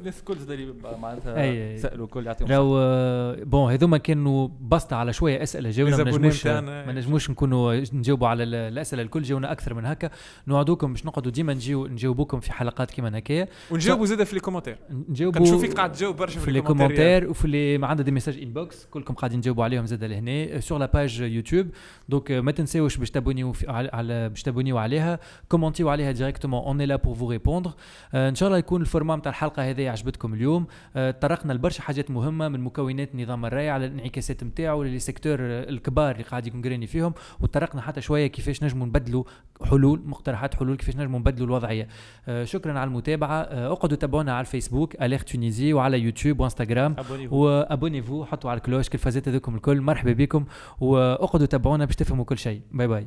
الناس 0.00 0.18
الكل 0.18 0.36
اللي 0.52 0.74
معناتها 0.98 1.42
اي 1.42 1.78
سألوا 1.78 2.04
الكل 2.06 2.26
يعطيهم 2.26 2.48
لو 2.48 2.78
آه، 2.78 3.36
bon 3.44 3.72
هذوما 3.72 3.98
كانوا 3.98 4.48
بسطة 4.60 4.96
على 4.96 5.12
شوية 5.12 5.42
أسئلة 5.42 5.70
جاونا 5.70 5.96
ما 5.96 6.10
نجموش. 6.10 6.46
ما 6.46 6.92
نجموش 6.92 7.30
نكونوا 7.30 7.74
نجاوبوا 7.92 8.28
على 8.28 8.42
ال- 8.42 8.54
الأسئلة 8.54 9.02
الكل 9.02 9.22
جاونا 9.22 9.52
أكثر 9.52 9.74
من 9.74 9.84
هكا. 9.86 10.10
نوعدوكم 10.48 10.92
باش 10.92 11.06
نقعدوا 11.06 11.32
ديما 11.32 11.54
نجيو 11.54 11.86
نجاوبوكم 11.86 12.40
في 12.40 12.52
حلقات 12.52 12.90
كيما 12.90 13.18
هكايا. 13.18 13.48
ونجاوبوا 13.70 14.06
زاد 14.06 14.22
في 14.24 14.34
les 14.34 14.40
commentaires. 14.40 14.78
نجاوبوا 15.08 15.38
كنشوف 15.40 15.60
فيك 15.60 15.72
قاعد 15.72 15.92
تجاوب 15.92 16.16
برشا 16.16 16.40
في 16.40 16.50
les 16.50 16.60
commentaires 16.60 17.30
وفي 17.30 17.44
اللي 17.44 17.78
ما 17.78 17.86
عندنا 17.86 18.04
des 18.04 18.10
messages 18.10 18.38
inbox 18.38 18.86
كلكم 18.90 19.14
قاعدين 19.14 19.40
تجاوبوا 19.40 19.64
عليهم 19.64 19.86
زاد 19.86 20.04
لهنا. 20.04 20.60
sur 20.60 20.78
la 20.78 20.86
page 20.86 21.20
YouTube 21.20 21.66
donc 22.08 22.32
ما 22.32 22.52
تنساوش 22.52 22.96
باش 22.96 23.10
تابونيو 23.10 23.52
على 23.68 24.25
باش 24.28 24.42
تابونيو 24.42 24.78
عليها 24.78 25.18
كومونتيو 25.48 25.88
عليها 25.88 26.12
directement 26.12 26.62
on 26.64 26.82
est 26.82 26.90
là 26.90 26.96
pour 26.96 27.14
vous 27.14 27.30
répondre 27.30 27.70
إن 28.14 28.34
شاء 28.34 28.46
الله 28.46 28.58
يكون 28.58 28.80
ال 28.80 28.85
format 28.85 29.16
نتاع 29.16 29.30
الحلقة 29.30 29.70
هذه 29.70 29.90
عجبتكم 29.90 30.34
اليوم. 30.34 30.66
آه، 30.96 31.10
طرقنا 31.10 31.52
لبرشا 31.52 31.82
حاجات 31.82 32.10
مهمة 32.10 32.48
من 32.48 32.60
مكونات 32.60 33.14
نظام 33.14 33.46
الريع 33.46 33.70
على 33.70 33.86
الانعكاسات 33.86 34.44
نتاعو 34.44 34.82
ل 34.82 34.98
les 34.98 35.08
secteurs 35.08 35.36
الكبار 35.40 36.10
اللي 36.10 36.22
قاعد 36.22 36.46
يكون 36.46 36.62
قريني 36.62 36.86
فيهم. 36.86 37.14
وطرقنا 37.40 37.80
حتى 37.80 38.00
شوية 38.00 38.26
كيفاش 38.26 38.62
نجموا 38.62 38.86
نبدلوا 38.86 39.24
حلول 39.64 40.02
مقترحات 40.04 40.54
حلول 40.54 40.76
كيفاش 40.76 40.96
نجموا 40.96 41.18
نبدلوا 41.18 41.46
الوضعية. 41.46 41.88
آه، 42.28 42.44
شكرا 42.44 42.78
على 42.78 42.88
المتابعة. 42.88 43.40
آه، 43.42 43.72
اقعدوا 43.72 43.96
تابعونا 43.96 44.32
على 44.32 44.40
الفيسبوك 44.40 45.02
ALERT 45.02 45.18
Tunisie 45.18 45.72
وعلى 45.72 46.00
يوتيوب 46.00 46.40
وإنستغرام. 46.40 46.96
abonnez-vous. 46.98 47.36
و 47.36 47.43
abonnez-vous 47.43 48.24
حطوا 48.24 48.50
على 48.50 48.58
la 48.58 48.65
cloche 48.65 48.88
كل 48.88 48.98
فازات 48.98 49.28
هذوكم 49.28 49.54
الكل. 49.54 49.80
مرحبا 49.80 50.12
بكم. 50.12 50.44
وأقعدوا 50.80 51.46
تابعونا 51.46 51.84
باش 51.84 51.96
تفهموا 51.96 52.24
كل 52.24 52.38
شيء. 52.38 52.60
باي 52.72 52.88
باي. 52.88 53.06